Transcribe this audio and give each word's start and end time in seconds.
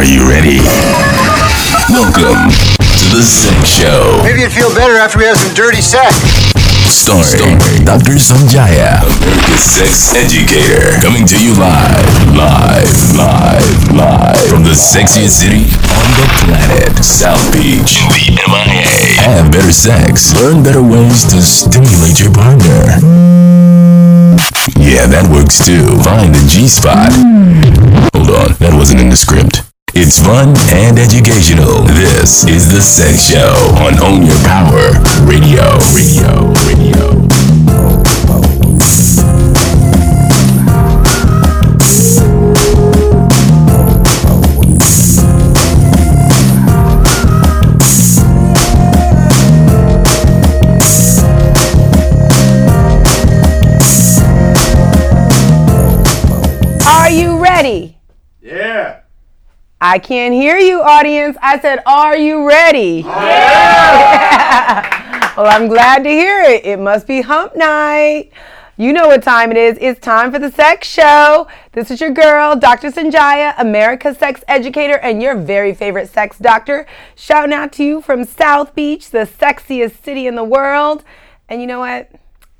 Are 0.00 0.08
you 0.08 0.24
ready? 0.24 0.56
Welcome 1.92 2.48
to 2.48 3.06
the 3.12 3.20
Sex 3.20 3.68
Show. 3.68 4.16
Maybe 4.24 4.40
you'd 4.40 4.50
feel 4.50 4.72
better 4.72 4.96
after 4.96 5.18
we 5.20 5.28
have 5.28 5.36
some 5.36 5.52
dirty 5.52 5.84
sex. 5.84 6.24
Starring 6.88 7.84
Dr. 7.84 8.16
Sonjia, 8.16 8.96
America's 8.96 9.60
sex 9.60 10.16
educator. 10.16 10.96
Coming 11.04 11.28
to 11.28 11.36
you 11.36 11.52
live, 11.60 12.08
live, 12.32 12.88
live, 13.12 13.92
live 13.92 14.40
from 14.48 14.64
the 14.64 14.72
sexiest 14.72 15.36
city 15.36 15.68
on 15.92 16.08
the 16.16 16.26
planet, 16.48 16.96
South 17.04 17.44
Beach, 17.52 18.00
the 18.08 18.40
MIA. 18.40 18.88
Have 19.20 19.52
better 19.52 19.68
sex. 19.70 20.32
Learn 20.40 20.64
better 20.64 20.80
ways 20.80 21.28
to 21.28 21.44
stimulate 21.44 22.16
your 22.24 22.32
partner. 22.32 22.96
Yeah, 24.80 25.04
that 25.12 25.28
works 25.28 25.60
too. 25.60 26.00
Find 26.00 26.32
the 26.32 26.40
G 26.48 26.72
spot. 26.72 27.12
Hold 28.16 28.32
on, 28.32 28.56
that 28.64 28.72
wasn't 28.72 29.04
in 29.04 29.10
the 29.10 29.20
script. 29.20 29.69
It's 29.92 30.20
fun 30.20 30.54
and 30.72 30.98
educational. 30.98 31.82
This 31.82 32.44
is 32.44 32.72
the 32.72 32.80
Sex 32.80 33.22
Show 33.22 33.54
on 33.84 33.98
Own 34.02 34.24
Your 34.24 34.38
Power 34.44 34.92
Radio. 35.26 35.78
Radio. 35.94 36.52
Radio. 36.66 37.20
I 59.90 59.98
can't 59.98 60.32
hear 60.32 60.56
you, 60.56 60.80
audience. 60.82 61.36
I 61.42 61.58
said, 61.58 61.82
Are 61.84 62.16
you 62.16 62.46
ready? 62.46 63.02
Yeah. 63.04 64.54
well, 65.36 65.48
I'm 65.48 65.66
glad 65.66 66.04
to 66.04 66.08
hear 66.08 66.42
it. 66.42 66.64
It 66.64 66.78
must 66.78 67.08
be 67.08 67.22
hump 67.22 67.56
night. 67.56 68.30
You 68.76 68.92
know 68.92 69.08
what 69.08 69.24
time 69.24 69.50
it 69.50 69.56
is. 69.56 69.76
It's 69.80 69.98
time 69.98 70.30
for 70.30 70.38
the 70.38 70.52
sex 70.52 70.86
show. 70.86 71.48
This 71.72 71.90
is 71.90 72.00
your 72.00 72.12
girl, 72.12 72.54
Dr. 72.54 72.92
Sonjia, 72.92 73.52
America's 73.58 74.16
sex 74.16 74.44
educator, 74.46 74.98
and 74.98 75.20
your 75.20 75.34
very 75.34 75.74
favorite 75.74 76.08
sex 76.08 76.38
doctor. 76.38 76.86
Shouting 77.16 77.52
out 77.52 77.72
to 77.72 77.82
you 77.82 78.00
from 78.00 78.22
South 78.22 78.76
Beach, 78.76 79.10
the 79.10 79.26
sexiest 79.26 80.04
city 80.04 80.28
in 80.28 80.36
the 80.36 80.44
world. 80.44 81.02
And 81.48 81.60
you 81.60 81.66
know 81.66 81.80
what? 81.80 82.12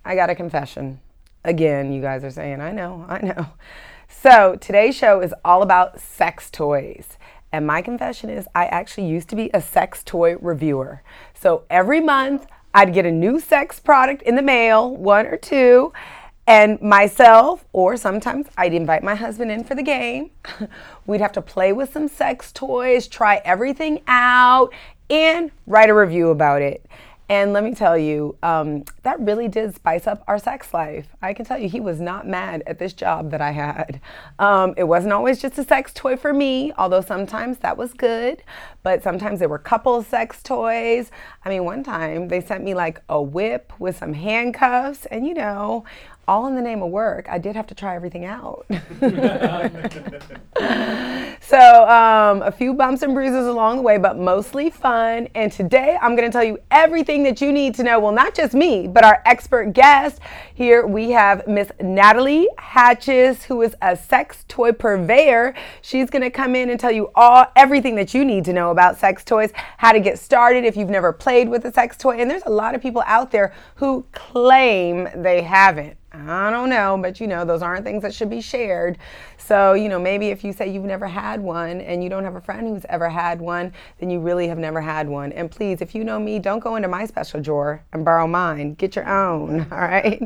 I 0.04 0.16
got 0.16 0.30
a 0.30 0.34
confession. 0.34 0.98
Again, 1.44 1.92
you 1.92 2.02
guys 2.02 2.24
are 2.24 2.32
saying, 2.32 2.60
I 2.60 2.72
know, 2.72 3.06
I 3.08 3.24
know. 3.24 3.46
So 4.22 4.54
today's 4.56 4.94
show 4.94 5.22
is 5.22 5.32
all 5.46 5.62
about 5.62 5.98
sex 5.98 6.50
toys. 6.50 7.16
And 7.52 7.66
my 7.66 7.80
confession 7.80 8.28
is, 8.28 8.46
I 8.54 8.66
actually 8.66 9.06
used 9.06 9.30
to 9.30 9.36
be 9.36 9.50
a 9.54 9.62
sex 9.62 10.02
toy 10.04 10.36
reviewer. 10.36 11.02
So 11.32 11.64
every 11.70 12.02
month, 12.02 12.46
I'd 12.74 12.92
get 12.92 13.06
a 13.06 13.10
new 13.10 13.40
sex 13.40 13.80
product 13.80 14.20
in 14.20 14.34
the 14.34 14.42
mail, 14.42 14.94
one 14.94 15.24
or 15.24 15.38
two, 15.38 15.94
and 16.46 16.78
myself, 16.82 17.64
or 17.72 17.96
sometimes 17.96 18.46
I'd 18.58 18.74
invite 18.74 19.02
my 19.02 19.14
husband 19.14 19.50
in 19.50 19.64
for 19.64 19.74
the 19.74 19.82
game. 19.82 20.32
We'd 21.06 21.22
have 21.22 21.32
to 21.32 21.40
play 21.40 21.72
with 21.72 21.90
some 21.90 22.06
sex 22.06 22.52
toys, 22.52 23.08
try 23.08 23.40
everything 23.42 24.02
out, 24.06 24.74
and 25.08 25.50
write 25.66 25.88
a 25.88 25.94
review 25.94 26.28
about 26.28 26.60
it. 26.60 26.84
And 27.30 27.52
let 27.52 27.62
me 27.62 27.76
tell 27.76 27.96
you, 27.96 28.36
um, 28.42 28.84
that 29.04 29.20
really 29.20 29.46
did 29.46 29.72
spice 29.76 30.08
up 30.08 30.24
our 30.26 30.36
sex 30.36 30.74
life. 30.74 31.06
I 31.22 31.32
can 31.32 31.46
tell 31.46 31.58
you, 31.58 31.68
he 31.68 31.78
was 31.78 32.00
not 32.00 32.26
mad 32.26 32.64
at 32.66 32.80
this 32.80 32.92
job 32.92 33.30
that 33.30 33.40
I 33.40 33.52
had. 33.52 34.00
Um, 34.40 34.74
it 34.76 34.82
wasn't 34.82 35.12
always 35.12 35.40
just 35.40 35.56
a 35.56 35.62
sex 35.62 35.92
toy 35.94 36.16
for 36.16 36.32
me, 36.32 36.72
although 36.76 37.00
sometimes 37.00 37.58
that 37.58 37.76
was 37.76 37.94
good. 37.94 38.42
But 38.82 39.04
sometimes 39.04 39.38
there 39.38 39.48
were 39.48 39.58
couple 39.58 40.02
sex 40.02 40.42
toys. 40.42 41.12
I 41.44 41.50
mean, 41.50 41.64
one 41.64 41.84
time 41.84 42.26
they 42.26 42.40
sent 42.40 42.64
me 42.64 42.74
like 42.74 43.00
a 43.08 43.22
whip 43.22 43.72
with 43.78 43.96
some 43.96 44.12
handcuffs, 44.12 45.06
and 45.06 45.24
you 45.24 45.34
know, 45.34 45.84
all 46.30 46.46
in 46.46 46.54
the 46.54 46.62
name 46.62 46.80
of 46.80 46.90
work, 46.90 47.28
I 47.28 47.38
did 47.38 47.56
have 47.56 47.66
to 47.66 47.74
try 47.74 47.96
everything 47.96 48.24
out. 48.24 48.64
so, 51.40 51.88
um, 51.88 52.42
a 52.42 52.52
few 52.56 52.72
bumps 52.72 53.02
and 53.02 53.14
bruises 53.14 53.48
along 53.48 53.78
the 53.78 53.82
way, 53.82 53.98
but 53.98 54.16
mostly 54.16 54.70
fun. 54.70 55.26
And 55.34 55.50
today 55.50 55.98
I'm 56.00 56.14
going 56.14 56.30
to 56.30 56.32
tell 56.32 56.44
you 56.44 56.60
everything 56.70 57.24
that 57.24 57.40
you 57.40 57.50
need 57.50 57.74
to 57.74 57.82
know. 57.82 57.98
Well, 57.98 58.12
not 58.12 58.32
just 58.32 58.54
me, 58.54 58.86
but 58.86 59.02
our 59.02 59.20
expert 59.26 59.72
guest. 59.72 60.20
Here 60.54 60.86
we 60.86 61.10
have 61.10 61.48
Miss 61.48 61.72
Natalie 61.80 62.48
Hatches, 62.58 63.42
who 63.42 63.62
is 63.62 63.74
a 63.82 63.96
sex 63.96 64.44
toy 64.46 64.70
purveyor. 64.70 65.54
She's 65.82 66.10
going 66.10 66.22
to 66.22 66.30
come 66.30 66.54
in 66.54 66.70
and 66.70 66.78
tell 66.78 66.92
you 66.92 67.10
all 67.16 67.46
everything 67.56 67.96
that 67.96 68.14
you 68.14 68.24
need 68.24 68.44
to 68.44 68.52
know 68.52 68.70
about 68.70 68.96
sex 68.98 69.24
toys, 69.24 69.50
how 69.78 69.90
to 69.90 69.98
get 69.98 70.16
started 70.16 70.64
if 70.64 70.76
you've 70.76 70.90
never 70.90 71.12
played 71.12 71.48
with 71.48 71.64
a 71.64 71.72
sex 71.72 71.96
toy. 71.96 72.18
And 72.18 72.30
there's 72.30 72.44
a 72.46 72.50
lot 72.50 72.76
of 72.76 72.80
people 72.80 73.02
out 73.04 73.32
there 73.32 73.52
who 73.74 74.06
claim 74.12 75.08
they 75.16 75.42
haven't. 75.42 75.96
I 76.12 76.50
don't 76.50 76.70
know, 76.70 76.98
but 77.00 77.20
you 77.20 77.28
know, 77.28 77.44
those 77.44 77.62
aren't 77.62 77.84
things 77.84 78.02
that 78.02 78.12
should 78.12 78.30
be 78.30 78.40
shared. 78.40 78.98
So, 79.38 79.74
you 79.74 79.88
know, 79.88 79.98
maybe 79.98 80.28
if 80.28 80.44
you 80.44 80.52
say 80.52 80.70
you've 80.70 80.84
never 80.84 81.06
had 81.06 81.40
one 81.40 81.80
and 81.80 82.02
you 82.02 82.10
don't 82.10 82.24
have 82.24 82.34
a 82.34 82.40
friend 82.40 82.68
who's 82.68 82.84
ever 82.88 83.08
had 83.08 83.40
one, 83.40 83.72
then 83.98 84.10
you 84.10 84.20
really 84.20 84.48
have 84.48 84.58
never 84.58 84.80
had 84.80 85.08
one. 85.08 85.32
And 85.32 85.50
please, 85.50 85.80
if 85.80 85.94
you 85.94 86.04
know 86.04 86.18
me, 86.18 86.38
don't 86.38 86.60
go 86.60 86.76
into 86.76 86.88
my 86.88 87.06
special 87.06 87.40
drawer 87.40 87.82
and 87.92 88.04
borrow 88.04 88.26
mine. 88.26 88.74
Get 88.74 88.96
your 88.96 89.08
own, 89.08 89.60
all 89.72 89.78
right? 89.78 90.20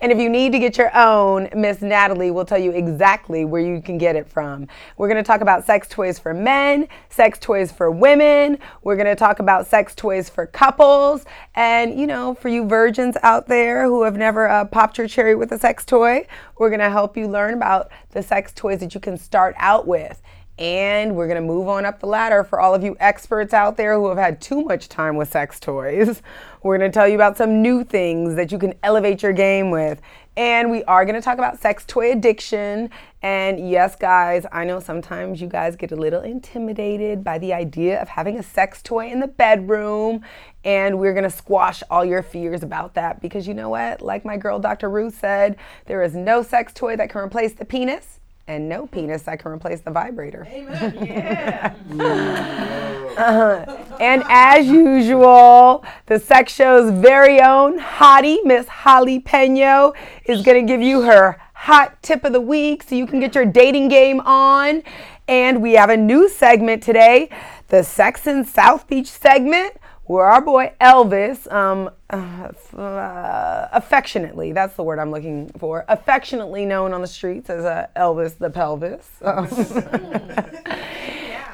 And 0.00 0.12
if 0.12 0.18
you 0.18 0.28
need 0.28 0.52
to 0.52 0.58
get 0.58 0.76
your 0.76 0.94
own, 0.96 1.48
Miss 1.54 1.80
Natalie 1.80 2.30
will 2.30 2.44
tell 2.44 2.58
you 2.58 2.70
exactly 2.72 3.44
where 3.44 3.62
you 3.62 3.80
can 3.80 3.98
get 3.98 4.16
it 4.16 4.28
from. 4.28 4.68
We're 4.96 5.12
to 5.12 5.22
talk 5.22 5.40
about 5.40 5.66
sex 5.66 5.88
toys 5.88 6.18
for 6.18 6.34
men, 6.34 6.88
sex 7.08 7.38
toys 7.38 7.72
for 7.72 7.90
women. 7.90 8.58
We're 8.82 8.96
to 9.02 9.14
talk 9.14 9.38
about 9.38 9.66
sex 9.66 9.94
toys 9.94 10.28
for 10.28 10.46
couples. 10.46 11.24
And, 11.54 11.98
you 11.98 12.06
know, 12.06 12.34
for 12.34 12.48
you 12.48 12.66
virgins 12.66 13.16
out 13.22 13.46
there 13.46 13.84
who 13.84 14.02
have 14.02 14.16
never 14.16 14.48
uh, 14.48 14.64
popped 14.64 14.98
your 14.98 15.08
cherry 15.08 15.21
with 15.36 15.52
a 15.52 15.58
sex 15.58 15.84
toy, 15.84 16.26
we're 16.58 16.68
going 16.68 16.80
to 16.80 16.90
help 16.90 17.16
you 17.16 17.28
learn 17.28 17.54
about 17.54 17.90
the 18.10 18.22
sex 18.22 18.52
toys 18.52 18.80
that 18.80 18.94
you 18.94 19.00
can 19.00 19.16
start 19.16 19.54
out 19.58 19.86
with. 19.86 20.20
And 20.58 21.16
we're 21.16 21.26
to 21.40 21.46
move 21.46 21.66
on 21.66 21.86
up 21.86 22.00
the 22.00 22.06
ladder 22.06 22.44
for 22.44 22.60
all 22.60 22.74
of 22.74 22.84
you 22.84 22.94
experts 23.00 23.54
out 23.54 23.78
there 23.78 23.94
who 23.94 24.08
have 24.08 24.18
had 24.18 24.40
too 24.40 24.62
much 24.62 24.88
time 24.88 25.16
with 25.16 25.30
sex 25.30 25.58
toys. 25.58 26.22
We're 26.62 26.78
to 26.78 26.90
tell 26.90 27.08
you 27.08 27.14
about 27.14 27.36
some 27.36 27.62
new 27.62 27.82
things 27.82 28.36
that 28.36 28.52
you 28.52 28.58
can 28.58 28.74
elevate 28.82 29.22
your 29.22 29.32
game 29.32 29.70
with. 29.70 30.00
And 30.36 30.70
we 30.70 30.84
are 30.84 31.04
to 31.16 31.20
talk 31.20 31.38
about 31.38 31.58
sex 31.58 31.84
toy 31.86 32.12
addiction. 32.12 32.90
And 33.22 33.68
yes, 33.68 33.96
guys, 33.96 34.46
I 34.52 34.64
know 34.64 34.78
sometimes 34.78 35.40
you 35.40 35.48
guys 35.48 35.74
get 35.74 35.90
a 35.90 35.96
little 35.96 36.22
intimidated 36.22 37.24
by 37.24 37.38
the 37.38 37.52
idea 37.52 38.00
of 38.00 38.08
having 38.08 38.38
a 38.38 38.42
sex 38.42 38.82
toy 38.82 39.10
in 39.10 39.20
the 39.20 39.26
bedroom. 39.26 40.22
And 40.64 40.98
we're 40.98 41.12
to 41.24 41.30
squash 41.30 41.82
all 41.90 42.04
your 42.04 42.22
fears 42.22 42.62
about 42.62 42.94
that 42.94 43.20
because 43.20 43.48
you 43.48 43.54
know 43.54 43.70
what? 43.70 44.00
Like 44.00 44.24
my 44.24 44.36
girl 44.36 44.58
Dr. 44.58 44.88
Ruth 44.88 45.18
said, 45.18 45.56
there 45.86 46.02
is 46.02 46.14
no 46.14 46.42
sex 46.42 46.72
toy 46.72 46.94
that 46.96 47.10
can 47.10 47.20
replace 47.20 47.54
the 47.54 47.64
penis 47.64 48.20
and 48.52 48.68
no 48.68 48.86
penis 48.86 49.22
that 49.22 49.40
can 49.40 49.50
replace 49.50 49.80
the 49.80 49.90
vibrator. 49.90 50.46
Amen. 50.50 50.98
Yeah. 51.02 51.74
uh, 53.16 53.96
and 54.00 54.22
as 54.28 54.66
usual, 54.66 55.84
the 56.06 56.18
sex 56.18 56.52
show's 56.54 56.90
very 56.92 57.40
own 57.40 57.78
hottie, 57.78 58.38
Miss 58.44 58.68
Holly 58.68 59.20
Peno, 59.20 59.94
is 60.26 60.42
going 60.42 60.66
to 60.66 60.72
give 60.72 60.80
you 60.80 61.02
her 61.02 61.40
hot 61.54 62.02
tip 62.02 62.24
of 62.24 62.32
the 62.32 62.40
week 62.40 62.82
so 62.82 62.94
you 62.94 63.06
can 63.06 63.20
get 63.20 63.34
your 63.34 63.46
dating 63.46 63.88
game 63.88 64.20
on. 64.20 64.82
And 65.28 65.62
we 65.62 65.72
have 65.74 65.90
a 65.90 65.96
new 65.96 66.28
segment 66.28 66.82
today, 66.82 67.30
the 67.68 67.82
Sex 67.82 68.26
in 68.26 68.44
South 68.44 68.86
Beach 68.86 69.08
segment 69.08 69.76
where 70.12 70.26
our 70.26 70.42
boy 70.42 70.70
Elvis, 70.78 71.50
um, 71.50 71.88
uh, 72.10 73.68
affectionately, 73.72 74.52
that's 74.52 74.76
the 74.76 74.82
word 74.82 74.98
I'm 74.98 75.10
looking 75.10 75.48
for, 75.58 75.86
affectionately 75.88 76.66
known 76.66 76.92
on 76.92 77.00
the 77.00 77.06
streets 77.06 77.48
as 77.48 77.64
uh, 77.64 77.86
Elvis 77.96 78.36
the 78.36 78.50
Pelvis. 78.50 79.08
Um, 79.22 79.48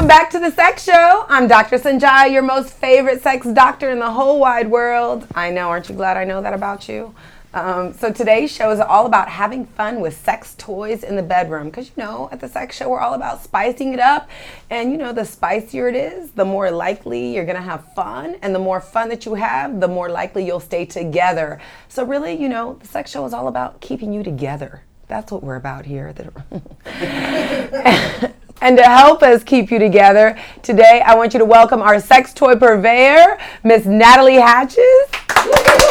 Back 0.09 0.31
to 0.31 0.39
the 0.39 0.49
Sex 0.49 0.85
Show. 0.85 1.25
I'm 1.29 1.47
Dr. 1.47 1.77
Sonjia, 1.77 2.31
your 2.31 2.41
most 2.41 2.73
favorite 2.73 3.21
sex 3.21 3.45
doctor 3.45 3.91
in 3.91 3.99
the 3.99 4.09
whole 4.09 4.39
wide 4.39 4.67
world. 4.67 5.27
I 5.35 5.51
know, 5.51 5.69
aren't 5.69 5.87
you 5.87 5.93
glad 5.93 6.17
I 6.17 6.23
know 6.23 6.41
that 6.41 6.51
about 6.51 6.89
you? 6.89 7.13
Um, 7.53 7.93
so 7.93 8.11
today's 8.11 8.51
show 8.51 8.71
is 8.71 8.79
all 8.79 9.05
about 9.05 9.29
having 9.29 9.67
fun 9.67 10.01
with 10.01 10.17
sex 10.17 10.55
toys 10.57 11.03
in 11.03 11.15
the 11.15 11.21
bedroom. 11.21 11.69
Because 11.69 11.89
you 11.89 11.93
know, 11.97 12.27
at 12.31 12.39
the 12.39 12.47
Sex 12.47 12.75
Show, 12.75 12.89
we're 12.89 12.99
all 12.99 13.13
about 13.13 13.43
spicing 13.43 13.93
it 13.93 13.99
up. 13.99 14.27
And 14.71 14.91
you 14.91 14.97
know, 14.97 15.13
the 15.13 15.25
spicier 15.25 15.87
it 15.87 15.95
is, 15.95 16.31
the 16.31 16.43
more 16.43 16.71
likely 16.71 17.35
you're 17.35 17.45
going 17.45 17.55
to 17.55 17.61
have 17.61 17.93
fun. 17.93 18.37
And 18.41 18.55
the 18.55 18.59
more 18.59 18.81
fun 18.81 19.09
that 19.09 19.27
you 19.27 19.35
have, 19.35 19.79
the 19.79 19.87
more 19.87 20.09
likely 20.09 20.43
you'll 20.43 20.59
stay 20.59 20.87
together. 20.87 21.61
So, 21.87 22.03
really, 22.03 22.33
you 22.33 22.49
know, 22.49 22.79
the 22.81 22.87
Sex 22.87 23.11
Show 23.11 23.27
is 23.27 23.33
all 23.33 23.47
about 23.47 23.79
keeping 23.79 24.11
you 24.11 24.23
together. 24.23 24.81
That's 25.07 25.31
what 25.31 25.43
we're 25.43 25.57
about 25.57 25.85
here. 25.85 26.15
And 28.61 28.75
to 28.77 28.83
help 28.83 29.23
us 29.23 29.43
keep 29.43 29.71
you 29.71 29.79
together, 29.79 30.37
today 30.63 31.01
I 31.05 31.15
want 31.15 31.33
you 31.33 31.39
to 31.39 31.45
welcome 31.45 31.81
our 31.81 31.99
sex 31.99 32.33
toy 32.33 32.55
purveyor, 32.55 33.37
Miss 33.63 33.85
Natalie 33.85 34.35
Hatches. 34.35 34.79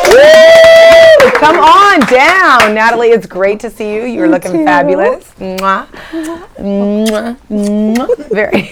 Woo! 0.05 1.31
Come 1.33 1.57
on 1.57 2.01
down, 2.01 2.75
Natalie. 2.75 3.09
It's 3.09 3.27
great 3.27 3.59
to 3.61 3.71
see 3.71 3.95
you. 3.95 4.05
You're 4.05 4.29
looking 4.29 4.53
too. 4.53 4.65
fabulous. 4.65 5.33
Mwah. 5.39 5.87
Mwah. 6.59 7.37
Mwah. 7.49 8.29
Very. 8.31 8.69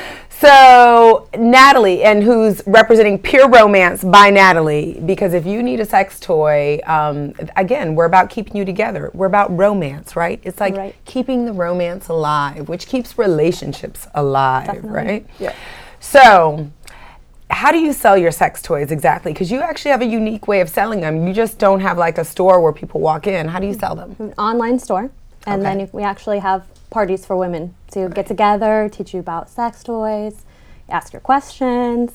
So, 0.40 1.28
Natalie, 1.36 2.02
and 2.02 2.22
who's 2.22 2.62
representing 2.66 3.18
Pure 3.18 3.50
Romance 3.50 4.02
by 4.02 4.30
Natalie, 4.30 4.98
because 5.04 5.34
if 5.34 5.44
you 5.44 5.62
need 5.62 5.80
a 5.80 5.84
sex 5.84 6.18
toy, 6.18 6.80
um, 6.86 7.34
again, 7.56 7.94
we're 7.94 8.06
about 8.06 8.30
keeping 8.30 8.56
you 8.56 8.64
together. 8.64 9.10
We're 9.12 9.26
about 9.26 9.54
romance, 9.54 10.16
right? 10.16 10.40
It's 10.42 10.58
like 10.58 10.74
Right. 10.74 10.94
keeping 11.04 11.44
the 11.44 11.52
romance 11.52 12.08
alive, 12.08 12.70
which 12.70 12.86
keeps 12.86 13.18
relationships 13.18 14.06
alive, 14.14 14.64
Definitely. 14.64 14.90
right? 14.90 15.26
Yeah. 15.38 15.52
So, 16.00 16.68
how 17.50 17.70
do 17.70 17.78
you 17.78 17.92
sell 17.92 18.16
your 18.16 18.30
sex 18.30 18.62
toys 18.62 18.90
exactly? 18.90 19.34
Because 19.34 19.50
you 19.52 19.60
actually 19.60 19.90
have 19.90 20.00
a 20.00 20.06
unique 20.06 20.48
way 20.48 20.60
of 20.62 20.70
selling 20.70 21.02
them. 21.02 21.26
You 21.26 21.34
just 21.34 21.58
don't 21.58 21.80
have 21.80 21.98
like 21.98 22.16
a 22.16 22.24
store 22.24 22.62
where 22.62 22.72
people 22.72 23.02
walk 23.02 23.26
in. 23.26 23.46
How 23.48 23.58
do 23.58 23.66
you 23.66 23.74
sell 23.74 23.94
them? 23.94 24.16
an 24.18 24.32
online 24.38 24.78
store, 24.78 25.10
and 25.46 25.62
then 25.62 25.72
Okay. 25.76 25.80
you- 25.82 25.90
we 25.92 26.02
actually 26.02 26.38
have 26.38 26.62
parties 26.90 27.24
for 27.24 27.36
women 27.36 27.74
to 27.92 28.08
get 28.08 28.26
together, 28.26 28.88
teach 28.92 29.14
you 29.14 29.20
about 29.20 29.48
sex 29.48 29.82
toys, 29.82 30.44
ask 30.88 31.12
your 31.12 31.20
questions, 31.20 32.12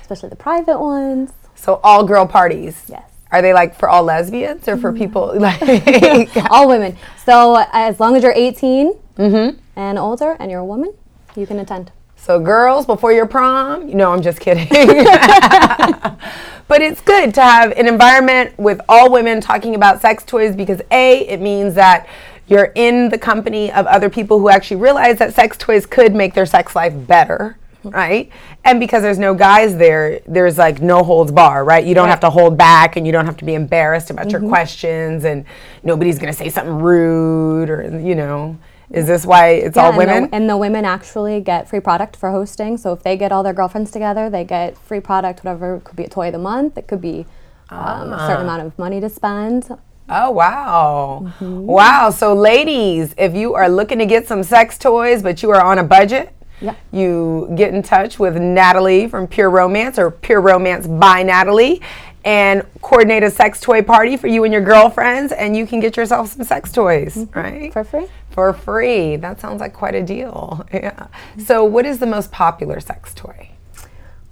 especially 0.00 0.28
the 0.28 0.36
private 0.36 0.78
ones. 0.78 1.32
So, 1.54 1.80
all 1.82 2.04
girl 2.04 2.26
parties. 2.26 2.84
Yes. 2.88 3.08
Are 3.30 3.42
they 3.42 3.52
like 3.52 3.74
for 3.74 3.88
all 3.88 4.04
lesbians 4.04 4.68
or 4.68 4.76
for 4.76 4.92
people 4.92 5.34
like? 5.38 6.36
All 6.50 6.68
women. 6.68 6.96
So 7.26 7.56
uh, 7.56 7.66
as 7.72 8.00
long 8.00 8.16
as 8.16 8.22
you're 8.22 8.32
18 8.32 8.94
mm-hmm. 9.18 9.58
and 9.76 9.98
older 9.98 10.36
and 10.40 10.50
you're 10.50 10.60
a 10.60 10.64
woman, 10.64 10.94
you 11.36 11.46
can 11.46 11.58
attend. 11.58 11.92
So, 12.16 12.40
girls, 12.40 12.84
before 12.84 13.12
your 13.12 13.26
prom, 13.26 13.96
no, 13.96 14.12
I'm 14.12 14.22
just 14.22 14.40
kidding. 14.40 14.66
but 14.68 16.82
it's 16.82 17.00
good 17.00 17.32
to 17.34 17.42
have 17.42 17.70
an 17.72 17.86
environment 17.86 18.58
with 18.58 18.80
all 18.88 19.12
women 19.12 19.40
talking 19.40 19.76
about 19.76 20.00
sex 20.00 20.24
toys 20.24 20.56
because 20.56 20.80
A, 20.90 21.28
it 21.28 21.40
means 21.40 21.74
that 21.74 22.08
you're 22.48 22.72
in 22.74 23.10
the 23.10 23.18
company 23.18 23.70
of 23.70 23.86
other 23.86 24.10
people 24.10 24.38
who 24.38 24.48
actually 24.48 24.78
realize 24.78 25.18
that 25.18 25.34
sex 25.34 25.56
toys 25.56 25.86
could 25.86 26.14
make 26.14 26.34
their 26.34 26.46
sex 26.46 26.74
life 26.74 26.94
better. 27.06 27.56
Right? 27.84 28.30
And 28.64 28.80
because 28.80 29.02
there's 29.02 29.20
no 29.20 29.34
guys 29.34 29.76
there, 29.76 30.20
there's 30.26 30.58
like 30.58 30.82
no 30.82 31.04
holds 31.04 31.30
bar, 31.30 31.64
right? 31.64 31.84
You 31.84 31.94
don't 31.94 32.08
have 32.08 32.20
to 32.20 32.30
hold 32.30 32.58
back 32.58 32.96
and 32.96 33.06
you 33.06 33.12
don't 33.12 33.24
have 33.24 33.36
to 33.38 33.44
be 33.44 33.54
embarrassed 33.54 34.10
about 34.10 34.30
your 34.30 34.40
questions 34.48 35.24
and 35.24 35.44
nobody's 35.84 36.18
gonna 36.18 36.32
say 36.32 36.48
something 36.48 36.74
rude 36.74 37.70
or, 37.70 37.98
you 38.00 38.14
know. 38.16 38.58
Is 38.90 39.06
this 39.06 39.26
why 39.26 39.50
it's 39.50 39.76
all 39.76 39.90
and 39.90 39.98
women? 39.98 40.22
The, 40.24 40.34
and 40.34 40.50
the 40.50 40.56
women 40.56 40.84
actually 40.84 41.40
get 41.40 41.68
free 41.68 41.80
product 41.80 42.16
for 42.16 42.30
hosting. 42.30 42.78
So 42.78 42.92
if 42.92 43.02
they 43.02 43.16
get 43.16 43.32
all 43.32 43.42
their 43.42 43.52
girlfriends 43.52 43.90
together, 43.90 44.30
they 44.30 44.44
get 44.44 44.76
free 44.78 45.00
product, 45.00 45.44
whatever. 45.44 45.76
It 45.76 45.84
could 45.84 45.96
be 45.96 46.04
a 46.04 46.08
toy 46.08 46.28
of 46.28 46.32
the 46.32 46.38
month. 46.38 46.78
It 46.78 46.88
could 46.88 47.00
be 47.00 47.26
um, 47.70 48.12
a 48.12 48.18
certain 48.26 48.42
amount 48.42 48.62
of 48.62 48.78
money 48.78 49.00
to 49.00 49.08
spend. 49.10 49.78
Oh, 50.08 50.30
wow. 50.30 51.32
Wow. 51.40 52.10
So, 52.10 52.34
ladies, 52.34 53.14
if 53.18 53.34
you 53.34 53.54
are 53.54 53.68
looking 53.68 53.98
to 53.98 54.06
get 54.06 54.26
some 54.26 54.42
sex 54.42 54.78
toys, 54.78 55.22
but 55.22 55.42
you 55.42 55.50
are 55.50 55.60
on 55.62 55.78
a 55.78 55.84
budget, 55.84 56.32
Yeah. 56.60 56.74
you 56.92 57.52
get 57.54 57.74
in 57.74 57.82
touch 57.82 58.18
with 58.18 58.36
Natalie 58.36 59.06
from 59.06 59.26
Pure 59.26 59.50
Romance 59.50 59.98
or 59.98 60.10
Pure 60.10 60.40
Romance 60.40 60.86
by 60.86 61.22
Natalie 61.22 61.80
and 62.24 62.62
coordinate 62.82 63.22
a 63.22 63.30
sex 63.30 63.60
toy 63.60 63.80
party 63.82 64.16
for 64.16 64.26
you 64.26 64.44
and 64.44 64.52
your 64.52 64.62
girlfriends, 64.62 65.32
and 65.32 65.56
you 65.56 65.66
can 65.66 65.78
get 65.80 65.96
yourself 65.96 66.30
some 66.32 66.44
sex 66.44 66.72
toys, 66.72 67.26
right? 67.34 67.72
For 67.72 67.84
free? 67.84 68.06
For 68.30 68.52
free. 68.52 69.16
That 69.16 69.40
sounds 69.40 69.60
like 69.60 69.72
quite 69.72 69.94
a 69.94 70.02
deal. 70.02 70.66
Yeah. 70.72 71.06
So, 71.38 71.64
what 71.64 71.86
is 71.86 71.98
the 72.00 72.06
most 72.06 72.32
popular 72.32 72.80
sex 72.80 73.14
toy? 73.14 73.50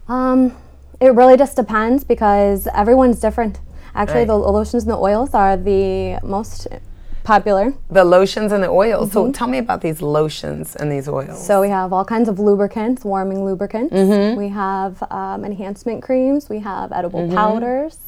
Um, 0.09 0.57
it 1.01 1.15
really 1.15 1.37
just 1.37 1.57
depends 1.57 2.03
because 2.05 2.67
everyone's 2.75 3.21
different. 3.21 3.61
Actually, 3.97 4.21
Right. 4.21 4.27
the 4.29 4.37
lotions 4.37 4.83
and 4.85 4.93
the 4.93 4.99
oils 4.99 5.35
are 5.35 5.57
the 5.57 6.19
most 6.23 6.69
popular. 7.25 7.73
The 7.91 8.05
lotions 8.05 8.53
and 8.53 8.63
the 8.63 8.69
oils. 8.69 9.13
So, 9.13 9.25
mm-hmm. 9.25 9.33
tell 9.33 9.49
me 9.49 9.59
about 9.59 9.81
these 9.81 10.01
lotions 10.01 10.77
and 10.77 10.93
these 10.93 11.09
oils. 11.09 11.45
So 11.45 11.61
we 11.61 11.69
have 11.69 11.93
all 11.93 12.05
kinds 12.05 12.29
of 12.29 12.39
lubricants, 12.39 13.05
warming 13.05 13.45
lubricants. 13.45 13.93
Mm-hmm. 13.95 14.39
We 14.39 14.49
have 14.49 15.03
um, 15.11 15.45
enhancement 15.45 16.03
creams. 16.03 16.49
We 16.49 16.61
have 16.61 16.93
edible 16.93 17.21
mm-hmm. 17.21 17.35
powders. 17.35 17.99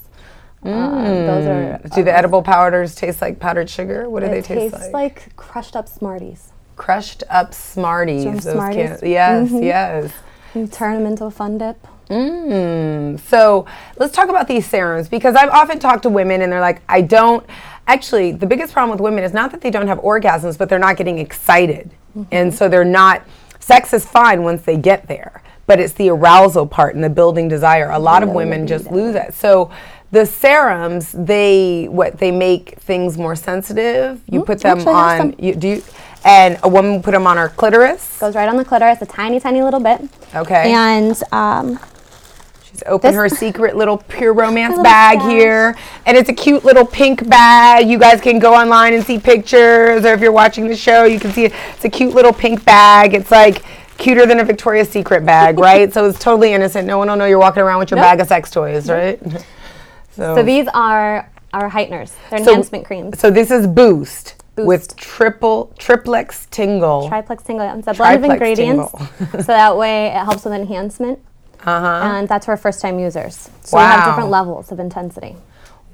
Um, 0.62 0.72
those 0.72 1.44
mm. 1.44 1.84
are. 1.84 1.88
Do 1.88 2.02
the 2.02 2.10
um, 2.10 2.18
edible 2.18 2.42
powders 2.42 2.94
taste 2.94 3.20
like 3.22 3.38
powdered 3.38 3.70
sugar? 3.70 4.08
What 4.10 4.20
do 4.20 4.28
they 4.28 4.42
taste 4.42 4.50
like? 4.50 4.58
it 4.58 4.60
taste 4.60 4.76
tastes 4.76 4.92
like? 4.92 5.36
crushed 5.36 5.76
up 5.76 5.88
Smarties. 5.88 6.52
Crushed 6.76 7.22
up 7.30 7.54
Smarties. 7.54 8.24
Those 8.24 8.52
Smarties. 8.54 9.00
can't- 9.00 9.02
yes, 9.02 9.50
yes. 9.52 10.12
You 10.54 10.66
turn 10.66 10.94
them 10.94 11.06
into 11.06 11.24
a 11.24 11.30
fun 11.30 11.58
dip. 11.58 11.76
Mm. 12.08 13.20
So 13.20 13.66
let's 13.98 14.14
talk 14.14 14.28
about 14.28 14.48
these 14.48 14.66
serums 14.66 15.08
because 15.08 15.34
I've 15.34 15.50
often 15.50 15.78
talked 15.78 16.04
to 16.04 16.08
women 16.08 16.40
and 16.42 16.50
they're 16.52 16.60
like, 16.60 16.82
I 16.88 17.02
don't. 17.02 17.44
Actually, 17.86 18.32
the 18.32 18.46
biggest 18.46 18.72
problem 18.72 18.90
with 18.90 19.00
women 19.00 19.24
is 19.24 19.32
not 19.32 19.50
that 19.52 19.60
they 19.60 19.70
don't 19.70 19.88
have 19.88 19.98
orgasms, 19.98 20.58
but 20.58 20.68
they're 20.68 20.78
not 20.78 20.96
getting 20.96 21.18
excited. 21.18 21.90
And 22.30 22.52
so 22.52 22.68
they're 22.68 22.84
not. 22.84 23.26
Sex 23.60 23.92
is 23.92 24.04
fine 24.04 24.42
once 24.42 24.62
they 24.62 24.76
get 24.76 25.06
there, 25.08 25.42
but 25.66 25.78
it's 25.78 25.92
the 25.94 26.08
arousal 26.08 26.66
part 26.66 26.94
and 26.94 27.04
the 27.04 27.10
building 27.10 27.48
desire. 27.48 27.90
A 27.90 27.98
lot 27.98 28.22
of 28.22 28.30
women 28.30 28.66
just 28.66 28.90
lose 28.90 29.12
that. 29.14 29.34
So 29.34 29.70
the 30.10 30.24
serums, 30.24 31.12
they 31.12 31.86
what 31.88 32.18
they 32.18 32.30
make 32.30 32.78
things 32.80 33.18
more 33.18 33.36
sensitive. 33.36 34.22
You 34.26 34.42
put 34.42 34.60
them 34.60 34.86
on. 34.88 35.18
some. 35.18 35.34
You 35.38 35.54
do. 35.54 35.68
You, 35.68 35.82
and 36.24 36.58
a 36.62 36.68
woman 36.68 37.02
put 37.02 37.12
them 37.12 37.26
on 37.26 37.36
her 37.36 37.48
clitoris. 37.50 38.18
Goes 38.18 38.34
right 38.34 38.48
on 38.48 38.56
the 38.56 38.64
clitoris, 38.64 39.00
a 39.02 39.06
tiny, 39.06 39.40
tiny 39.40 39.62
little 39.62 39.80
bit. 39.80 40.02
Okay. 40.34 40.72
And 40.72 41.20
um, 41.32 41.78
She's 42.64 42.82
opened 42.86 43.14
her 43.14 43.28
secret 43.44 43.76
little 43.76 43.98
pure 43.98 44.32
romance 44.34 44.70
little 44.72 44.84
bag 44.84 45.18
stash. 45.20 45.30
here. 45.30 45.76
And 46.06 46.16
it's 46.16 46.28
a 46.28 46.32
cute 46.34 46.64
little 46.64 46.84
pink 46.84 47.28
bag. 47.28 47.88
You 47.88 47.98
guys 47.98 48.20
can 48.20 48.38
go 48.38 48.54
online 48.54 48.94
and 48.94 49.04
see 49.04 49.18
pictures, 49.18 50.04
or 50.04 50.12
if 50.12 50.20
you're 50.20 50.32
watching 50.32 50.66
the 50.68 50.76
show, 50.76 51.04
you 51.04 51.18
can 51.20 51.32
see 51.32 51.46
it. 51.46 51.52
It's 51.74 51.84
a 51.84 51.88
cute 51.88 52.14
little 52.14 52.32
pink 52.32 52.64
bag. 52.64 53.14
It's 53.14 53.30
like 53.30 53.64
cuter 53.96 54.26
than 54.26 54.38
a 54.40 54.44
Victoria's 54.44 54.88
Secret 54.88 55.24
bag, 55.24 55.58
right? 55.60 55.92
so 55.92 56.06
it's 56.08 56.18
totally 56.18 56.52
innocent. 56.52 56.86
No 56.86 56.98
one 56.98 57.08
will 57.08 57.16
know 57.16 57.24
you're 57.24 57.38
walking 57.38 57.62
around 57.62 57.78
with 57.80 57.90
your 57.90 57.96
Nope. 57.96 58.04
bag 58.04 58.20
of 58.20 58.28
sex 58.28 58.50
toys, 58.50 58.88
right? 58.90 59.20
so 60.10 60.42
these 60.42 60.66
are 60.74 61.28
our 61.52 61.70
heighteners. 61.70 62.12
They're 62.30 62.44
So- 62.44 62.50
enhancement 62.50 62.84
creams. 62.84 63.18
So 63.18 63.30
this 63.30 63.50
is 63.50 63.66
Boost, 63.66 64.36
with 64.66 64.96
triple 64.96 65.72
triplex 65.78 66.46
tingle. 66.50 67.08
Triplex 67.08 67.42
tingle. 67.42 67.78
It's 67.78 67.86
a 67.86 67.94
blend 67.94 68.24
of 68.24 68.30
ingredients. 68.30 68.92
so 69.32 69.42
that 69.42 69.76
way 69.76 70.08
it 70.08 70.24
helps 70.24 70.44
with 70.44 70.54
enhancement. 70.54 71.18
uh-huh. 71.62 71.86
And 71.86 72.28
that's 72.28 72.46
for 72.46 72.56
first 72.56 72.80
time 72.80 72.98
users. 72.98 73.50
So 73.62 73.76
we 73.76 73.82
have 73.82 74.04
different 74.04 74.30
levels 74.30 74.70
of 74.72 74.80
intensity. 74.80 75.36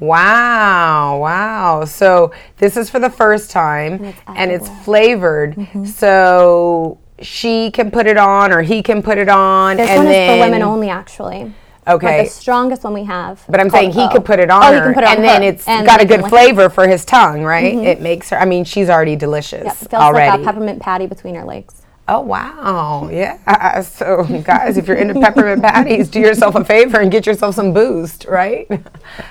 Wow, 0.00 1.20
wow. 1.20 1.84
So 1.84 2.32
this 2.58 2.76
is 2.76 2.90
for 2.90 2.98
the 2.98 3.10
first 3.10 3.50
time 3.50 4.04
it's 4.04 4.20
and 4.26 4.50
it's 4.50 4.68
flavored. 4.84 5.56
So 5.86 6.98
she 7.20 7.70
can 7.70 7.90
put 7.90 8.06
it 8.06 8.16
on 8.16 8.52
or 8.52 8.62
he 8.62 8.82
can 8.82 9.02
put 9.02 9.18
it 9.18 9.28
on 9.28 9.76
This 9.76 9.88
and 9.88 9.98
one 9.98 10.06
is 10.08 10.12
then 10.12 10.38
for 10.38 10.44
women 10.44 10.62
only, 10.62 10.88
actually. 10.90 11.52
Okay. 11.86 12.24
The 12.24 12.30
strongest 12.30 12.84
one 12.84 12.94
we 12.94 13.04
have. 13.04 13.44
But 13.48 13.60
I'm 13.60 13.68
saying 13.70 13.92
he 13.92 14.02
O. 14.02 14.08
could 14.08 14.24
put 14.24 14.40
it 14.40 14.50
on 14.50 14.62
Oh, 14.62 14.66
her, 14.72 14.74
he 14.74 14.80
can 14.80 14.94
put 14.94 15.04
it 15.04 15.06
on 15.08 15.16
and 15.16 15.24
then 15.24 15.42
her, 15.42 15.48
it's 15.48 15.68
and 15.68 15.86
got 15.86 16.00
a 16.00 16.06
good 16.06 16.24
flavor 16.26 16.68
for 16.70 16.88
his 16.88 17.04
tongue, 17.04 17.42
right? 17.42 17.74
It 17.74 18.00
makes 18.00 18.30
her. 18.30 18.38
I 18.38 18.44
mean, 18.46 18.64
she's 18.64 18.88
already 18.88 19.16
delicious 19.16 19.64
Yep, 19.64 19.76
feels 19.76 19.92
already. 19.94 20.30
like 20.30 20.40
a 20.40 20.44
peppermint 20.44 20.80
patty 20.80 21.06
between 21.06 21.34
her 21.34 21.44
legs. 21.44 21.82
Oh 22.08 22.20
wow, 22.20 23.08
yeah. 23.10 23.80
So 23.82 24.24
guys, 24.44 24.76
if 24.76 24.86
you're 24.88 24.96
into 24.96 25.14
peppermint 25.14 25.62
patties, 25.62 26.08
do 26.10 26.20
yourself 26.20 26.54
a 26.54 26.64
favor 26.64 27.00
and 27.00 27.10
get 27.10 27.26
yourself 27.26 27.54
some 27.54 27.72
boost, 27.72 28.24
right? 28.26 28.66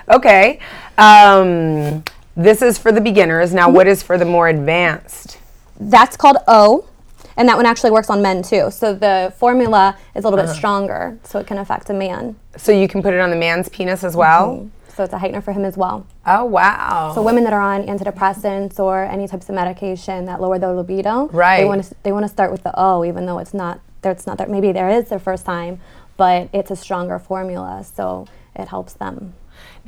okay. 0.09 0.59
Um, 0.97 2.03
this 2.35 2.61
is 2.63 2.77
for 2.79 2.91
the 2.91 3.01
beginners. 3.01 3.53
Now, 3.53 3.69
what 3.69 3.87
is 3.87 4.01
for 4.03 4.17
the 4.17 4.25
more 4.25 4.47
advanced? 4.47 5.37
That's 5.79 6.17
called 6.17 6.37
O. 6.47 6.85
And 7.37 7.47
that 7.49 7.57
one 7.57 7.65
actually 7.65 7.91
works 7.91 8.09
on 8.09 8.21
men 8.21 8.41
too. 8.43 8.69
So 8.71 8.93
the 8.93 9.33
formula 9.37 9.97
is 10.15 10.23
a 10.23 10.27
little 10.27 10.39
Uh-huh. 10.39 10.51
bit 10.53 10.57
stronger, 10.57 11.17
so 11.23 11.39
it 11.39 11.47
can 11.47 11.57
affect 11.57 11.89
a 11.89 11.93
man. 11.93 12.35
So 12.57 12.71
you 12.71 12.87
can 12.87 13.01
put 13.01 13.13
it 13.13 13.19
on 13.19 13.29
the 13.29 13.35
man's 13.35 13.69
penis 13.69 14.03
as 14.03 14.15
well. 14.15 14.67
So 14.95 15.03
it's 15.03 15.13
a 15.13 15.17
heightener 15.17 15.41
for 15.41 15.53
him 15.53 15.65
as 15.65 15.75
well. 15.75 16.05
Oh 16.27 16.45
wow. 16.45 17.11
So 17.15 17.23
women 17.23 17.43
that 17.45 17.53
are 17.53 17.61
on 17.61 17.83
antidepressants 17.87 18.79
or 18.79 19.03
any 19.05 19.27
types 19.27 19.49
of 19.49 19.55
medication 19.55 20.25
that 20.25 20.39
lower 20.39 20.59
their 20.59 20.71
libido, 20.73 21.29
Right. 21.33 21.57
They 21.61 21.65
want 21.65 21.83
to 21.83 21.95
they 22.03 22.11
want 22.11 22.25
to 22.25 22.29
start 22.29 22.51
with 22.51 22.61
the 22.63 22.71
O, 22.79 23.03
even 23.03 23.25
though 23.25 23.39
it's 23.39 23.53
not. 23.53 23.79
It's 24.03 24.27
not 24.27 24.37
that 24.37 24.49
maybe 24.49 24.71
there 24.73 24.89
is 24.89 25.07
their 25.09 25.17
first 25.19 25.45
time, 25.45 25.79
but 26.17 26.49
it's 26.53 26.69
a 26.69 26.75
stronger 26.75 27.17
formula, 27.19 27.83
so 27.95 28.27
it 28.55 28.67
helps 28.67 28.93
them. 28.93 29.33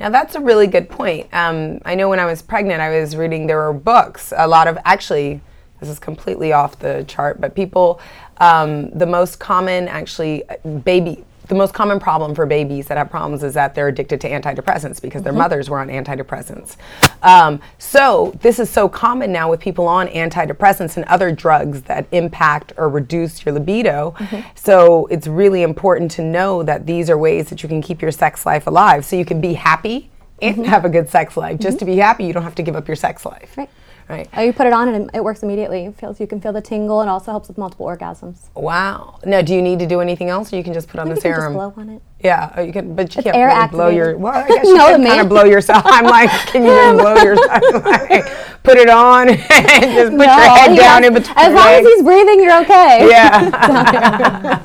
Now 0.00 0.08
that's 0.08 0.34
a 0.34 0.40
really 0.40 0.66
good 0.66 0.88
point. 0.88 1.28
Um, 1.32 1.80
I 1.84 1.94
know 1.94 2.08
when 2.08 2.18
I 2.18 2.24
was 2.24 2.42
pregnant, 2.42 2.80
I 2.80 2.98
was 2.98 3.14
reading 3.14 3.46
there 3.46 3.58
were 3.58 3.72
books. 3.74 4.32
A 4.36 4.48
lot 4.48 4.66
of 4.68 4.76
actually, 4.84 5.40
this 5.80 5.88
is 5.88 5.98
completely 5.98 6.52
off 6.52 6.78
the 6.78 7.04
chart, 7.06 7.40
but 7.40 7.54
people, 7.54 8.00
um, 8.38 8.90
the 8.90 9.06
most 9.06 9.38
common 9.38 9.88
actually 9.88 10.42
baby. 10.84 11.24
The 11.48 11.54
most 11.54 11.74
common 11.74 12.00
problem 12.00 12.34
for 12.34 12.44
babies 12.44 12.88
that 12.88 12.98
have 12.98 13.08
problems 13.08 13.44
is 13.44 13.54
that 13.54 13.72
they're 13.72 13.86
addicted 13.86 14.20
to 14.22 14.28
antidepressants 14.28 15.00
because 15.00 15.22
their 15.22 15.32
mothers 15.32 15.70
were 15.70 15.78
on 15.78 15.86
antidepressants. 15.86 16.74
Um, 17.22 17.60
so 17.78 18.36
this 18.42 18.58
is 18.58 18.68
so 18.68 18.88
common 18.88 19.30
now 19.30 19.48
with 19.48 19.60
people 19.60 19.86
on 19.86 20.08
antidepressants 20.08 20.96
and 20.96 21.04
other 21.04 21.30
drugs 21.30 21.82
that 21.82 22.08
impact 22.10 22.72
or 22.76 22.88
reduce 22.88 23.46
your 23.46 23.54
libido. 23.54 24.12
So 24.56 25.06
it's 25.06 25.28
really 25.28 25.62
important 25.62 26.10
to 26.12 26.22
know 26.22 26.64
that 26.64 26.84
these 26.84 27.08
are 27.08 27.16
ways 27.16 27.48
that 27.50 27.62
you 27.62 27.68
can 27.68 27.80
keep 27.80 28.02
your 28.02 28.10
sex 28.10 28.44
life 28.44 28.66
alive. 28.66 29.04
So 29.04 29.14
you 29.14 29.24
can 29.24 29.40
be 29.40 29.54
happy 29.54 30.10
and 30.42 30.66
have 30.66 30.84
a 30.84 30.88
good 30.88 31.08
sex 31.08 31.36
life. 31.36 31.60
Just 31.60 31.78
to 31.78 31.84
be 31.84 31.96
happy, 31.98 32.24
you 32.24 32.32
don't 32.32 32.42
have 32.42 32.56
to 32.56 32.62
give 32.64 32.74
up 32.74 32.88
your 32.88 32.96
sex 32.96 33.24
life. 33.24 33.56
Right. 33.56 33.70
Right. 34.08 34.28
Oh, 34.36 34.42
you 34.42 34.52
put 34.52 34.68
it 34.68 34.72
on 34.72 34.88
and 34.88 35.10
it 35.14 35.24
works 35.24 35.42
immediately. 35.42 35.86
It 35.86 35.96
feels 35.98 36.20
you 36.20 36.28
can 36.28 36.40
feel 36.40 36.52
the 36.52 36.60
tingle 36.60 37.00
and 37.00 37.10
also 37.10 37.32
helps 37.32 37.48
with 37.48 37.58
multiple 37.58 37.86
orgasms. 37.86 38.36
Wow. 38.54 39.18
Now, 39.24 39.42
do 39.42 39.52
you 39.52 39.60
need 39.60 39.80
to 39.80 39.86
do 39.86 40.00
anything 40.00 40.28
else, 40.28 40.52
or 40.52 40.56
you 40.56 40.62
can 40.62 40.72
just 40.74 40.86
put 40.88 41.00
on 41.00 41.08
the 41.08 41.16
You 41.16 41.20
can 41.20 41.30
just 41.32 41.40
serum? 41.40 41.54
blow 41.54 41.74
on 41.76 41.88
it. 41.90 42.02
Yeah, 42.20 42.52
oh, 42.56 42.62
you 42.62 42.72
can, 42.72 42.94
but 42.94 43.16
you 43.16 43.22
can't 43.24 43.34
air 43.34 43.48
really 43.48 43.66
blow 43.68 43.88
your. 43.88 44.16
Well, 44.16 44.32
I 44.32 44.46
guess 44.48 44.64
you 44.64 44.76
No, 44.76 44.86
can 44.94 45.04
kind 45.04 45.20
of 45.22 45.28
blow 45.28 45.42
yourself. 45.44 45.82
I'm 45.86 46.04
like, 46.04 46.30
can 46.30 46.64
you 46.64 46.72
even 46.72 46.96
blow 47.02 47.16
yourself? 47.16 47.62
Like, 47.84 48.26
put 48.62 48.78
it 48.78 48.88
on 48.88 49.28
and 49.28 49.38
just 49.38 50.12
put 50.12 50.26
your 50.26 50.28
head 50.28 50.70
he 50.70 50.76
down 50.76 51.02
has- 51.02 51.06
in 51.08 51.14
between. 51.14 51.36
As 51.38 51.52
long 51.52 51.68
as 51.68 51.84
he's 51.84 52.02
breathing, 52.02 52.40
you're 52.42 52.60
okay. 52.62 53.08
Yeah. 53.10 54.60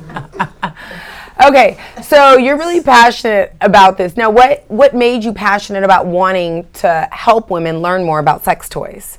okay, 1.48 1.78
so 2.02 2.36
you're 2.36 2.56
really 2.58 2.80
passionate 2.80 3.54
about 3.60 3.98
this. 3.98 4.16
Now, 4.16 4.30
what 4.30 4.64
what 4.68 4.94
made 4.94 5.24
you 5.24 5.32
passionate 5.32 5.82
about 5.84 6.06
wanting 6.06 6.66
to 6.74 7.08
help 7.12 7.50
women 7.50 7.78
learn 7.80 8.04
more 8.04 8.18
about 8.20 8.44
sex 8.44 8.68
toys? 8.68 9.18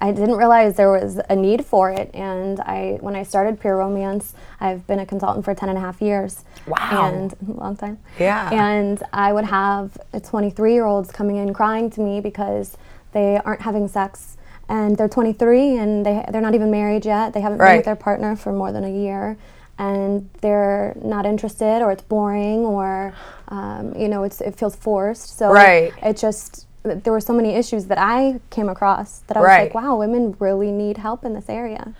I 0.00 0.10
didn't 0.12 0.36
realize 0.36 0.76
there 0.76 0.90
was 0.90 1.20
a 1.28 1.36
need 1.36 1.64
for 1.64 1.90
it. 1.90 2.10
And 2.14 2.60
I, 2.60 2.98
when 3.00 3.14
I 3.14 3.22
started 3.22 3.60
Pure 3.60 3.76
Romance, 3.76 4.34
I've 4.60 4.86
been 4.86 4.98
a 4.98 5.06
consultant 5.06 5.44
for 5.44 5.54
10 5.54 5.68
and 5.68 5.78
a 5.78 5.80
half 5.80 6.00
years. 6.02 6.44
Wow. 6.66 7.10
And 7.12 7.32
a 7.48 7.52
long 7.60 7.76
time. 7.76 7.98
Yeah. 8.18 8.50
And 8.52 9.02
I 9.12 9.32
would 9.32 9.44
have 9.44 9.96
23 10.22 10.72
year 10.72 10.84
olds 10.86 11.12
coming 11.12 11.36
in 11.36 11.54
crying 11.54 11.90
to 11.90 12.00
me 12.00 12.20
because 12.20 12.76
they 13.12 13.38
aren't 13.44 13.62
having 13.62 13.88
sex. 13.88 14.36
And 14.68 14.96
they're 14.96 15.08
23 15.08 15.76
and 15.76 16.04
they, 16.04 16.24
they're 16.32 16.40
not 16.40 16.56
even 16.56 16.70
married 16.72 17.04
yet. 17.06 17.32
They 17.32 17.40
haven't 17.40 17.58
been 17.58 17.66
with 17.76 17.84
their 17.84 17.96
partner 17.96 18.34
for 18.34 18.52
more 18.52 18.72
than 18.72 18.82
a 18.84 18.90
year. 18.90 19.36
And 19.78 20.28
they're 20.40 20.96
not 21.04 21.26
interested, 21.26 21.82
or 21.82 21.92
it's 21.92 22.02
boring, 22.02 22.60
or 22.64 23.12
um, 23.48 23.94
you 23.94 24.08
know, 24.08 24.24
it's, 24.24 24.40
it 24.40 24.56
feels 24.56 24.74
forced. 24.74 25.36
So 25.36 25.52
Right. 25.52 25.92
it 26.02 26.16
just 26.16 26.65
there 26.94 27.12
were 27.12 27.20
so 27.20 27.32
many 27.32 27.50
issues 27.54 27.86
that 27.86 27.98
I 27.98 28.40
came 28.50 28.68
across 28.68 29.20
that 29.26 29.36
I 29.36 29.40
was 29.40 29.46
Right. 29.46 29.62
like, 29.64 29.74
wow, 29.74 29.96
women 29.96 30.36
really 30.38 30.72
need 30.72 30.98
help 30.98 31.24
in 31.24 31.34
this 31.34 31.48
area. 31.48 31.94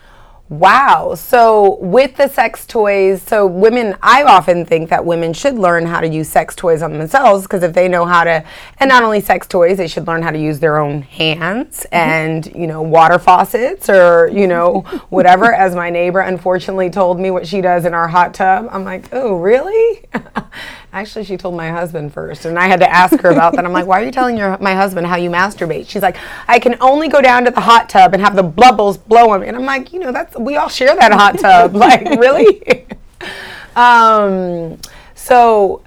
Wow. 0.48 1.16
So 1.16 1.76
with 1.80 2.16
the 2.16 2.28
sex 2.28 2.66
toys, 2.66 3.20
so 3.20 3.46
women, 3.48 3.96
I 4.00 4.22
often 4.22 4.64
think 4.64 4.90
that 4.90 5.04
women 5.04 5.32
should 5.32 5.54
learn 5.56 5.86
how 5.86 6.00
to 6.00 6.06
use 6.06 6.28
sex 6.28 6.54
toys 6.54 6.82
on 6.82 6.92
themselves 6.92 7.42
because 7.42 7.64
if 7.64 7.72
they 7.72 7.88
know 7.88 8.04
how 8.04 8.22
to, 8.22 8.44
and 8.78 8.88
not 8.88 9.02
only 9.02 9.20
sex 9.20 9.48
toys, 9.48 9.78
they 9.78 9.88
should 9.88 10.06
learn 10.06 10.22
how 10.22 10.30
to 10.30 10.38
use 10.38 10.60
their 10.60 10.78
own 10.78 11.02
hands 11.02 11.80
mm-hmm. 11.80 11.96
and, 11.96 12.46
you 12.54 12.68
know, 12.68 12.80
water 12.80 13.18
faucets 13.18 13.88
or, 13.88 14.28
you 14.32 14.46
know, 14.46 14.80
whatever. 15.08 15.52
As 15.52 15.74
my 15.74 15.90
neighbor 15.90 16.20
unfortunately 16.20 16.90
told 16.90 17.18
me 17.18 17.32
what 17.32 17.48
she 17.48 17.60
does 17.60 17.84
in 17.84 17.92
our 17.92 18.06
hot 18.06 18.32
tub. 18.32 18.68
I'm 18.70 18.84
like, 18.84 19.08
oh, 19.12 19.34
really? 19.34 20.04
Actually, 20.96 21.26
she 21.26 21.36
told 21.36 21.54
my 21.54 21.68
husband 21.68 22.10
first, 22.10 22.46
and 22.46 22.58
I 22.58 22.68
had 22.68 22.80
to 22.80 22.90
ask 22.90 23.20
her 23.20 23.28
about 23.28 23.54
that. 23.54 23.66
I'm 23.66 23.72
like, 23.74 23.84
why 23.84 24.00
are 24.00 24.04
you 24.06 24.10
telling 24.10 24.34
your 24.34 24.56
my 24.62 24.74
husband 24.74 25.06
how 25.06 25.16
you 25.16 25.28
masturbate? 25.28 25.86
She's 25.90 26.00
like, 26.00 26.16
I 26.48 26.58
can 26.58 26.74
only 26.80 27.08
go 27.08 27.20
down 27.20 27.44
to 27.44 27.50
the 27.50 27.60
hot 27.60 27.90
tub 27.90 28.14
and 28.14 28.22
have 28.22 28.34
the 28.34 28.42
bubbles 28.42 28.96
blow 28.96 29.28
on 29.28 29.42
me. 29.42 29.48
And 29.48 29.58
I'm 29.58 29.66
like, 29.66 29.92
you 29.92 30.00
know, 30.00 30.10
that's 30.10 30.34
we 30.38 30.56
all 30.56 30.70
share 30.70 30.96
that 30.96 31.12
hot 31.12 31.38
tub. 31.38 31.74
like, 31.86 32.18
really? 32.18 32.86
um, 33.76 34.80
so 35.14 35.82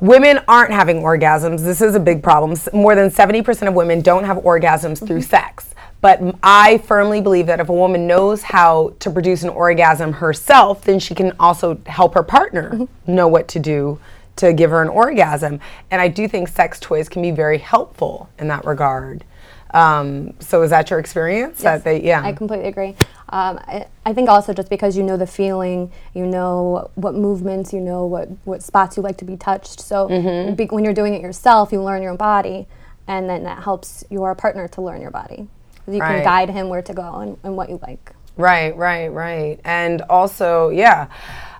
women 0.00 0.40
aren't 0.48 0.72
having 0.72 1.02
orgasms. 1.02 1.62
This 1.62 1.82
is 1.82 1.94
a 1.94 2.00
big 2.00 2.22
problem. 2.22 2.58
More 2.72 2.94
than 2.94 3.10
70% 3.10 3.68
of 3.68 3.74
women 3.74 4.00
don't 4.00 4.24
have 4.24 4.38
orgasms 4.38 5.06
through 5.06 5.20
sex. 5.20 5.74
But 6.00 6.20
I 6.42 6.78
firmly 6.78 7.20
believe 7.20 7.46
that 7.46 7.58
if 7.58 7.68
a 7.68 7.72
woman 7.72 8.06
knows 8.06 8.42
how 8.42 8.94
to 9.00 9.10
produce 9.10 9.42
an 9.42 9.48
orgasm 9.48 10.12
herself, 10.12 10.82
then 10.84 10.98
she 10.98 11.14
can 11.14 11.32
also 11.40 11.80
help 11.86 12.14
her 12.14 12.22
partner 12.22 12.86
know 13.06 13.26
what 13.28 13.48
to 13.48 13.58
do 13.58 13.98
to 14.36 14.52
give 14.52 14.70
her 14.70 14.82
an 14.82 14.88
orgasm. 14.88 15.58
And 15.90 16.00
I 16.00 16.08
do 16.08 16.28
think 16.28 16.48
sex 16.48 16.78
toys 16.78 17.08
can 17.08 17.22
be 17.22 17.30
very 17.30 17.58
helpful 17.58 18.28
in 18.38 18.48
that 18.48 18.64
regard. 18.66 19.24
Um, 19.72 20.34
so 20.40 20.62
is 20.62 20.70
that 20.70 20.90
your 20.90 20.98
experience? 20.98 21.62
That 21.62 21.84
they, 21.84 22.02
yeah. 22.02 22.22
I 22.22 22.32
completely 22.32 22.68
agree. 22.68 22.94
Um, 23.30 23.58
I, 23.66 23.86
I 24.04 24.12
think 24.12 24.28
also 24.28 24.52
just 24.52 24.70
because 24.70 24.96
you 24.96 25.02
know 25.02 25.16
the 25.16 25.26
feeling, 25.26 25.90
you 26.14 26.24
know 26.24 26.90
what 26.94 27.14
movements, 27.14 27.72
you 27.72 27.80
know 27.80 28.06
what, 28.06 28.28
what 28.44 28.62
spots 28.62 28.96
you 28.96 29.02
like 29.02 29.16
to 29.18 29.24
be 29.24 29.36
touched. 29.36 29.80
So 29.80 30.08
Mm-hmm. 30.08 30.54
be, 30.54 30.66
when 30.66 30.84
you're 30.84 30.94
doing 30.94 31.14
it 31.14 31.20
yourself, 31.20 31.72
you 31.72 31.82
learn 31.82 32.02
your 32.02 32.12
own 32.12 32.16
body, 32.16 32.66
and 33.08 33.28
then 33.28 33.42
that 33.44 33.64
helps 33.64 34.04
your 34.08 34.34
partner 34.34 34.68
to 34.68 34.80
learn 34.82 35.00
your 35.00 35.10
body. 35.10 35.48
You 35.88 36.00
Right. 36.00 36.16
can 36.16 36.24
guide 36.24 36.50
him 36.50 36.68
where 36.68 36.82
to 36.82 36.92
go 36.92 37.14
and, 37.16 37.36
and 37.44 37.56
what 37.56 37.68
you 37.68 37.78
like. 37.86 38.12
Right, 38.36 38.76
right, 38.76 39.08
right. 39.08 39.58
And 39.64 40.02
also, 40.02 40.68
yeah, 40.68 41.06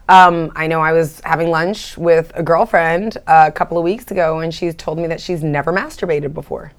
um, 0.09 0.52
I 0.54 0.66
know 0.66 0.80
I 0.80 0.92
was 0.92 1.21
having 1.25 1.50
lunch 1.50 1.97
with 1.97 2.30
a 2.35 2.42
girlfriend 2.42 3.18
a 3.26 3.50
couple 3.50 3.78
of 3.78 3.85
weeks 3.85 4.11
ago, 4.11 4.40
and 4.40 4.52
she's 4.54 4.75
told 4.75 4.99
me 4.99 5.06
that 5.09 5.21
she's 5.21 5.42
never 5.42 5.73
masturbated 5.73 6.35
before. 6.35 6.73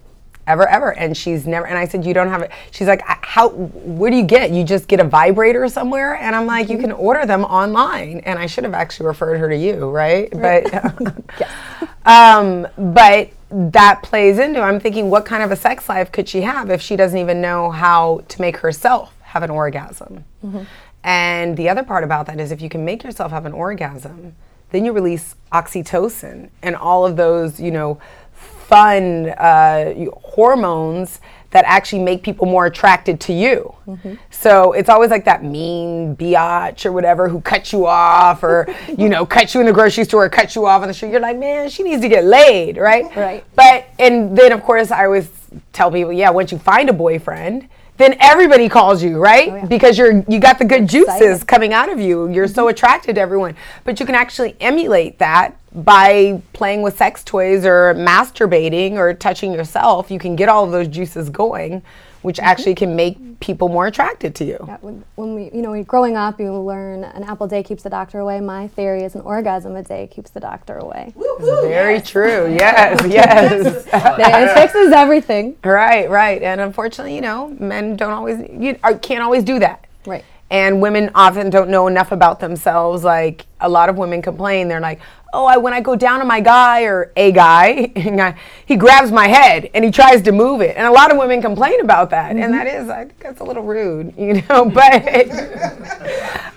Ever, 0.47 0.67
ever, 0.67 0.97
and 0.97 1.15
she's 1.15 1.45
never. 1.45 1.67
And 1.67 1.77
I 1.77 1.85
said, 1.85 2.05
"You 2.05 2.13
don't 2.13 2.29
have 2.29 2.41
it." 2.41 2.51
She's 2.71 2.87
like, 2.87 3.01
"How? 3.05 3.49
Where 3.49 4.09
do 4.09 4.15
you 4.15 4.23
get? 4.23 4.51
You 4.51 4.63
just 4.63 4.87
get 4.87 5.01
a 5.01 5.03
vibrator 5.03 5.67
somewhere?" 5.67 6.15
And 6.15 6.33
I'm 6.35 6.45
like, 6.45 6.69
"You 6.69 6.77
mm-hmm. 6.77 6.85
can 6.85 6.91
order 6.93 7.25
them 7.25 7.43
online." 7.43 8.21
And 8.21 8.39
I 8.39 8.45
should 8.45 8.63
have 8.63 8.73
actually 8.73 9.07
referred 9.07 9.37
her 9.39 9.49
to 9.49 9.57
you, 9.57 9.89
right? 9.89 10.31
But, 10.31 10.73
um, 12.05 12.65
um, 12.65 12.93
but 12.93 13.29
that 13.49 14.03
plays 14.03 14.39
into. 14.39 14.61
I'm 14.61 14.79
thinking, 14.79 15.09
what 15.09 15.25
kind 15.25 15.43
of 15.43 15.51
a 15.51 15.55
sex 15.55 15.89
life 15.89 16.11
could 16.11 16.27
she 16.29 16.41
have 16.41 16.69
if 16.69 16.81
she 16.81 16.95
doesn't 16.95 17.17
even 17.17 17.41
know 17.41 17.69
how 17.69 18.21
to 18.29 18.41
make 18.41 18.57
herself 18.57 19.13
have 19.21 19.43
an 19.43 19.49
orgasm? 19.49 20.23
Mm-hmm. 20.45 20.63
And 21.03 21.57
the 21.57 21.69
other 21.69 21.83
part 21.83 22.03
about 22.03 22.25
that 22.27 22.39
is, 22.39 22.51
if 22.51 22.61
you 22.61 22.69
can 22.69 22.83
make 22.85 23.03
yourself 23.03 23.31
have 23.31 23.45
an 23.45 23.53
orgasm, 23.53 24.35
then 24.71 24.83
you 24.83 24.91
release 24.91 25.35
oxytocin 25.51 26.49
and 26.61 26.75
all 26.75 27.05
of 27.05 27.15
those, 27.15 27.59
you 27.59 27.71
know, 27.71 27.99
fun 28.67 29.29
uh, 29.29 29.93
hormones 30.21 31.19
that 31.51 31.63
actually 31.65 32.03
make 32.03 32.23
people 32.23 32.45
more 32.45 32.65
attracted 32.65 33.19
to 33.21 33.33
you. 33.33 33.73
So 34.29 34.73
it's 34.73 34.89
always 34.89 35.09
like 35.09 35.23
that 35.25 35.43
mean 35.43 36.15
biatch 36.17 36.85
or 36.85 36.91
whatever 36.91 37.29
who 37.29 37.39
cuts 37.39 37.71
you 37.71 37.85
off 37.85 38.43
or, 38.43 38.67
you 38.97 39.07
know, 39.07 39.25
cuts 39.25 39.53
you 39.53 39.61
in 39.61 39.65
the 39.65 39.73
grocery 39.73 40.03
store 40.03 40.25
or 40.25 40.29
cuts 40.29 40.55
you 40.55 40.65
off 40.65 40.81
on 40.81 40.89
the 40.89 40.93
street. 40.93 41.11
You're 41.11 41.21
like, 41.21 41.37
man, 41.37 41.69
she 41.69 41.83
needs 41.83 42.01
to 42.01 42.09
get 42.09 42.25
laid, 42.25 42.75
right? 42.77 43.15
Right. 43.15 43.45
But, 43.55 43.87
and 43.97 44.37
then 44.37 44.51
of 44.51 44.61
course 44.61 44.91
I 44.91 45.05
always 45.05 45.29
tell 45.71 45.89
people, 45.89 46.11
yeah, 46.11 46.29
once 46.29 46.51
you 46.51 46.59
find 46.59 46.89
a 46.89 46.93
boyfriend, 46.93 47.69
then 47.95 48.15
everybody 48.19 48.69
calls 48.69 49.01
you, 49.01 49.17
right? 49.17 49.67
Because 49.67 49.97
you're 49.97 50.23
you 50.27 50.39
got 50.39 50.59
the 50.59 50.65
good 50.65 50.87
juices 50.87 51.43
coming 51.43 51.73
out 51.73 51.89
of 51.89 51.99
you. 51.99 52.29
You're 52.29 52.47
so 52.47 52.67
attracted 52.67 53.15
to 53.15 53.21
everyone. 53.21 53.55
But 53.85 53.99
you 53.99 54.05
can 54.05 54.13
actually 54.13 54.55
emulate 54.59 55.17
that 55.17 55.57
by 55.77 56.41
playing 56.53 56.81
with 56.81 56.97
sex 56.97 57.23
toys 57.23 57.65
or 57.65 57.93
masturbating 57.95 58.93
or 58.93 59.13
touching 59.13 59.53
yourself. 59.53 60.09
You 60.09 60.19
can 60.19 60.35
get 60.35 60.49
all 60.49 60.65
of 60.65 60.71
those 60.71 60.87
juices 60.87 61.29
going, 61.29 61.83
which 62.23 62.37
mm-hmm. 62.37 62.45
actually 62.47 62.75
can 62.75 62.95
make 62.95 63.17
people 63.39 63.69
more 63.69 63.85
attracted 63.85 64.33
to 64.35 64.45
you. 64.45 64.57
Yeah, 64.67 64.77
when, 64.81 65.03
when 65.15 65.35
we, 65.35 65.43
you 65.53 65.61
know, 65.61 65.71
when 65.71 65.83
growing 65.83 66.17
up, 66.17 66.39
you 66.39 66.51
learn 66.51 67.03
an 67.03 67.23
apple 67.23 67.45
a 67.45 67.49
day 67.49 67.61
keeps 67.61 67.83
the 67.83 67.89
doctor 67.89 68.19
away. 68.19 68.39
My 68.39 68.67
theory 68.69 69.03
is 69.03 69.13
an 69.13 69.21
orgasm 69.21 69.75
a 69.75 69.83
day 69.83 70.07
keeps 70.07 70.31
the 70.31 70.39
doctor 70.39 70.77
away. 70.77 71.13
Very 71.39 72.01
true. 72.01 72.45
Yes, 72.57 73.05
yes. 73.05 73.85
it 73.93 74.53
fixes 74.53 74.91
everything. 74.91 75.57
right, 75.63 76.09
right. 76.09 76.41
And 76.41 76.59
unfortunately, 76.59 77.13
you 77.13 77.21
know, 77.21 77.49
men 77.59 77.95
don't 77.95 78.11
always 78.13 78.39
you 78.49 78.79
or 78.83 78.97
can't 78.97 79.21
always 79.21 79.43
do 79.43 79.59
that. 79.59 79.85
Right. 80.05 80.25
And 80.49 80.81
women 80.81 81.11
often 81.13 81.49
don't 81.49 81.69
know 81.69 81.87
enough 81.87 82.11
about 82.11 82.39
themselves. 82.39 83.03
Like 83.03 83.45
a 83.59 83.67
lot 83.67 83.89
of 83.89 83.97
women 83.97 84.21
complain, 84.21 84.69
they're 84.69 84.79
like, 84.79 85.01
"Oh, 85.33 85.45
I 85.45 85.57
when 85.57 85.73
I 85.73 85.81
go 85.81 85.95
down 85.95 86.21
on 86.21 86.27
my 86.27 86.39
guy 86.39 86.83
or 86.83 87.11
a 87.17 87.31
guy, 87.33 87.91
he 88.65 88.75
grabs 88.77 89.11
my 89.11 89.27
head 89.27 89.69
and 89.73 89.83
he 89.83 89.91
tries 89.91 90.21
to 90.21 90.31
move 90.31 90.61
it." 90.61 90.77
And 90.77 90.87
a 90.87 90.91
lot 90.91 91.11
of 91.11 91.17
women 91.17 91.41
complain 91.41 91.81
about 91.81 92.09
that, 92.11 92.35
and 92.35 92.53
that 92.53 92.65
is, 92.67 92.89
I 92.89 93.05
think 93.05 93.19
that's 93.19 93.41
a 93.41 93.43
little 93.43 93.63
rude, 93.63 94.13
you 94.17 94.41
know. 94.49 94.71
But, 94.77 95.29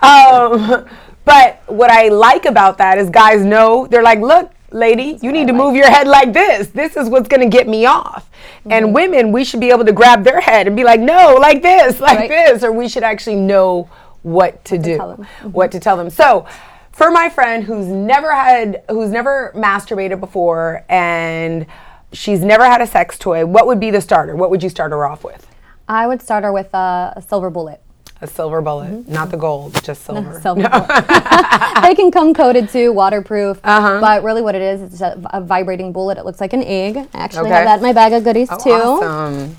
um, 0.03 0.87
but 1.25 1.63
what 1.67 1.91
I 1.91 2.09
like 2.09 2.45
about 2.45 2.79
that 2.79 2.99
is 2.99 3.11
guys 3.11 3.45
know 3.45 3.87
they're 3.89 4.03
like, 4.03 4.21
"Look, 4.21 4.53
lady, 4.71 5.19
you 5.23 5.33
need 5.33 5.47
to 5.47 5.53
move 5.53 5.75
your 5.75 5.91
head 5.91 6.07
like 6.07 6.33
this. 6.33 6.69
This 6.69 6.97
is 6.97 7.09
what's 7.09 7.29
going 7.29 7.43
to 7.43 7.49
get 7.49 7.69
me 7.69 7.87
off." 7.87 8.31
And 8.67 8.87
mm-hmm. 8.87 8.95
women, 8.95 9.33
we 9.33 9.45
should 9.45 9.61
be 9.61 9.71
able 9.71 9.85
to 9.85 9.93
grab 9.93 10.25
their 10.25 10.41
head 10.41 10.67
and 10.67 10.77
be 10.77 10.85
like, 10.85 11.01
"No, 11.01 11.37
like 11.41 11.63
this, 11.63 12.01
like 12.01 12.19
Right. 12.19 12.29
this," 12.29 12.63
or 12.63 12.73
we 12.73 12.89
should 12.89 13.03
actually 13.03 13.37
know 13.37 13.89
what 14.23 14.65
to 14.67 14.79
do, 14.79 14.99
them. 14.99 15.17
Mm-hmm. 15.17 15.49
what 15.49 15.73
to 15.73 15.81
tell 15.81 15.97
them. 15.97 16.11
So, 16.11 16.47
for 16.93 17.11
my 17.11 17.29
friend 17.31 17.65
who's 17.65 17.87
never 17.87 18.35
had, 18.35 18.83
who's 18.91 19.11
never 19.11 19.53
masturbated 19.57 20.21
before, 20.21 20.85
and 20.89 21.67
she's 22.13 22.41
never 22.41 22.65
had 22.65 22.83
a 22.83 22.87
sex 22.87 23.19
toy, 23.19 23.47
what 23.47 23.67
would 23.67 23.81
be 23.81 23.91
the 23.91 24.01
starter? 24.01 24.37
What 24.37 24.51
would 24.51 24.63
you 24.63 24.69
start 24.69 24.93
her 24.93 25.07
off 25.07 25.25
with? 25.25 25.47
I 25.89 26.07
would 26.07 26.21
start 26.23 26.45
her 26.45 26.53
with 26.53 26.73
a, 26.75 27.15
a 27.17 27.23
silver 27.23 27.51
bullet. 27.51 27.81
A 28.23 28.27
silver 28.27 28.61
bullet, 28.61 29.09
not 29.09 29.31
the 29.31 29.37
gold, 29.39 29.83
just 29.83 30.05
silver. 30.05 30.39
Silver 30.43 30.69
bullet. 30.69 30.89
they 31.83 31.95
can 31.95 32.11
come 32.11 32.35
coated 32.35 32.69
too, 32.69 32.93
waterproof. 32.93 33.59
Uh-huh. 33.65 33.99
But 34.01 34.23
really, 34.23 34.43
what 34.43 34.55
it 34.55 34.61
is, 34.61 34.83
it's 34.83 35.01
a, 35.01 35.19
a 35.33 35.41
vibrating 35.41 35.91
bullet. 35.91 36.19
It 36.19 36.27
looks 36.27 36.39
like 36.41 36.53
an 36.53 36.63
egg. 36.63 36.99
I 36.99 37.07
actually 37.15 37.47
Okay. 37.49 37.55
have 37.55 37.65
that 37.65 37.77
in 37.79 37.83
my 37.83 37.95
bag 37.95 38.13
of 38.13 38.23
goodies 38.23 38.49
Oh, 38.51 38.59
too. 38.63 38.71
awesome. 38.73 39.57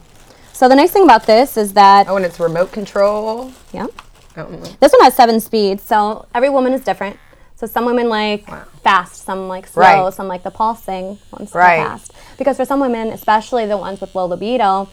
So 0.53 0.70
the 0.70 0.75
nice 0.75 0.91
thing 0.91 1.03
about 1.03 1.25
this 1.25 1.58
is 1.58 1.74
that, 1.74 2.08
Oh, 2.08 2.18
and 2.18 2.25
it's 2.25 2.39
remote 2.39 2.72
control. 2.72 3.51
yeah, 3.74 3.88
Oh, 4.38 4.46
mm. 4.46 4.80
this 4.80 4.91
one 4.91 5.01
has 5.01 5.15
seven 5.15 5.39
speeds. 5.39 5.82
So 5.82 6.27
every 6.36 6.50
woman 6.50 6.72
is 6.74 6.82
different. 6.82 7.18
So 7.56 7.65
some 7.65 7.86
women 7.86 8.10
like 8.10 8.46
fast, 8.84 9.24
some 9.25 9.48
like 9.48 9.65
slow, 9.65 9.82
Right. 10.06 10.13
some 10.13 10.27
like 10.27 10.44
the 10.44 10.51
pulsing, 10.51 11.18
ones 11.32 11.53
Right. 11.56 11.77
fast. 11.84 12.12
Because 12.38 12.58
for 12.58 12.65
some 12.65 12.80
women, 12.80 13.08
especially 13.10 13.65
the 13.65 13.77
ones 13.77 14.01
with 14.01 14.13
low 14.13 14.25
libido, 14.27 14.88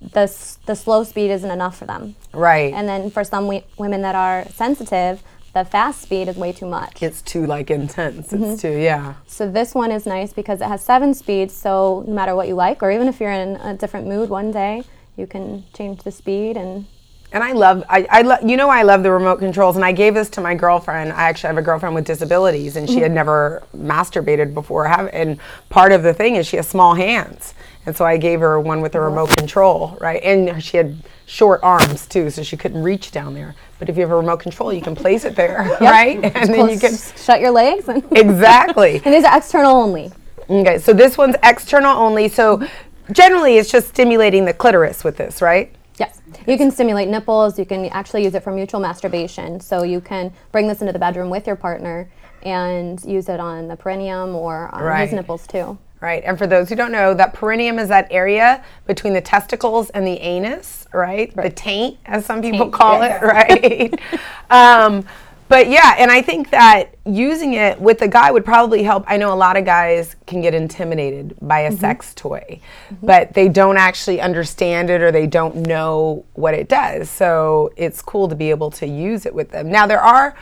the 0.00 0.32
the 0.66 0.74
slow 0.74 1.04
speed 1.04 1.30
isn't 1.30 1.50
enough 1.50 1.76
for 1.78 1.86
them. 1.86 2.14
Right. 2.32 2.72
And 2.72 2.88
then 2.88 3.10
for 3.10 3.24
some 3.24 3.48
we- 3.48 3.64
women 3.78 4.02
that 4.02 4.14
are 4.14 4.46
sensitive, 4.48 5.22
the 5.54 5.64
fast 5.64 6.02
speed 6.02 6.28
is 6.28 6.36
way 6.36 6.52
too 6.52 6.66
much. 6.66 7.02
it's 7.02 7.22
too 7.22 7.46
like 7.46 7.70
intense. 7.70 8.28
Mm-hmm. 8.28 8.44
It's 8.44 8.62
too 8.62 8.76
yeah. 8.78 9.14
So 9.26 9.50
this 9.50 9.74
one 9.74 9.90
is 9.90 10.06
nice 10.06 10.32
because 10.32 10.60
it 10.60 10.68
has 10.68 10.84
seven 10.84 11.14
speeds. 11.14 11.54
So 11.54 12.04
no 12.06 12.14
matter 12.14 12.36
what 12.36 12.48
you 12.48 12.54
like, 12.54 12.82
or 12.82 12.90
even 12.90 13.08
if 13.08 13.18
you're 13.20 13.32
in 13.32 13.56
a 13.56 13.74
different 13.74 14.06
mood 14.06 14.28
one 14.28 14.52
day, 14.52 14.82
you 15.16 15.26
can 15.26 15.64
change 15.74 16.02
the 16.04 16.12
speed 16.12 16.56
and 16.56 16.86
And 17.32 17.42
I 17.44 17.52
love, 17.52 17.84
I, 17.90 18.06
I 18.10 18.22
love, 18.22 18.48
you 18.48 18.56
know, 18.56 18.70
I 18.70 18.82
love 18.84 19.02
the 19.02 19.10
remote 19.10 19.38
controls. 19.38 19.76
And 19.76 19.84
I 19.84 19.92
gave 19.92 20.14
this 20.14 20.30
to 20.30 20.40
my 20.40 20.54
girlfriend. 20.54 21.12
I 21.12 21.28
actually 21.28 21.48
have 21.48 21.58
a 21.58 21.62
girlfriend 21.62 21.94
with 21.94 22.06
disabilities, 22.06 22.76
and 22.76 22.88
she 22.88 23.00
had 23.00 23.12
never 23.12 23.62
masturbated 23.76 24.54
before. 24.54 24.88
Have, 24.88 25.10
and 25.12 25.38
part 25.68 25.92
of 25.92 26.02
the 26.02 26.14
thing 26.14 26.36
is 26.36 26.46
she 26.46 26.56
has 26.56 26.66
small 26.66 26.94
hands, 26.94 27.52
and 27.88 27.96
so 27.96 28.04
I 28.04 28.18
gave 28.18 28.40
her 28.40 28.60
one 28.60 28.82
with 28.82 28.94
a 28.96 29.00
remote 29.00 29.34
control, 29.34 29.96
right? 29.98 30.22
And 30.22 30.62
she 30.62 30.76
had 30.76 30.94
short 31.24 31.60
arms 31.62 32.06
too, 32.06 32.28
so 32.28 32.42
she 32.42 32.54
couldn't 32.54 32.82
reach 32.82 33.12
down 33.12 33.32
there. 33.32 33.54
But 33.78 33.88
if 33.88 33.96
you 33.96 34.02
have 34.02 34.10
a 34.10 34.16
remote 34.16 34.40
control, 34.40 34.74
you 34.74 34.82
can 34.82 34.94
place 34.94 35.24
it 35.24 35.34
there, 35.34 35.74
right? 35.80 36.22
And 36.22 36.52
then 36.52 36.68
you 36.68 36.78
can 36.78 36.94
shut 36.94 37.40
your 37.40 37.50
legs. 37.50 37.88
And, 37.88 38.04
exactly. 38.12 39.00
and 39.02 39.14
these 39.14 39.24
are 39.24 39.34
external 39.38 39.74
only. 39.74 40.12
Okay, 40.50 40.76
so 40.78 40.92
this 40.92 41.16
one's 41.16 41.36
external 41.42 41.96
only. 41.96 42.28
So 42.28 42.62
generally, 43.10 43.56
it's 43.56 43.70
just 43.72 43.88
stimulating 43.88 44.44
the 44.44 44.52
clitoris 44.52 45.02
with 45.02 45.16
this, 45.16 45.40
right? 45.40 45.74
Yes. 45.98 46.20
You 46.46 46.58
can 46.58 46.70
stimulate 46.70 47.08
nipples. 47.08 47.58
You 47.58 47.64
can 47.64 47.86
actually 47.86 48.22
use 48.22 48.34
it 48.34 48.42
for 48.42 48.52
mutual 48.52 48.80
masturbation. 48.80 49.60
So 49.60 49.82
you 49.82 50.02
can 50.02 50.30
bring 50.52 50.68
this 50.68 50.82
into 50.82 50.92
the 50.92 50.98
bedroom 50.98 51.30
with 51.30 51.46
your 51.46 51.56
partner 51.56 52.10
and 52.42 53.02
use 53.02 53.30
it 53.30 53.40
on 53.40 53.66
the 53.66 53.76
perineum 53.76 54.36
or 54.36 54.68
on 54.74 54.82
Right. 54.82 55.04
his 55.06 55.14
nipples 55.14 55.46
too. 55.46 55.78
Right. 56.00 56.22
And 56.24 56.38
for 56.38 56.46
those 56.46 56.68
who 56.68 56.76
don't 56.76 56.92
know, 56.92 57.12
that 57.14 57.34
perineum 57.34 57.78
is 57.78 57.88
that 57.88 58.06
area 58.10 58.64
between 58.86 59.14
the 59.14 59.20
testicles 59.20 59.90
and 59.90 60.06
the 60.06 60.20
anus, 60.20 60.86
right? 60.92 61.34
The 61.34 61.50
taint, 61.50 61.98
as 62.06 62.24
some 62.24 62.40
people 62.40 62.66
Taint, 62.66 62.72
call 62.72 63.00
yes. 63.00 63.20
it, 63.20 64.00
right? 64.50 64.84
um, 64.84 65.04
but 65.48 65.68
yeah, 65.70 65.94
and 65.98 66.10
I 66.10 66.20
think 66.20 66.50
that 66.50 66.94
using 67.06 67.54
it 67.54 67.80
with 67.80 68.02
a 68.02 68.08
guy 68.08 68.30
would 68.30 68.44
probably 68.44 68.82
help. 68.82 69.04
I 69.06 69.16
know 69.16 69.32
a 69.32 69.34
lot 69.34 69.56
of 69.56 69.64
guys 69.64 70.14
can 70.26 70.42
get 70.42 70.54
intimidated 70.54 71.36
by 71.40 71.60
a 71.60 71.72
sex 71.72 72.12
toy, 72.14 72.60
but 73.02 73.32
they 73.32 73.48
don't 73.48 73.78
actually 73.78 74.20
understand 74.20 74.90
it 74.90 75.00
or 75.00 75.10
they 75.10 75.26
don't 75.26 75.56
know 75.56 76.26
what 76.34 76.52
it 76.52 76.68
does. 76.68 77.08
So 77.08 77.72
it's 77.76 78.02
cool 78.02 78.28
to 78.28 78.34
be 78.34 78.50
able 78.50 78.70
to 78.72 78.86
use 78.86 79.24
it 79.24 79.34
with 79.34 79.50
them. 79.50 79.70
Now, 79.70 79.86
there 79.86 80.02
are 80.02 80.36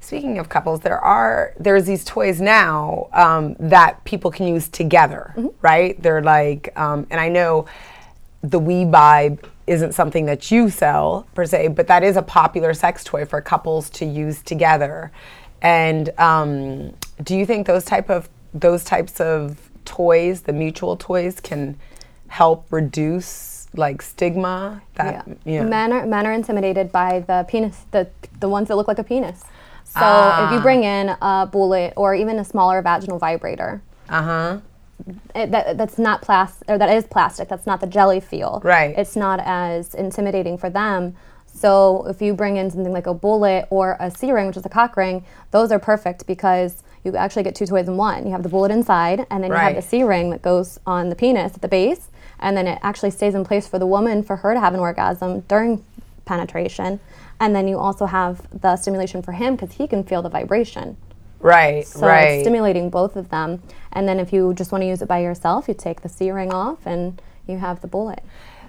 Speaking 0.00 0.38
of 0.38 0.48
couples, 0.48 0.80
there 0.80 0.98
are 0.98 1.54
there's 1.58 1.84
these 1.84 2.04
toys 2.04 2.40
now 2.40 3.08
um, 3.12 3.54
that 3.60 4.02
people 4.04 4.30
can 4.30 4.46
use 4.46 4.68
together, 4.68 5.34
right? 5.60 6.00
They're 6.02 6.22
like, 6.22 6.72
um, 6.76 7.06
and 7.10 7.20
I 7.20 7.28
know 7.28 7.66
the 8.42 8.58
We 8.58 8.84
Vibe 8.84 9.44
isn't 9.66 9.92
something 9.92 10.26
that 10.26 10.50
you 10.50 10.70
sell 10.70 11.26
per 11.34 11.44
se, 11.44 11.68
but 11.68 11.86
that 11.86 12.02
is 12.02 12.16
a 12.16 12.22
popular 12.22 12.74
sex 12.74 13.04
toy 13.04 13.24
for 13.24 13.40
couples 13.40 13.90
to 13.90 14.04
use 14.04 14.42
together. 14.42 15.12
And 15.62 16.10
um, 16.18 16.94
do 17.22 17.36
you 17.36 17.44
think 17.46 17.66
those 17.66 17.84
type 17.84 18.10
of 18.10 18.28
those 18.54 18.82
types 18.82 19.20
of 19.20 19.70
toys, 19.84 20.42
the 20.42 20.52
mutual 20.52 20.96
toys, 20.96 21.40
can 21.40 21.78
help 22.28 22.66
reduce 22.70 23.68
like 23.74 24.02
stigma? 24.02 24.82
That 24.94 25.26
yeah. 25.44 25.62
Men 25.62 25.92
are 25.92 26.06
men 26.06 26.26
are 26.26 26.32
intimidated 26.32 26.90
by 26.90 27.20
the 27.20 27.44
penis, 27.48 27.84
the 27.90 28.08
the 28.40 28.48
ones 28.48 28.68
that 28.68 28.76
look 28.76 28.88
like 28.88 28.98
a 28.98 29.04
penis. 29.04 29.44
So 29.92 29.98
if 29.98 30.04
Ah. 30.04 30.54
you 30.54 30.60
bring 30.60 30.84
in 30.84 31.16
a 31.20 31.48
bullet 31.50 31.92
or 31.96 32.14
even 32.14 32.38
a 32.38 32.44
smaller 32.44 32.80
vaginal 32.80 33.18
vibrator, 33.18 33.82
Uh 34.08 34.22
huh. 34.22 34.56
that, 35.34 35.76
that's 35.78 35.98
not 35.98 36.22
plastic, 36.22 36.68
or 36.70 36.78
that 36.78 36.88
is 36.90 37.04
plastic. 37.06 37.48
That's 37.48 37.66
not 37.66 37.80
the 37.80 37.86
jelly 37.86 38.20
feel. 38.20 38.60
Right. 38.64 38.96
It's 38.96 39.16
not 39.16 39.40
as 39.42 39.94
intimidating 39.94 40.58
for 40.58 40.70
them. 40.70 41.16
So 41.52 42.06
if 42.08 42.22
you 42.22 42.34
bring 42.34 42.56
in 42.56 42.70
something 42.70 42.92
like 42.92 43.06
a 43.08 43.14
bullet 43.14 43.66
or 43.70 43.96
a 43.98 44.10
C 44.10 44.30
ring, 44.30 44.46
which 44.46 44.56
is 44.56 44.64
a 44.64 44.68
cock 44.68 44.96
ring, 44.96 45.24
those 45.50 45.72
are 45.72 45.78
perfect 45.80 46.26
because 46.26 46.82
you 47.02 47.16
actually 47.16 47.42
get 47.42 47.54
two 47.56 47.66
toys 47.66 47.88
in 47.88 47.96
one. 47.96 48.26
You 48.26 48.32
have 48.32 48.42
the 48.44 48.48
bullet 48.48 48.70
inside, 48.70 49.26
and 49.30 49.42
then 49.42 49.50
you 49.50 49.56
have 49.56 49.74
the 49.74 49.82
C 49.82 50.02
ring 50.04 50.30
that 50.30 50.42
goes 50.42 50.78
on 50.86 51.08
the 51.08 51.16
penis 51.16 51.54
at 51.54 51.62
the 51.62 51.68
base, 51.68 52.08
and 52.38 52.56
then 52.56 52.66
it 52.68 52.78
actually 52.82 53.10
stays 53.10 53.34
in 53.34 53.44
place 53.44 53.66
for 53.66 53.78
the 53.80 53.86
woman 53.86 54.22
for 54.22 54.36
her 54.36 54.54
to 54.54 54.60
have 54.60 54.74
an 54.74 54.80
orgasm 54.80 55.40
during 55.48 55.82
penetration. 56.26 57.00
And 57.40 57.56
then 57.56 57.66
you 57.66 57.78
also 57.78 58.06
have 58.06 58.46
the 58.60 58.76
stimulation 58.76 59.22
for 59.22 59.32
him 59.32 59.56
because 59.56 59.72
he 59.72 59.88
can 59.88 60.04
feel 60.04 60.22
the 60.22 60.28
vibration. 60.28 60.96
Right. 61.40 61.86
So 61.86 62.06
right. 62.06 62.24
it's 62.24 62.42
stimulating 62.44 62.90
both 62.90 63.16
of 63.16 63.30
them. 63.30 63.62
And 63.92 64.06
then 64.06 64.20
if 64.20 64.32
you 64.32 64.52
just 64.54 64.72
want 64.72 64.82
to 64.82 64.86
use 64.86 65.00
it 65.00 65.08
by 65.08 65.20
yourself, 65.20 65.66
you 65.66 65.74
take 65.74 66.02
the 66.02 66.08
C 66.08 66.30
ring 66.30 66.52
off 66.52 66.86
and 66.86 67.20
you 67.46 67.58
have 67.58 67.80
the 67.80 67.88
bullet. 67.88 68.22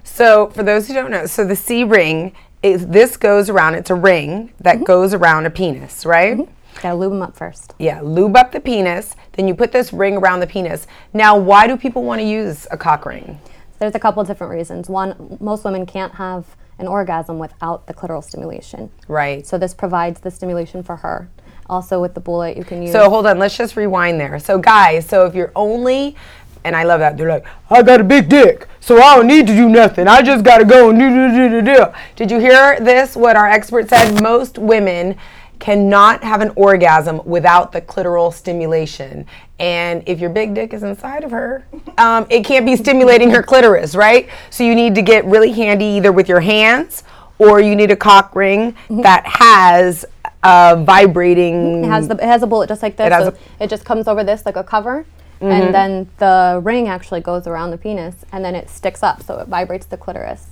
So, 0.03 0.47
for 0.47 0.63
those 0.63 0.88
who 0.88 0.95
don't 0.95 1.12
know, 1.12 1.27
so 1.27 1.45
the 1.45 1.55
C 1.55 1.84
ring 1.84 2.34
is 2.63 2.88
this 2.88 3.17
goes 3.17 3.49
around. 3.49 3.75
It's 3.75 3.91
a 3.91 3.95
ring 3.95 4.51
that 4.60 4.77
Mm-hmm. 4.77 4.86
goes 4.86 5.13
around 5.13 5.45
a 5.45 5.51
penis, 5.51 6.05
right? 6.05 6.49
Gotta 6.81 6.95
lube 6.95 7.12
them 7.12 7.21
up 7.21 7.36
first. 7.36 7.75
Yeah, 7.77 8.01
lube 8.01 8.36
up 8.36 8.51
the 8.51 8.60
penis. 8.60 9.15
Then 9.34 9.47
you 9.47 9.53
put 9.53 9.71
this 9.71 9.93
ring 9.93 10.17
around 10.17 10.39
the 10.39 10.47
penis. 10.47 10.88
Now, 11.13 11.38
why 11.38 11.67
do 11.67 11.77
people 11.77 12.03
want 12.03 12.21
to 12.21 12.25
use 12.25 12.65
a 12.71 12.77
cock 12.77 13.05
ring? 13.05 13.39
There's 13.77 13.93
a 13.93 13.99
couple 13.99 14.23
different 14.23 14.53
reasons. 14.53 14.89
One, 14.89 15.38
most 15.39 15.65
women 15.65 15.86
can't 15.86 16.13
have 16.15 16.55
an 16.81 16.87
orgasm 16.87 17.39
without 17.39 17.87
the 17.87 17.93
clitoral 17.93 18.23
stimulation. 18.23 18.89
Right. 19.07 19.47
So 19.47 19.57
this 19.57 19.73
provides 19.73 20.19
the 20.19 20.31
stimulation 20.31 20.83
for 20.83 20.97
her. 20.97 21.29
Also 21.67 22.01
with 22.01 22.13
the 22.13 22.19
bullet, 22.19 22.57
you 22.57 22.65
can 22.65 22.81
use. 22.81 22.91
So 22.91 23.09
hold 23.09 23.25
on, 23.25 23.39
let's 23.39 23.55
just 23.55 23.77
rewind 23.77 24.19
there. 24.19 24.39
So 24.39 24.57
guys, 24.57 25.07
so 25.07 25.25
if 25.25 25.33
you're 25.33 25.53
only 25.55 26.17
and 26.63 26.75
I 26.75 26.83
love 26.83 26.99
that. 26.99 27.17
They're 27.17 27.29
like, 27.29 27.45
I 27.69 27.81
got 27.81 28.01
a 28.01 28.03
big 28.03 28.29
dick, 28.29 28.67
so 28.79 29.01
I 29.01 29.15
don't 29.15 29.27
need 29.27 29.47
to 29.47 29.55
do 29.55 29.67
nothing. 29.67 30.07
I 30.07 30.21
just 30.21 30.45
gotta 30.45 30.65
go 30.65 30.89
and 30.89 30.99
do 30.99 31.09
do 31.09 31.31
do 31.31 31.49
do 31.49 31.75
do. 31.75 31.85
Did 32.15 32.29
you 32.29 32.39
hear 32.39 32.79
this? 32.79 33.15
What 33.15 33.35
our 33.35 33.47
expert 33.47 33.89
said? 33.89 34.21
Most 34.21 34.57
women 34.57 35.15
cannot 35.59 36.23
have 36.23 36.41
an 36.41 36.51
orgasm 36.55 37.21
without 37.25 37.71
the 37.71 37.81
clitoral 37.81 38.33
stimulation. 38.33 39.25
And 39.62 40.02
if 40.08 40.19
your 40.19 40.32
big 40.32 40.56
dick 40.56 40.74
is 40.74 40.82
inside 40.82 41.24
of 41.24 41.30
her, 41.30 41.63
um, 42.00 42.26
it 42.32 42.43
can't 42.43 42.65
be 42.65 42.76
stimulating 42.76 43.30
her 43.30 43.43
clitoris, 43.43 43.93
right? 43.95 44.28
So 44.50 44.63
you 44.63 44.74
need 44.74 44.95
to 44.95 45.04
get 45.04 45.24
really 45.26 45.52
handy 45.52 45.86
either 45.86 46.12
with 46.12 46.28
your 46.28 46.39
hands 46.39 47.04
or 47.38 47.60
you 47.62 47.76
need 47.76 47.91
a 47.91 47.95
cock 47.95 48.36
ring 48.36 48.76
that 48.89 49.24
has 49.28 50.04
a 50.43 50.84
vibrating. 50.84 51.86
It 51.86 51.88
has 51.89 52.08
the 52.08 52.15
it 52.15 52.24
has 52.24 52.41
a 52.41 52.47
bullet 52.47 52.69
just 52.69 52.82
like 52.82 52.97
this. 52.97 53.06
It 53.08 53.12
has 53.13 53.26
so 53.26 53.38
a- 53.60 53.63
it 53.63 53.69
just 53.69 53.86
comes 53.86 54.08
over 54.08 54.24
this 54.24 54.45
like 54.47 54.56
a 54.56 54.63
cover, 54.63 55.06
Mhm. 55.39 55.52
and 55.52 55.76
then 55.76 56.10
the 56.17 56.60
ring 56.63 56.88
actually 56.88 57.21
goes 57.21 57.45
around 57.45 57.69
the 57.69 57.78
penis, 57.78 58.15
and 58.32 58.43
then 58.43 58.56
it 58.56 58.67
sticks 58.67 59.04
up, 59.04 59.21
so 59.21 59.38
it 59.39 59.47
vibrates 59.47 59.86
the 59.86 59.97
clitoris. 59.97 60.47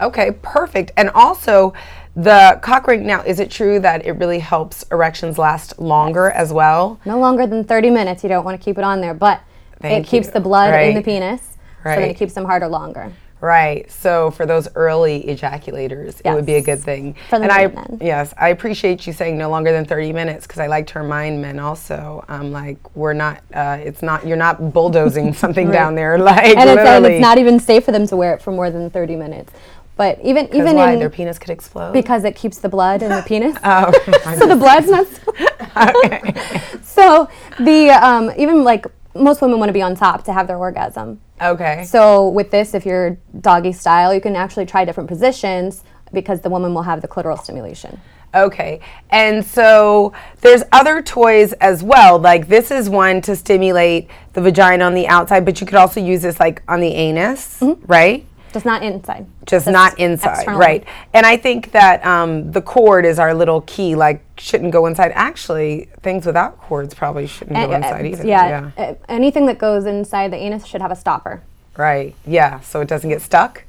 Okay, 0.00 0.30
perfect. 0.42 0.92
And 0.96 1.10
also, 1.10 1.74
the 2.16 2.58
cock 2.62 2.86
ring. 2.88 3.06
Now, 3.06 3.22
is 3.22 3.38
it 3.38 3.50
true 3.50 3.78
that 3.80 4.04
it 4.06 4.12
really 4.12 4.38
helps 4.38 4.84
erections 4.90 5.38
last 5.38 5.78
longer 5.78 6.30
as 6.30 6.52
well? 6.52 6.98
No 7.04 7.18
longer 7.18 7.46
than 7.46 7.62
30 7.62 7.90
minutes. 7.90 8.22
You 8.22 8.30
don't 8.30 8.44
want 8.44 8.58
to 8.58 8.64
keep 8.64 8.78
it 8.78 8.84
on 8.84 9.00
there, 9.00 9.14
but 9.14 9.42
Thank 9.80 10.06
it 10.06 10.08
keeps 10.08 10.26
you. 10.28 10.32
the 10.32 10.40
blood 10.40 10.72
in 10.74 10.94
the 10.94 10.96
Right. 10.96 11.04
penis, 11.04 11.42
so 11.84 11.90
then 11.90 12.10
it 12.10 12.14
keeps 12.14 12.32
them 12.32 12.46
harder 12.46 12.66
longer. 12.68 13.12
Right. 13.38 13.90
So 13.92 14.30
for 14.30 14.46
those 14.46 14.66
early 14.74 15.24
ejaculators, 15.28 16.22
it 16.24 16.32
would 16.32 16.46
be 16.46 16.54
a 16.54 16.62
good 16.62 16.80
thing. 16.80 17.14
For 17.28 17.38
the 17.38 17.44
and 17.44 17.52
I, 17.52 17.66
men. 17.66 17.98
yes, 18.00 18.32
I 18.38 18.48
appreciate 18.48 19.06
you 19.06 19.12
saying 19.12 19.36
no 19.36 19.50
longer 19.50 19.72
than 19.72 19.84
30 19.84 20.12
minutes 20.14 20.46
because 20.46 20.58
I 20.58 20.68
like 20.68 20.86
to 20.88 21.00
remind 21.00 21.42
men 21.42 21.58
also, 21.58 22.24
um, 22.28 22.50
like 22.50 22.78
we're 22.96 23.12
not, 23.12 23.42
uh, 23.52 23.76
it's 23.78 24.02
not, 24.02 24.26
you're 24.26 24.38
not 24.38 24.72
bulldozing 24.72 25.34
something 25.44 25.70
down 25.70 25.94
there, 25.94 26.16
like 26.18 26.56
and, 26.56 26.70
it's, 26.70 26.80
and 26.80 27.04
it's 27.04 27.20
not 27.20 27.36
even 27.36 27.60
safe 27.60 27.84
for 27.84 27.92
them 27.92 28.06
to 28.06 28.16
wear 28.16 28.32
it 28.34 28.40
for 28.40 28.52
more 28.52 28.70
than 28.70 28.88
30 28.88 29.16
minutes. 29.16 29.52
But 29.96 30.20
even 30.22 30.54
even 30.54 30.76
why? 30.76 30.92
in 30.92 30.98
their 30.98 31.10
penis 31.10 31.38
could 31.38 31.50
explode. 31.50 31.92
because 31.92 32.24
it 32.24 32.36
keeps 32.36 32.58
the 32.58 32.68
blood 32.68 33.02
in 33.02 33.08
the 33.10 33.22
penis. 33.26 33.56
Oh, 33.64 33.92
so 34.38 34.46
the 34.46 34.56
blood's 34.56 34.88
not. 35.76 35.96
Okay. 36.04 36.34
So 36.82 37.28
the 37.58 37.90
um, 37.90 38.30
even 38.36 38.62
like 38.62 38.86
most 39.14 39.40
women 39.40 39.58
want 39.58 39.70
to 39.70 39.72
be 39.72 39.82
on 39.82 39.94
top 39.94 40.24
to 40.24 40.32
have 40.32 40.46
their 40.46 40.58
orgasm. 40.58 41.20
Okay. 41.40 41.84
So 41.84 42.28
with 42.28 42.50
this, 42.50 42.74
if 42.74 42.84
you're 42.84 43.18
doggy 43.40 43.72
style, 43.72 44.12
you 44.14 44.20
can 44.20 44.36
actually 44.36 44.66
try 44.66 44.84
different 44.84 45.08
positions 45.08 45.82
because 46.12 46.40
the 46.40 46.50
woman 46.50 46.74
will 46.74 46.82
have 46.82 47.00
the 47.02 47.08
clitoral 47.08 47.42
stimulation. 47.42 47.98
Okay. 48.34 48.80
And 49.10 49.44
so 49.44 50.12
there's 50.42 50.62
other 50.72 51.00
toys 51.00 51.54
as 51.54 51.82
well. 51.82 52.18
Like 52.18 52.48
this 52.48 52.70
is 52.70 52.90
one 52.90 53.22
to 53.22 53.34
stimulate 53.34 54.10
the 54.34 54.42
vagina 54.42 54.84
on 54.84 54.94
the 54.94 55.08
outside, 55.08 55.44
but 55.46 55.60
you 55.60 55.66
could 55.66 55.76
also 55.76 56.00
use 56.00 56.22
this 56.22 56.38
like 56.38 56.62
on 56.68 56.80
the 56.80 56.92
anus, 56.92 57.62
right? 57.86 58.26
Just 58.52 58.64
not 58.64 58.82
inside. 58.82 59.26
Just 59.44 59.66
Just 59.66 59.72
not 59.72 59.98
inside, 59.98 60.34
externally. 60.38 60.60
right? 60.60 60.84
And 61.12 61.26
I 61.26 61.36
think 61.36 61.72
that 61.72 62.04
um, 62.06 62.50
the 62.52 62.62
cord 62.62 63.04
is 63.04 63.18
our 63.18 63.34
little 63.34 63.60
key. 63.62 63.94
Like, 63.94 64.22
shouldn't 64.38 64.72
go 64.72 64.86
inside. 64.86 65.12
Actually, 65.14 65.88
things 66.02 66.24
without 66.24 66.58
cords 66.58 66.94
probably 66.94 67.26
shouldn't 67.26 67.56
go 67.56 67.64
Uh, 67.70 67.74
uh, 67.74 67.76
inside 67.76 68.06
either. 68.06 68.26
yeah, 68.26 68.70
uh, 68.78 68.94
anything 69.08 69.44
that 69.46 69.58
goes 69.58 69.84
inside 69.84 70.32
the 70.32 70.36
anus 70.36 70.64
should 70.64 70.80
have 70.80 70.90
a 70.90 70.96
stopper. 70.96 71.42
Right. 71.76 72.14
Yeah. 72.26 72.60
So 72.60 72.80
it 72.80 72.88
doesn't 72.88 73.10
get 73.10 73.20
stuck. 73.20 73.64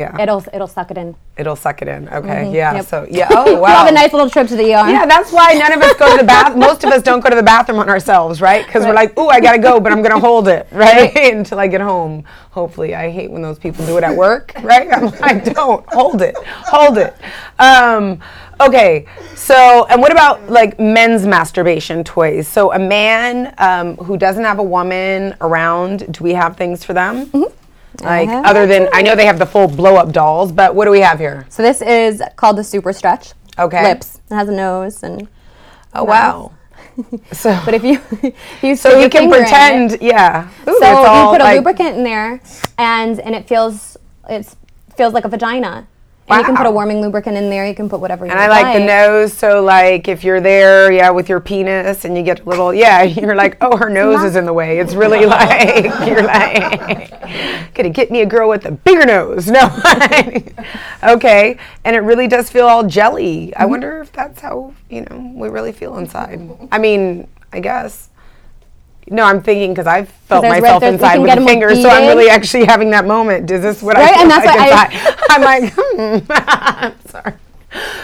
Yeah. 0.00 0.22
It'll 0.22 0.42
it'll 0.54 0.66
suck 0.66 0.90
it 0.90 0.96
in. 0.98 1.14
It'll 1.36 1.56
suck 1.56 1.82
it 1.82 1.88
in. 1.88 2.08
Okay. 2.08 2.44
Mhm, 2.44 2.54
Yeah. 2.54 2.74
yep. 2.76 2.86
So 2.86 3.06
yeah. 3.10 3.28
Oh 3.30 3.54
wow. 3.60 3.60
We'll 3.70 3.76
have 3.84 3.88
a 3.88 3.92
nice 3.92 4.12
little 4.12 4.30
trip 4.30 4.48
to 4.48 4.56
the 4.56 4.64
ER. 4.74 4.88
Yeah, 4.90 5.04
that's 5.06 5.30
why 5.32 5.52
none 5.54 5.72
of 5.72 5.80
us 5.82 5.94
go 5.96 6.10
to 6.10 6.16
the 6.18 6.26
bath. 6.26 6.56
Most 6.56 6.84
of 6.84 6.90
us 6.90 7.02
don't 7.02 7.20
go 7.20 7.28
to 7.30 7.36
the 7.36 7.42
bathroom 7.42 7.78
on 7.78 7.88
ourselves, 7.88 8.40
right? 8.40 8.64
Because 8.66 8.84
we're 8.86 8.94
like, 8.94 9.18
"Ooh, 9.18 9.28
I 9.28 9.40
gotta 9.40 9.58
go, 9.58 9.78
but 9.80 9.92
I'm 9.92 10.02
gonna 10.02 10.18
hold 10.18 10.48
it, 10.48 10.66
right, 10.72 11.14
until 11.34 11.58
I 11.60 11.66
get 11.66 11.80
home." 11.80 12.24
Hopefully, 12.50 12.94
I 12.94 13.10
hate 13.10 13.30
when 13.30 13.42
those 13.42 13.58
people 13.58 13.84
do 13.86 13.96
it 13.98 14.04
at 14.04 14.14
work, 14.16 14.52
right? 14.62 14.88
I'm 14.92 15.10
like, 15.20 15.44
"Don't 15.54 15.84
hold 15.92 16.20
it, 16.22 16.34
hold 16.74 16.98
it." 16.98 17.14
Um, 17.58 18.20
okay, 18.60 19.06
so 19.34 19.86
and 19.90 20.00
what 20.00 20.12
about 20.12 20.48
like 20.50 20.80
men's 20.80 21.26
masturbation 21.26 22.02
toys? 22.04 22.48
So 22.48 22.72
a 22.72 22.78
man 22.78 23.54
um, 23.58 23.96
who 23.98 24.16
doesn't 24.16 24.44
have 24.44 24.58
a 24.58 24.62
woman 24.76 25.34
around, 25.40 26.10
do 26.12 26.24
we 26.24 26.32
have 26.34 26.56
things 26.56 26.84
for 26.84 26.92
them? 26.94 27.30
Like 28.02 28.28
have 28.28 28.44
other 28.44 28.66
than 28.66 28.88
I 28.92 29.02
know 29.02 29.14
they 29.14 29.26
have 29.26 29.38
the 29.38 29.46
full 29.46 29.68
blow 29.68 29.96
up 29.96 30.12
dolls, 30.12 30.52
but 30.52 30.74
what 30.74 30.84
do 30.86 30.90
we 30.90 31.00
have 31.00 31.18
here? 31.18 31.46
So 31.48 31.62
this 31.62 31.82
is 31.82 32.22
called 32.36 32.56
the 32.56 32.64
super 32.64 32.92
stretch. 32.92 33.32
Okay. 33.58 33.82
Lips. 33.82 34.20
It 34.30 34.34
has 34.34 34.48
a 34.48 34.52
nose 34.52 35.02
and. 35.02 35.28
Oh 35.94 36.04
wow. 36.04 36.52
So 37.32 37.58
But 37.64 37.74
if 37.74 37.82
you, 37.84 38.00
if 38.22 38.62
you 38.62 38.76
So 38.84 38.98
your 38.98 39.08
can 39.08 39.30
pretend, 39.30 39.92
it- 39.92 40.02
yeah. 40.02 40.48
Ooh, 40.68 40.78
so 40.80 40.86
you 40.90 41.30
put 41.30 41.40
a 41.40 41.44
like- 41.44 41.56
lubricant 41.56 41.96
in 41.96 42.04
there, 42.04 42.40
and 42.76 43.18
and 43.20 43.34
it 43.34 43.48
feels 43.48 43.96
it 44.28 44.54
feels 44.96 45.14
like 45.14 45.24
a 45.24 45.28
vagina. 45.28 45.86
And 46.30 46.40
you 46.40 46.44
can 46.46 46.56
put 46.56 46.66
a 46.66 46.70
warming 46.70 47.00
lubricant 47.00 47.36
in 47.36 47.50
there. 47.50 47.66
You 47.66 47.74
can 47.74 47.88
put 47.88 48.00
whatever 48.00 48.24
you 48.24 48.30
want. 48.30 48.40
And 48.40 48.52
I 48.52 48.62
like 48.62 48.78
the 48.78 48.84
nose, 48.84 49.32
so 49.32 49.62
like 49.62 50.08
if 50.08 50.22
you're 50.22 50.40
there, 50.40 50.92
yeah, 50.92 51.10
with 51.10 51.28
your 51.28 51.40
penis, 51.40 52.04
and 52.04 52.16
you 52.16 52.22
get 52.22 52.40
a 52.40 52.44
little, 52.44 52.74
yeah, 52.74 53.02
you're 53.20 53.34
like, 53.34 53.56
oh, 53.60 53.76
her 53.76 53.88
nose 53.88 54.22
is 54.22 54.36
in 54.36 54.44
the 54.44 54.52
way. 54.52 54.78
It's 54.78 54.94
really 54.94 55.26
like 55.26 55.84
you're 56.06 56.22
like, 56.22 57.74
gonna 57.74 57.90
get 57.90 58.10
me 58.10 58.20
a 58.20 58.26
girl 58.26 58.48
with 58.48 58.66
a 58.66 58.72
bigger 58.72 59.06
nose. 59.06 59.48
No, 59.48 59.66
okay, 61.02 61.56
and 61.84 61.96
it 61.96 62.00
really 62.00 62.28
does 62.28 62.50
feel 62.50 62.66
all 62.66 62.84
jelly. 62.86 63.48
Mm-hmm. 63.48 63.62
I 63.62 63.66
wonder 63.66 64.00
if 64.00 64.12
that's 64.12 64.40
how 64.40 64.74
you 64.90 65.02
know 65.02 65.32
we 65.34 65.48
really 65.48 65.72
feel 65.72 65.96
inside. 65.96 66.40
I 66.70 66.78
mean, 66.78 67.26
I 67.52 67.60
guess. 67.60 68.09
No, 69.08 69.24
I'm 69.24 69.42
thinking 69.42 69.72
because 69.72 69.86
I've 69.86 70.08
felt 70.08 70.44
myself 70.44 70.82
you 70.82 70.90
inside 70.90 71.18
with 71.18 71.34
the 71.34 71.44
fingers, 71.44 71.80
so 71.82 71.88
I'm 71.88 72.06
really 72.06 72.28
actually 72.30 72.64
having 72.64 72.90
that 72.90 73.06
moment. 73.06 73.50
Is 73.50 73.62
this 73.62 73.82
what 73.82 73.96
I 73.96 74.00
Right, 74.00 74.12
feel 74.14 74.22
and 74.22 74.30
that's 74.30 74.46
like 74.46 74.60
I- 74.60 74.92
inside? 74.92 75.24
I'm 75.30 75.42
like, 75.42 75.72
hmm. 75.76 77.08
sorry. 77.08 77.34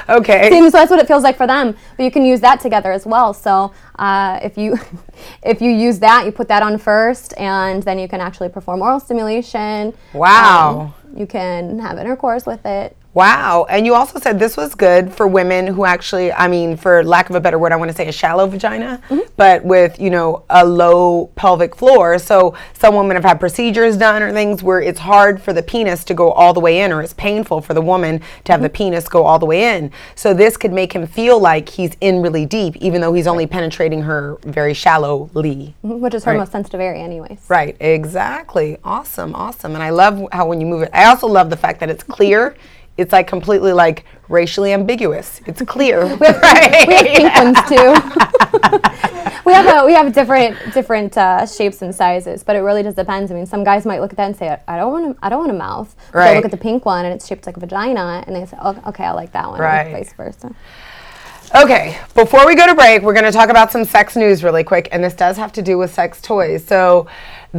Okay. 0.08 0.48
See, 0.50 0.60
so 0.62 0.70
that's 0.70 0.90
what 0.90 1.00
it 1.00 1.08
feels 1.08 1.22
like 1.24 1.36
for 1.36 1.46
them. 1.46 1.76
But 1.96 2.04
you 2.04 2.10
can 2.10 2.24
use 2.24 2.40
that 2.40 2.60
together 2.60 2.92
as 2.92 3.04
well. 3.06 3.34
So 3.34 3.72
uh, 3.98 4.38
if 4.42 4.56
you 4.56 4.78
if 5.42 5.60
you 5.60 5.70
use 5.70 5.98
that, 6.00 6.24
you 6.24 6.32
put 6.32 6.48
that 6.48 6.62
on 6.62 6.78
first, 6.78 7.34
and 7.36 7.82
then 7.82 7.98
you 7.98 8.08
can 8.08 8.20
actually 8.20 8.48
perform 8.48 8.82
oral 8.82 9.00
stimulation. 9.00 9.92
Wow. 10.12 10.94
Um, 11.04 11.18
you 11.18 11.26
can 11.26 11.78
have 11.78 11.98
intercourse 11.98 12.46
with 12.46 12.64
it. 12.64 12.96
Wow. 13.16 13.64
And 13.70 13.86
you 13.86 13.94
also 13.94 14.20
said 14.20 14.38
this 14.38 14.58
was 14.58 14.74
good 14.74 15.10
for 15.10 15.26
women 15.26 15.66
who 15.66 15.86
actually, 15.86 16.30
I 16.30 16.48
mean, 16.48 16.76
for 16.76 17.02
lack 17.02 17.30
of 17.30 17.34
a 17.34 17.40
better 17.40 17.58
word, 17.58 17.72
I 17.72 17.76
want 17.76 17.90
to 17.90 17.96
say 17.96 18.06
a 18.08 18.12
shallow 18.12 18.46
vagina, 18.46 19.00
but 19.38 19.64
with, 19.64 19.98
you 19.98 20.10
know, 20.10 20.42
a 20.50 20.62
low 20.66 21.28
pelvic 21.34 21.74
floor. 21.74 22.18
So 22.18 22.52
some 22.74 22.94
women 22.94 23.16
have 23.16 23.24
had 23.24 23.40
procedures 23.40 23.96
done 23.96 24.22
or 24.22 24.32
things 24.32 24.62
where 24.62 24.82
it's 24.82 24.98
hard 25.00 25.40
for 25.40 25.54
the 25.54 25.62
penis 25.62 26.04
to 26.04 26.12
go 26.14 26.30
all 26.30 26.52
the 26.52 26.60
way 26.60 26.82
in, 26.82 26.92
or 26.92 27.00
it's 27.00 27.14
painful 27.14 27.62
for 27.62 27.72
the 27.72 27.80
woman 27.80 28.20
to 28.44 28.52
have 28.52 28.60
the 28.60 28.68
penis 28.68 29.08
go 29.08 29.24
all 29.24 29.38
the 29.38 29.46
way 29.46 29.74
in. 29.78 29.90
So 30.14 30.34
this 30.34 30.58
could 30.58 30.74
make 30.74 30.92
him 30.92 31.06
feel 31.06 31.40
like 31.40 31.70
he's 31.70 31.96
in 32.02 32.20
really 32.20 32.44
deep, 32.44 32.76
even 32.76 33.00
though 33.00 33.14
he's 33.14 33.26
only 33.26 33.46
penetrating 33.46 34.02
her 34.02 34.36
very 34.42 34.74
shallowly. 34.74 35.74
Mhm, 35.82 36.00
Which 36.00 36.12
is 36.12 36.24
her 36.24 36.32
Right. 36.32 36.40
most 36.40 36.52
sensitive 36.52 36.82
area, 36.82 37.02
anyways. 37.02 37.38
Right, 37.48 37.76
exactly. 37.80 38.76
Awesome, 38.84 39.34
awesome. 39.34 39.72
And 39.72 39.82
I 39.82 39.88
love 39.88 40.22
how 40.32 40.44
when 40.44 40.60
you 40.60 40.66
move 40.66 40.82
it, 40.82 40.90
I 40.92 41.06
also 41.06 41.26
love 41.26 41.48
the 41.48 41.56
fact 41.56 41.80
that 41.80 41.88
it's 41.88 42.02
clear. 42.02 42.54
It's 42.96 43.12
like 43.12 43.26
completely 43.26 43.72
like 43.72 44.04
racially 44.28 44.72
ambiguous. 44.72 45.40
It's 45.46 45.62
clear. 45.62 46.04
We 46.20 46.26
have, 46.26 46.88
we 46.88 46.94
have 46.94 47.06
pink 47.16 47.34
ones 47.36 47.58
too. 47.68 47.92
we 49.44 49.52
have 49.52 49.82
a, 49.82 49.86
we 49.86 49.92
have 49.92 50.12
different 50.12 50.56
different 50.72 51.16
uh, 51.16 51.46
shapes 51.46 51.82
and 51.82 51.94
sizes, 51.94 52.42
but 52.42 52.56
it 52.56 52.60
really 52.60 52.82
just 52.82 52.96
depends. 52.96 53.30
I 53.30 53.34
mean, 53.34 53.46
some 53.46 53.64
guys 53.64 53.84
might 53.86 54.00
look 54.00 54.12
at 54.12 54.16
that 54.16 54.26
and 54.26 54.36
say, 54.36 54.58
"I 54.66 54.76
don't 54.76 54.92
want 54.92 55.16
to, 55.16 55.24
I 55.24 55.28
don't 55.28 55.40
want 55.40 55.50
a 55.50 55.54
mouth." 55.54 55.94
But 56.12 56.24
They 56.28 56.34
look 56.36 56.44
at 56.46 56.50
the 56.50 56.56
pink 56.56 56.84
one 56.86 57.04
and 57.04 57.14
it's 57.14 57.26
shaped 57.26 57.46
like 57.46 57.56
a 57.56 57.60
vagina, 57.60 58.24
and 58.26 58.34
they 58.34 58.44
say, 58.46 58.56
oh, 58.60 58.76
"Okay, 58.88 59.04
I 59.04 59.12
like 59.12 59.32
that 59.32 59.48
one," 59.48 59.60
Right. 59.60 59.86
and 59.86 59.92
vice 59.96 60.12
versa. 60.14 60.54
Okay, 61.54 61.96
before 62.14 62.44
we 62.44 62.56
go 62.56 62.66
to 62.66 62.74
break, 62.74 63.02
we're 63.02 63.12
going 63.14 63.24
to 63.24 63.30
talk 63.30 63.50
about 63.50 63.70
some 63.70 63.84
sex 63.84 64.16
news 64.16 64.42
really 64.42 64.64
quick, 64.64 64.88
and 64.90 65.02
this 65.02 65.14
does 65.14 65.36
have 65.36 65.52
to 65.52 65.62
do 65.62 65.78
with 65.78 65.94
sex 65.94 66.20
toys. 66.20 66.64
So, 66.66 67.06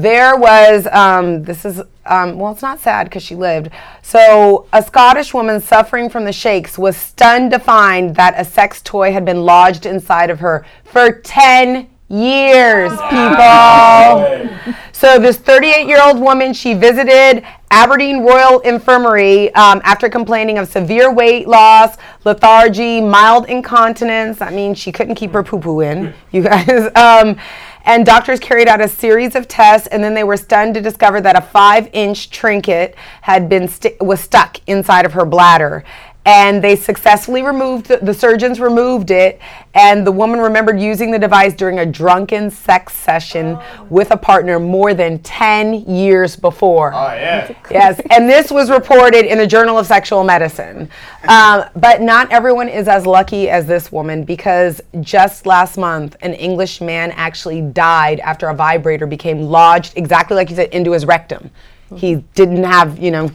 there 0.02 0.36
was 0.38 0.88
um, 0.92 1.44
this 1.44 1.66
is 1.66 1.82
um, 2.06 2.40
well, 2.40 2.54
it's 2.54 2.62
not 2.62 2.80
sad 2.80 3.06
because 3.06 3.24
she 3.24 3.36
lived. 3.36 3.70
So, 4.02 4.68
a 4.72 4.82
Scottish 4.82 5.34
woman 5.34 5.60
suffering 5.60 6.10
from 6.10 6.24
the 6.24 6.32
shakes 6.32 6.78
was 6.78 6.96
stunned 6.96 7.52
to 7.52 7.60
find 7.60 8.16
that 8.16 8.34
a 8.38 8.46
sex 8.46 8.82
toy 8.82 9.12
had 9.12 9.26
been 9.26 9.44
lodged 9.44 9.86
inside 9.86 10.30
of 10.30 10.40
her 10.40 10.66
for 10.86 11.12
ten 11.12 11.90
years, 12.10 12.92
people. 13.10 14.76
So 14.94 15.20
this 15.20 15.38
38-year-old 15.38 16.20
woman, 16.20 16.54
she 16.54 16.74
visited 16.74 17.44
Aberdeen 17.70 18.22
Royal 18.22 18.62
Infirmary 18.62 19.54
um, 19.54 19.82
after 19.84 20.10
complaining 20.10 20.58
of 20.58 20.68
severe 20.68 21.12
weight 21.12 21.48
loss, 21.48 21.98
lethargy, 22.24 23.02
mild 23.02 23.48
incontinence. 23.48 24.42
I 24.42 24.50
mean, 24.50 24.74
she 24.74 24.92
couldn't 24.92 25.16
keep 25.16 25.32
her 25.34 25.44
poo-poo 25.44 25.82
in, 25.82 26.14
you 26.32 26.44
guys. 26.44 26.90
Um, 26.98 27.38
and 27.88 28.06
doctors 28.06 28.39
carried 28.41 28.67
out 28.67 28.82
a 28.82 28.88
series 28.88 29.34
of 29.34 29.47
tests, 29.47 29.88
and 29.88 30.04
then 30.04 30.13
they 30.13 30.26
were 30.26 30.36
stunned 30.36 30.73
to 30.73 30.82
discover 30.82 31.21
that 31.21 31.38
a 31.38 31.41
five-inch 31.41 32.30
trinket 32.30 32.95
had 33.21 33.47
been 33.47 33.69
sti- 33.69 33.95
was 34.02 34.19
stuck 34.19 34.60
inside 34.67 35.06
of 35.06 35.13
her 35.13 35.26
bladder. 35.26 35.86
And 36.28 36.62
they 36.62 36.76
successfully 36.76 37.42
removed 37.42 37.86
the, 37.86 37.98
the 37.98 38.13
surgeons 38.13 38.60
removed 38.60 39.12
it 39.12 39.40
and 39.76 40.06
the 40.06 40.12
woman 40.12 40.40
remembered 40.42 40.78
using 40.78 41.10
the 41.10 41.18
device 41.18 41.54
during 41.54 41.80
a 41.80 41.86
drunken 41.86 42.52
sex 42.52 42.94
session 42.94 43.58
with 43.90 44.12
a 44.12 44.18
partner 44.18 44.60
more 44.60 44.94
than 44.94 45.20
10 45.20 45.86
years 45.86 46.36
before 46.36 46.94
Oh 46.94 47.13
yeah. 47.13 47.56
yes, 47.72 48.02
and 48.12 48.30
this 48.30 48.52
was 48.52 48.70
reported 48.70 49.26
in 49.26 49.38
the 49.38 49.48
Journal 49.48 49.78
of 49.78 49.88
Sexual 49.88 50.26
Medicine. 50.26 50.90
Um, 51.30 51.63
but 51.78 52.02
not 52.02 52.30
everyone 52.32 52.68
is 52.68 52.88
as 52.90 53.06
lucky 53.06 53.50
as 53.50 53.66
this 53.66 53.90
woman 53.92 54.24
because 54.26 54.82
just 55.00 55.46
last 55.46 55.78
month, 55.78 56.18
an 56.22 56.34
English 56.34 56.82
man 56.82 57.12
actually 57.12 57.62
died 57.62 58.20
after 58.20 58.50
a 58.50 58.54
vibrator 58.54 59.08
became 59.08 59.42
lodged, 59.44 59.94
exactly 59.96 60.36
like 60.36 60.50
you 60.50 60.58
said, 60.58 60.70
into 60.72 60.92
his 60.92 61.06
rectum. 61.06 61.50
He 61.96 62.16
didn't 62.36 62.63
have, 62.66 63.00
you 63.00 63.12
know, 63.12 63.30
sh- 63.30 63.34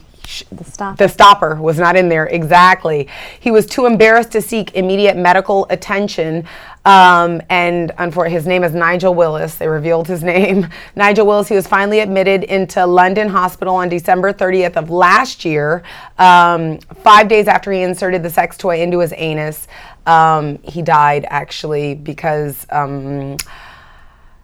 The 0.51 0.63
stopper. 0.63 0.97
the 0.97 1.09
stopper 1.09 1.55
was 1.55 1.77
not 1.77 1.95
in 1.95 2.09
there 2.09 2.27
exactly. 2.27 3.07
He 3.39 3.51
was 3.51 3.65
too 3.65 3.85
embarrassed 3.85 4.31
to 4.31 4.41
seek 4.41 4.73
immediate 4.73 5.17
medical 5.17 5.67
attention. 5.69 6.47
Um, 6.85 7.41
and 7.49 7.91
his 8.27 8.45
name 8.45 8.63
is 8.63 8.73
Nigel 8.73 9.13
Willis. 9.13 9.55
They 9.55 9.67
revealed 9.67 10.07
his 10.07 10.23
name. 10.33 10.67
Nigel 10.95 11.25
Willis. 11.25 11.47
He 11.47 11.55
was 11.55 11.67
finally 11.67 11.99
admitted 11.99 12.43
into 12.43 12.85
London 12.85 13.29
Hospital 13.29 13.75
on 13.75 13.89
December 13.89 14.33
30th 14.33 14.75
of 14.75 14.89
last 14.89 15.45
year, 15.45 15.83
um, 16.17 16.79
five 17.03 17.27
days 17.27 17.47
after 17.47 17.71
he 17.71 17.81
inserted 17.81 18.23
the 18.23 18.29
sex 18.29 18.57
toy 18.57 18.81
into 18.81 18.99
his 18.99 19.13
anus. 19.15 19.67
Um, 20.05 20.59
he 20.63 20.81
died 20.81 21.25
actually 21.29 21.95
because. 21.95 22.65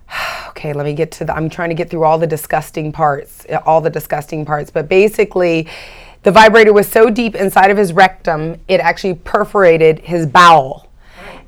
Okay, 0.49 0.73
let 0.73 0.85
me 0.85 0.93
get 0.93 1.11
to 1.11 1.23
the. 1.23 1.33
I'm 1.33 1.49
trying 1.49 1.69
to 1.69 1.75
get 1.75 1.89
through 1.89 2.03
all 2.03 2.17
the 2.17 2.27
disgusting 2.27 2.91
parts, 2.91 3.45
uh, 3.49 3.61
all 3.65 3.79
the 3.79 3.89
disgusting 3.89 4.43
parts. 4.43 4.69
But 4.69 4.89
basically, 4.89 5.69
the 6.23 6.31
vibrator 6.31 6.73
was 6.73 6.85
so 6.85 7.09
deep 7.09 7.35
inside 7.35 7.71
of 7.71 7.77
his 7.77 7.93
rectum, 7.93 8.59
it 8.67 8.81
actually 8.81 9.13
perforated 9.13 9.99
his 9.99 10.25
bowel. 10.25 10.88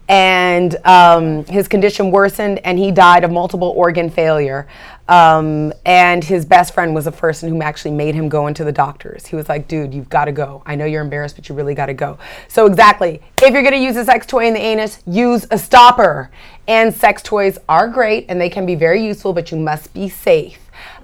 And 0.08 0.76
um, 0.86 1.46
his 1.46 1.68
condition 1.68 2.12
worsened, 2.12 2.60
and 2.66 2.78
he 2.78 2.92
died 2.92 3.24
of 3.24 3.32
multiple 3.32 3.70
organ 3.70 4.10
failure. 4.10 4.68
Um, 5.08 5.74
and 5.86 6.24
his 6.24 6.46
best 6.46 6.74
friend 6.74 6.94
was 6.94 7.06
the 7.06 7.12
person 7.12 7.50
who 7.50 7.62
actually 7.62 7.92
made 7.92 8.16
him 8.16 8.30
go 8.30 8.48
into 8.48 8.64
the 8.64 8.72
doctors. 8.72 9.26
He 9.26 9.36
was 9.36 9.50
like, 9.50 9.68
dude, 9.68 9.94
you've 9.94 10.10
got 10.10 10.26
to 10.26 10.32
go. 10.32 10.64
I 10.66 10.76
know 10.76 10.86
you're 10.86 11.02
embarrassed, 11.02 11.36
but 11.36 11.50
you 11.50 11.56
really 11.56 11.76
got 11.76 11.88
to 11.88 11.94
go. 11.94 12.18
So, 12.48 12.66
exactly, 12.66 13.22
if 13.42 13.54
you're 13.54 13.64
going 13.64 13.74
to 13.74 13.80
use 13.80 13.98
a 13.98 14.06
sex 14.06 14.26
toy 14.26 14.46
in 14.48 14.54
the 14.54 14.62
anus, 14.62 15.02
use 15.06 15.46
a 15.52 15.58
stopper. 15.58 16.30
And 16.68 16.94
sex 16.94 17.22
toys 17.22 17.58
are 17.68 17.88
great 17.88 18.26
and 18.30 18.40
they 18.40 18.50
can 18.50 18.66
be 18.66 18.76
very 18.76 19.04
useful, 19.04 19.34
but 19.34 19.52
you 19.52 19.58
must 19.58 19.94
be 19.94 20.08
safe. 20.08 20.60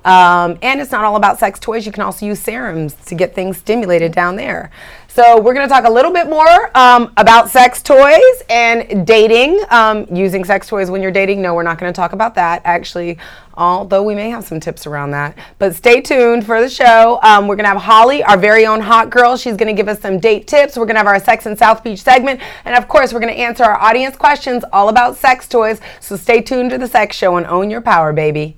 Um, 0.05 0.57
and 0.62 0.79
it's 0.79 0.91
not 0.91 1.03
all 1.03 1.17
about 1.17 1.39
sex 1.39 1.60
toys. 1.60 1.86
You 1.86 1.91
can 1.91 2.03
also 2.03 2.25
use 2.25 2.39
serums 2.39 2.93
to 3.07 3.15
get 3.15 3.36
things 3.36 3.57
stimulated 3.57 4.13
down 4.13 4.38
there. 4.38 4.71
So, 5.17 5.41
we're 5.41 5.56
going 5.56 5.67
to 5.67 5.73
talk 5.73 5.86
a 5.86 5.91
little 5.91 6.13
bit 6.13 6.30
more 6.30 6.69
um, 6.77 7.12
about 7.17 7.49
sex 7.49 7.82
toys 7.82 8.21
and 8.51 9.08
dating, 9.08 9.60
um, 9.71 10.06
using 10.15 10.45
sex 10.45 10.67
toys 10.67 10.91
when 10.91 11.01
you're 11.01 11.10
dating. 11.10 11.41
No, 11.41 11.56
we're 11.56 11.63
not 11.63 11.80
going 11.80 11.91
to 11.91 11.95
talk 11.95 12.13
about 12.13 12.36
that, 12.36 12.62
actually, 12.65 13.17
although 13.56 14.03
we 14.03 14.13
may 14.13 14.30
have 14.30 14.43
some 14.43 14.60
tips 14.60 14.86
around 14.86 15.10
that. 15.10 15.36
But 15.58 15.75
stay 15.75 16.01
tuned 16.01 16.45
for 16.45 16.62
the 16.62 16.69
show. 16.69 17.19
Um, 17.23 17.47
we're 17.47 17.56
going 17.56 17.63
to 17.63 17.69
have 17.69 17.82
Holly, 17.82 18.23
our 18.23 18.38
very 18.38 18.67
own 18.67 18.80
hot 18.80 19.10
girl. 19.10 19.38
She's 19.38 19.58
going 19.58 19.75
to 19.75 19.82
give 19.82 19.88
us 19.88 19.99
some 19.99 20.19
date 20.19 20.45
tips. 20.45 20.77
We're 20.77 20.86
going 20.86 20.93
to 20.93 20.99
have 20.99 21.08
our 21.08 21.19
Sex 21.19 21.47
in 21.47 21.58
South 21.58 21.84
Beach 21.84 22.03
segment. 22.03 22.39
And 22.63 22.75
of 22.75 22.88
course, 22.88 23.12
we're 23.12 23.19
going 23.19 23.34
to 23.34 23.39
answer 23.39 23.63
our 23.63 23.82
audience 23.82 24.15
questions 24.15 24.63
all 24.71 24.88
about 24.89 25.15
sex 25.15 25.47
toys. 25.47 25.82
So, 25.99 26.15
stay 26.15 26.43
tuned 26.43 26.69
to 26.69 26.77
the 26.77 26.88
sex 26.88 27.15
show 27.17 27.38
and 27.38 27.47
own 27.47 27.71
your 27.71 27.82
power, 27.82 28.13
baby. 28.13 28.58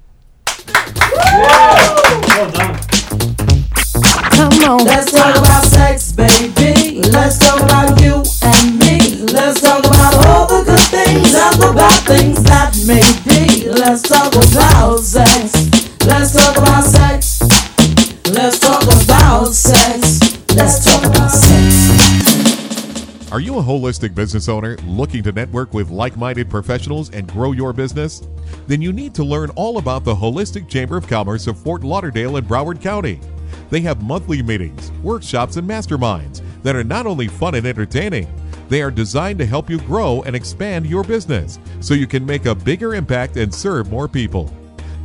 Well 0.75 2.51
done. 2.51 2.79
Come 4.39 4.55
on. 4.69 4.85
Let's 4.85 5.11
talk 5.11 5.35
about 5.35 5.65
sex, 5.65 6.13
baby. 6.13 7.01
Let's 7.11 7.37
talk 7.39 7.59
about 7.59 7.99
you 7.99 8.23
and 8.41 8.79
me. 8.79 9.25
Let's 9.33 9.59
talk 9.59 9.85
about 9.85 10.15
all 10.27 10.47
the 10.47 10.63
good 10.63 10.79
things 10.79 11.35
and 11.35 11.61
the 11.61 11.73
bad 11.75 12.01
things 12.07 12.41
that 12.43 12.73
may 12.87 13.03
be. 13.27 13.67
Let's 13.67 14.01
talk 14.01 14.31
about 14.31 14.99
sex. 14.99 15.51
Let's 16.05 16.31
talk 16.31 16.55
about 16.55 16.85
sex. 16.85 17.41
Let's 18.31 18.59
talk 18.59 18.83
about 18.83 19.51
sex. 19.51 20.21
Let's 20.55 20.85
talk 20.85 21.03
about 21.03 21.31
sex. 21.31 23.29
Are 23.33 23.41
you 23.41 23.59
a 23.59 23.61
holistic 23.61 24.15
business 24.15 24.47
owner 24.47 24.77
looking 24.85 25.21
to 25.23 25.33
network 25.33 25.73
with 25.73 25.89
like 25.89 26.15
minded 26.15 26.49
professionals 26.49 27.09
and 27.09 27.27
grow 27.27 27.51
your 27.51 27.73
business? 27.73 28.21
Then 28.67 28.81
you 28.81 28.93
need 28.93 29.13
to 29.15 29.25
learn 29.25 29.49
all 29.57 29.79
about 29.79 30.05
the 30.05 30.15
Holistic 30.15 30.69
Chamber 30.69 30.95
of 30.95 31.09
Commerce 31.09 31.47
of 31.47 31.59
Fort 31.59 31.83
Lauderdale 31.83 32.37
and 32.37 32.47
Broward 32.47 32.81
County. 32.81 33.19
They 33.69 33.81
have 33.81 34.03
monthly 34.03 34.41
meetings, 34.41 34.91
workshops, 35.03 35.57
and 35.57 35.69
masterminds 35.69 36.41
that 36.63 36.75
are 36.75 36.83
not 36.83 37.05
only 37.05 37.27
fun 37.27 37.55
and 37.55 37.65
entertaining, 37.65 38.27
they 38.69 38.81
are 38.81 38.91
designed 38.91 39.39
to 39.39 39.45
help 39.45 39.69
you 39.69 39.79
grow 39.79 40.21
and 40.23 40.35
expand 40.35 40.85
your 40.85 41.03
business 41.03 41.59
so 41.79 41.93
you 41.93 42.07
can 42.07 42.25
make 42.25 42.45
a 42.45 42.55
bigger 42.55 42.95
impact 42.95 43.37
and 43.37 43.53
serve 43.53 43.89
more 43.89 44.07
people. 44.07 44.53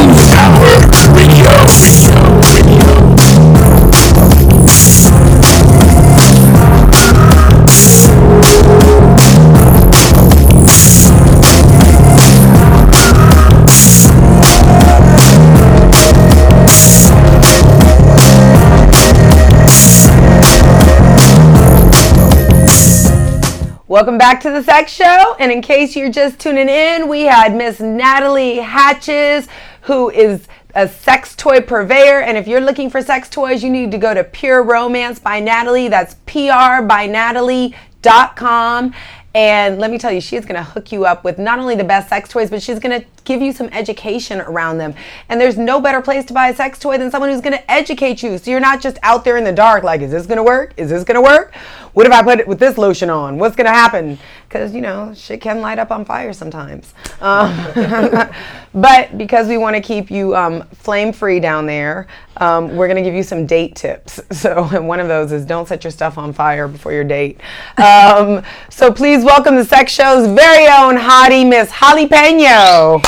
Welcome 23.96 24.18
back 24.18 24.42
to 24.42 24.50
the 24.50 24.62
Sex 24.62 24.92
Show. 24.92 25.38
And 25.40 25.54
in 25.54 25.62
case 25.62 25.96
you're 25.96 26.12
just 26.12 26.38
tuning 26.38 26.68
in, 26.68 27.08
we 27.08 27.22
had 27.22 27.56
Miss 27.56 27.80
Natalie 27.80 28.58
Hatches, 28.58 29.48
who 29.84 30.10
is 30.10 30.50
a 30.74 30.86
sex 30.86 31.34
toy 31.34 31.62
purveyor. 31.62 32.20
And 32.20 32.38
if 32.38 32.46
you're 32.46 32.60
looking 32.60 32.90
for 32.90 33.02
sex 33.02 33.30
toys, 33.30 33.64
you 33.64 33.70
need 33.70 33.92
to 33.92 33.98
go 33.98 34.14
to 34.14 34.26
Pure 34.26 34.64
Romance 34.64 35.20
by 35.20 35.40
Natalie. 35.40 35.88
That's 35.88 36.16
PR 36.26 36.84
by 36.86 37.08
Natalie.com. 37.10 38.94
And 39.34 39.80
let 39.80 39.92
me 39.92 39.98
tell 39.98 40.14
you, 40.14 40.22
she's 40.22 40.46
going 40.46 40.56
to 40.56 40.64
hook 40.64 40.94
you 40.94 41.06
up 41.06 41.26
with 41.26 41.38
not 41.38 41.60
only 41.60 41.76
the 41.76 41.84
best 41.84 42.08
sex 42.08 42.30
toys, 42.30 42.50
but 42.50 42.62
she's 42.62 42.80
going 42.80 43.02
to 43.02 43.08
give 43.26 43.42
you 43.42 43.52
some 43.52 43.68
education 43.74 44.40
around 44.40 44.78
them. 44.78 44.94
And 45.28 45.42
there's 45.42 45.58
no 45.58 45.82
better 45.82 46.02
place 46.02 46.24
to 46.26 46.34
buy 46.34 46.50
a 46.50 46.56
sex 46.56 46.80
toy 46.80 46.98
than 46.98 47.12
someone 47.12 47.30
who's 47.30 47.42
going 47.42 47.58
to 47.58 47.72
educate 47.72 48.24
you. 48.24 48.38
So 48.38 48.50
you're 48.52 48.62
not 48.62 48.80
just 48.80 48.98
out 49.04 49.26
there 49.26 49.36
in 49.36 49.44
the 49.44 49.52
dark 49.52 49.84
like, 49.84 50.00
is 50.00 50.12
this 50.12 50.26
going 50.26 50.38
to 50.38 50.44
work? 50.44 50.74
Is 50.78 50.90
this 50.90 51.04
going 51.04 51.16
to 51.16 51.22
work? 51.22 51.54
What 51.96 52.06
if 52.06 52.12
I 52.12 52.22
put 52.24 52.42
it 52.42 52.48
with 52.48 52.60
this 52.60 52.78
lotion 52.78 53.10
on? 53.10 53.38
What's 53.38 53.56
going 53.56 53.68
to 53.68 53.72
happen? 53.72 54.20
Because, 54.50 54.76
you 54.76 54.82
know, 54.82 55.14
shit 55.16 55.40
can 55.40 55.62
light 55.62 55.80
up 55.80 55.92
on 55.92 56.04
fire 56.04 56.34
sometimes. 56.34 56.94
Um, 57.22 57.56
but 58.74 59.18
because 59.18 59.48
we 59.48 59.58
want 59.58 59.78
to 59.78 59.82
keep 59.82 60.12
you 60.12 60.36
um, 60.36 60.68
flame 60.74 61.14
free 61.14 61.40
down 61.40 61.66
there, 61.66 62.08
um, 62.36 62.76
we're 62.76 62.88
going 62.88 63.02
to 63.02 63.02
give 63.02 63.16
you 63.16 63.24
some 63.24 63.46
date 63.46 63.76
tips. 63.76 64.20
So, 64.36 64.70
and 64.74 64.88
one 64.88 65.00
of 65.00 65.08
those 65.08 65.32
is 65.32 65.46
don't 65.46 65.66
set 65.68 65.86
your 65.86 65.92
stuff 65.92 66.18
on 66.18 66.34
fire 66.34 66.68
before 66.68 66.92
your 66.92 67.06
date. 67.06 67.40
Um, 67.78 68.44
so, 68.70 68.92
please 68.92 69.24
welcome 69.24 69.56
the 69.56 69.64
Sex 69.64 69.94
Show's 69.94 70.28
very 70.28 70.68
own 70.68 70.98
hottie, 70.98 71.48
Miss 71.48 71.72
Holly 71.72 72.08
Peno. 72.08 73.02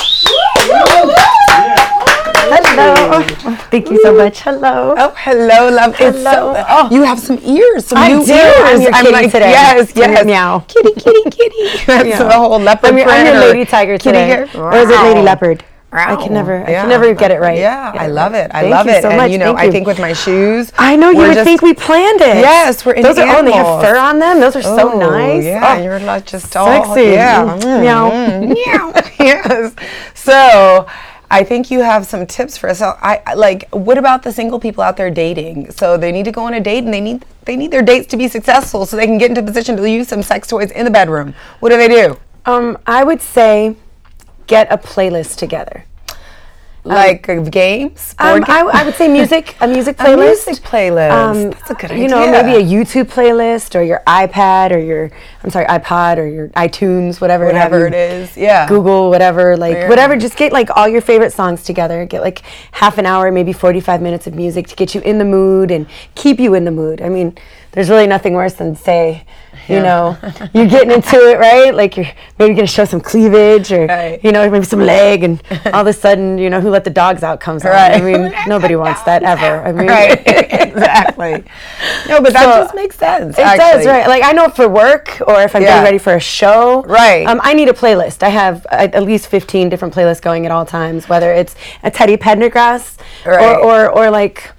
Hello. 2.49 3.23
Thank 3.71 3.89
you 3.89 4.01
so 4.01 4.15
much. 4.15 4.39
Hello. 4.41 4.95
Oh, 4.97 5.13
hello, 5.17 5.69
love. 5.69 5.95
It's 5.99 6.17
so, 6.23 6.53
Hello. 6.53 6.65
Oh. 6.69 6.89
you 6.91 7.03
have 7.03 7.19
some 7.19 7.39
ears, 7.43 7.85
some 7.87 7.97
I 7.97 8.09
new 8.09 8.25
do. 8.25 8.33
ears. 8.33 8.53
I'm 8.65 8.81
your 8.81 8.91
kitty 8.91 9.11
like, 9.11 9.31
today. 9.31 9.51
yes, 9.51 9.91
I'm 9.95 9.97
yes. 10.11 10.25
meow. 10.25 10.59
Kitty, 10.67 10.93
kitty, 10.93 11.29
kitty. 11.29 11.85
That's 11.85 12.09
Meow. 12.09 12.17
the 12.27 12.31
whole 12.33 12.59
leopard 12.59 12.89
I'm 12.89 12.97
your, 12.97 13.09
I'm 13.09 13.25
your 13.25 13.39
lady 13.39 13.65
tiger 13.65 13.97
today. 13.97 14.27
hair. 14.27 14.41
Or 14.55 14.75
is 14.75 14.89
it 14.89 15.01
lady 15.03 15.21
leopard? 15.21 15.63
I 15.89 16.15
can 16.17 16.33
never, 16.33 16.65
I 16.67 16.69
Yeah. 16.71 16.81
can 16.81 16.89
never 16.89 17.13
get 17.13 17.31
it 17.31 17.39
right. 17.39 17.57
Yeah, 17.57 17.93
Get 17.93 18.01
I 18.01 18.07
love 18.07 18.33
it. 18.33 18.51
I 18.53 18.61
Thank 18.61 18.71
love 18.71 18.85
you 18.87 18.91
it. 18.91 19.01
so 19.01 19.07
and 19.09 19.17
much. 19.17 19.31
you 19.31 19.37
know, 19.37 19.45
Thank 19.55 19.59
I 19.59 19.63
you. 19.65 19.71
think 19.71 19.87
with 19.87 19.99
my 19.99 20.11
shoes, 20.13 20.71
I 20.77 20.95
know 20.97 21.09
you 21.11 21.19
would 21.19 21.33
just- 21.33 21.45
think 21.45 21.61
we 21.61 21.73
planned 21.73 22.19
it. 22.21 22.37
Yes, 22.37 22.85
we're 22.85 22.93
into 22.93 23.07
Those 23.07 23.17
are 23.19 23.37
oh, 23.37 23.43
they 23.43 23.53
have 23.53 23.81
fur 23.81 23.97
on 23.97 24.19
them. 24.19 24.39
Those 24.41 24.57
are 24.57 24.61
so 24.61 24.91
Oh, 24.93 24.99
nice. 24.99 25.45
Yeah, 25.45 25.75
Oh, 25.77 25.81
you're 25.81 25.99
like 26.01 26.25
just 26.25 26.55
all 26.57 26.67
sexy. 26.93 27.11
Yeah. 27.11 27.57
Meow. 27.63 28.11
Mm, 28.11 28.53
meow. 28.53 28.93
yes. 29.19 29.73
So. 30.13 30.85
I 31.29 31.43
think 31.43 31.69
you 31.69 31.81
have 31.81 32.05
some 32.05 32.25
tips 32.25 32.57
for 32.57 32.69
us. 32.69 32.79
So 32.79 32.97
I 33.01 33.33
like. 33.33 33.67
What 33.71 33.97
about 33.97 34.23
the 34.23 34.31
single 34.31 34.59
people 34.59 34.83
out 34.83 34.97
there 34.97 35.09
dating? 35.09 35.71
So 35.71 35.97
they 35.97 36.11
need 36.11 36.25
to 36.25 36.31
go 36.31 36.43
on 36.45 36.53
a 36.53 36.59
date, 36.59 36.83
and 36.83 36.93
they 36.93 37.01
need 37.01 37.25
they 37.45 37.55
need 37.55 37.71
their 37.71 37.81
dates 37.81 38.07
to 38.07 38.17
be 38.17 38.27
successful, 38.27 38.85
so 38.85 38.95
they 38.95 39.05
can 39.05 39.17
get 39.17 39.29
into 39.29 39.41
a 39.41 39.45
position 39.45 39.75
to 39.77 39.89
use 39.89 40.07
some 40.07 40.23
sex 40.23 40.47
toys 40.47 40.71
in 40.71 40.85
the 40.85 40.91
bedroom. 40.91 41.33
What 41.59 41.69
do 41.69 41.77
they 41.77 41.87
do? 41.87 42.17
Um, 42.45 42.77
I 42.87 43.03
would 43.03 43.21
say 43.21 43.75
get 44.47 44.71
a 44.71 44.77
playlist 44.77 45.35
together. 45.35 45.83
Like 46.87 47.27
uh, 47.29 47.41
games? 47.41 48.15
Um, 48.19 48.43
I, 48.47 48.61
I 48.73 48.83
would 48.85 48.95
say 48.95 49.07
music, 49.07 49.55
a 49.61 49.67
music 49.77 49.99
A 49.99 50.03
playlist. 50.03 50.47
music 50.47 50.63
playlist. 50.63 51.51
That's 51.53 51.69
a 51.69 51.73
good 51.73 51.91
idea. 51.91 52.03
You 52.03 52.09
know, 52.09 52.31
maybe 52.31 52.55
a 52.55 52.63
YouTube 52.65 53.05
playlist 53.11 53.75
or 53.75 53.81
your 53.83 54.01
iPad 54.07 54.71
or 54.71 54.79
your, 54.79 55.11
I'm 55.43 55.49
sorry, 55.49 55.65
iPod 55.65 56.17
or 56.17 56.25
your 56.27 56.49
iTunes, 56.49 57.19
whatever, 57.21 57.45
whatever 57.45 57.87
it 57.87 57.93
is. 57.93 58.35
Yeah. 58.37 58.67
Google, 58.67 59.09
whatever, 59.09 59.57
like 59.57 59.75
Yeah. 59.75 59.89
whatever. 59.89 60.15
Just 60.17 60.37
get 60.37 60.51
like 60.53 60.69
all 60.75 60.87
your 60.87 61.01
favorite 61.01 61.33
songs 61.33 61.63
together. 61.63 62.05
Get 62.05 62.21
like 62.21 62.39
half 62.71 62.97
an 62.97 63.05
hour, 63.05 63.31
maybe 63.31 63.53
45 63.53 64.01
minutes 64.01 64.27
of 64.27 64.35
music 64.35 64.67
to 64.67 64.75
get 64.75 64.95
you 64.95 65.01
in 65.01 65.17
the 65.17 65.25
mood 65.25 65.71
and 65.71 65.87
keep 66.15 66.39
you 66.39 66.53
in 66.53 66.65
the 66.65 66.71
mood. 66.71 67.01
I 67.01 67.09
mean, 67.09 67.37
there's 67.73 67.89
really 67.89 68.07
nothing 68.07 68.33
worse 68.33 68.53
than 68.53 68.75
say, 68.75 69.25
you 69.67 69.79
know, 69.81 70.17
you're 70.53 70.67
getting 70.67 70.91
into 70.91 71.15
it, 71.29 71.37
right? 71.37 71.73
Like 71.73 71.97
you're 71.97 72.07
maybe 72.39 72.53
gonna 72.55 72.67
show 72.67 72.85
some 72.85 73.01
cleavage 73.01 73.71
or, 73.71 73.85
Right. 73.87 74.19
you 74.23 74.31
know, 74.31 74.49
maybe 74.49 74.65
some 74.65 74.79
leg, 74.81 75.23
and 75.23 75.41
all 75.73 75.81
of 75.81 75.87
a 75.87 75.93
sudden, 75.93 76.37
you 76.37 76.49
know, 76.49 76.61
who 76.61 76.69
let 76.69 76.83
the 76.83 76.89
dogs 76.89 77.23
out 77.23 77.39
comes 77.39 77.63
on. 77.65 77.71
Right. 77.71 77.93
I 77.93 78.01
mean, 78.01 78.33
nobody 78.47 78.75
wants 78.75 79.01
that 79.03 79.23
ever. 79.23 79.61
I 79.67 79.71
mean, 79.71 79.87
right. 79.87 80.21
exactly. 80.25 81.43
No, 82.07 82.21
but 82.21 82.33
that 82.33 82.43
So, 82.43 82.63
just 82.63 82.75
makes 82.75 82.97
sense. 82.97 83.37
It 83.37 83.45
actually. 83.45 83.83
does, 83.83 83.85
right? 83.85 84.07
Like 84.07 84.23
I 84.23 84.31
know 84.31 84.49
for 84.49 84.67
work 84.67 85.21
or 85.27 85.41
if 85.41 85.55
I'm 85.55 85.61
Yeah. 85.61 85.69
getting 85.69 85.83
ready 85.83 85.97
for 85.97 86.13
a 86.15 86.19
show, 86.19 86.83
Right. 86.87 87.25
Um, 87.27 87.39
I 87.43 87.53
need 87.53 87.69
a 87.69 87.73
playlist. 87.73 88.23
I 88.23 88.29
have 88.29 88.65
at 88.69 88.93
at 88.95 89.03
least 89.03 89.27
15 89.27 89.69
different 89.69 89.93
playlists 89.93 90.21
going 90.21 90.45
at 90.45 90.51
all 90.51 90.65
times, 90.65 91.09
whether 91.09 91.31
it's 91.33 91.55
a 91.83 91.91
Teddy 91.91 92.17
Pendergrass 92.17 92.97
Right. 93.25 93.57
or, 93.57 93.89
or 93.89 93.89
or 93.89 94.09
like 94.09 94.51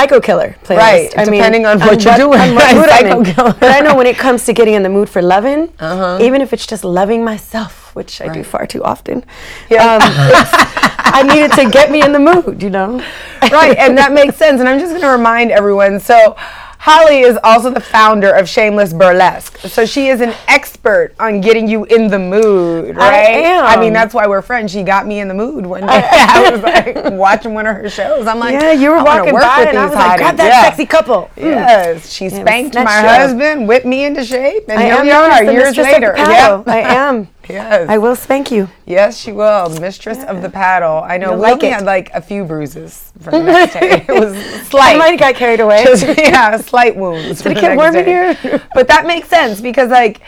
Psycho 0.00 0.18
Killer 0.20 0.56
playlist. 0.64 0.76
Right, 0.78 1.10
depending 1.10 1.66
on 1.66 1.78
what 1.80 2.02
you're 2.04 2.16
doing. 2.16 2.40
on 2.40 2.54
what 2.54 2.64
Right, 2.74 2.76
mood 2.76 2.88
I'm 2.88 3.18
in. 3.18 3.34
Killer. 3.34 3.54
But 3.60 3.70
I 3.76 3.80
know 3.80 3.94
when 3.94 4.06
it 4.06 4.16
comes 4.16 4.44
to 4.46 4.52
getting 4.54 4.72
in 4.74 4.82
the 4.82 4.88
mood 4.88 5.08
for 5.10 5.20
loving, 5.20 5.72
Uh-huh. 5.78 6.18
even 6.22 6.40
if 6.40 6.52
it's 6.54 6.66
just 6.66 6.84
loving 6.84 7.22
myself, 7.24 7.94
which 7.94 8.20
I 8.22 8.28
do 8.32 8.42
far 8.42 8.66
too 8.66 8.82
often, 8.82 9.24
Yeah. 9.68 9.94
um, 9.96 10.00
I 11.12 11.22
need 11.22 11.42
it 11.42 11.52
to 11.52 11.68
get 11.68 11.90
me 11.90 12.02
in 12.02 12.12
the 12.12 12.18
mood, 12.18 12.62
you 12.62 12.70
know. 12.70 13.02
right, 13.42 13.76
and 13.76 13.98
that 13.98 14.12
makes 14.12 14.36
sense. 14.36 14.60
And 14.60 14.68
I'm 14.68 14.78
just 14.78 14.90
going 14.92 15.02
to 15.02 15.08
remind 15.08 15.50
everyone. 15.50 16.00
So, 16.00 16.36
Holly 16.82 17.20
is 17.20 17.38
also 17.44 17.70
the 17.70 17.80
founder 17.80 18.32
of 18.32 18.48
Shameless 18.48 18.94
Burlesque. 18.94 19.58
So 19.58 19.84
she 19.84 20.08
is 20.08 20.22
an 20.22 20.32
expert 20.48 21.14
on 21.20 21.42
getting 21.42 21.68
you 21.68 21.84
in 21.84 22.08
the 22.08 22.18
mood, 22.18 22.96
I 22.96 23.10
right? 23.10 23.44
am. 23.44 23.66
I 23.66 23.76
mean, 23.78 23.92
that's 23.92 24.14
why 24.14 24.26
we're 24.26 24.40
friends. 24.40 24.72
She 24.72 24.82
got 24.82 25.06
me 25.06 25.20
in 25.20 25.28
the 25.28 25.34
mood 25.34 25.66
one 25.66 25.82
day. 25.82 25.86
I 26.10 26.50
was 26.50 26.62
like 27.04 27.12
watching 27.12 27.52
one 27.52 27.66
of 27.66 27.76
her 27.76 27.90
shows. 27.90 28.26
I'm 28.26 28.38
like, 28.38 28.54
Yeah, 28.54 28.72
you 28.72 28.88
were 28.88 28.96
I 28.96 29.02
walking 29.02 29.34
work 29.34 29.42
by 29.42 29.58
with 29.58 29.68
and 29.68 29.78
I 29.78 29.84
was 29.84 29.94
like, 29.94 30.16
grab 30.20 30.36
that 30.38 30.46
Yeah. 30.46 30.62
sexy 30.62 30.86
couple. 30.86 31.30
Mm. 31.36 31.42
Yes, 31.42 32.10
she 32.10 32.30
spanked 32.30 32.74
my 32.74 32.82
husband, 32.90 33.68
whipped 33.68 33.84
me 33.84 34.06
into 34.06 34.24
shape, 34.24 34.64
and 34.70 34.78
I 34.80 34.84
here 34.84 35.02
we 35.02 35.10
are 35.10 35.44
years 35.52 35.76
later. 35.76 36.14
Yeah. 36.16 36.62
I 36.66 36.78
am. 36.78 37.28
Yes. 37.52 37.88
I 37.88 37.98
will 37.98 38.16
spank 38.16 38.50
you. 38.50 38.68
Yes, 38.86 39.18
she 39.18 39.32
will. 39.32 39.68
Mistress 39.80 40.22
of 40.24 40.42
the 40.42 40.48
paddle. 40.50 41.02
I 41.04 41.18
know. 41.18 41.30
You'll 41.30 41.36
we 41.36 41.42
like 41.42 41.52
only 41.54 41.68
it. 41.68 41.72
had 41.74 41.84
like 41.84 42.10
a 42.14 42.20
few 42.20 42.44
bruises 42.44 43.12
from 43.20 43.32
the 43.32 43.52
next 43.52 43.74
day. 43.74 44.04
It 44.08 44.12
was 44.20 44.34
slight. 44.68 44.94
I 44.94 44.98
might 44.98 45.10
have 45.10 45.20
got 45.20 45.34
carried 45.34 45.60
away. 45.60 45.84
Just, 45.84 46.06
yeah, 46.18 46.56
slight 46.58 46.96
wounds. 46.96 47.42
Did 47.42 47.52
it 47.56 47.60
get 47.60 47.76
warm 47.76 47.94
in 47.96 48.06
here? 48.06 48.62
But 48.74 48.88
that 48.88 49.06
makes 49.06 49.28
sense 49.28 49.60
because 49.60 49.90
like 49.90 50.20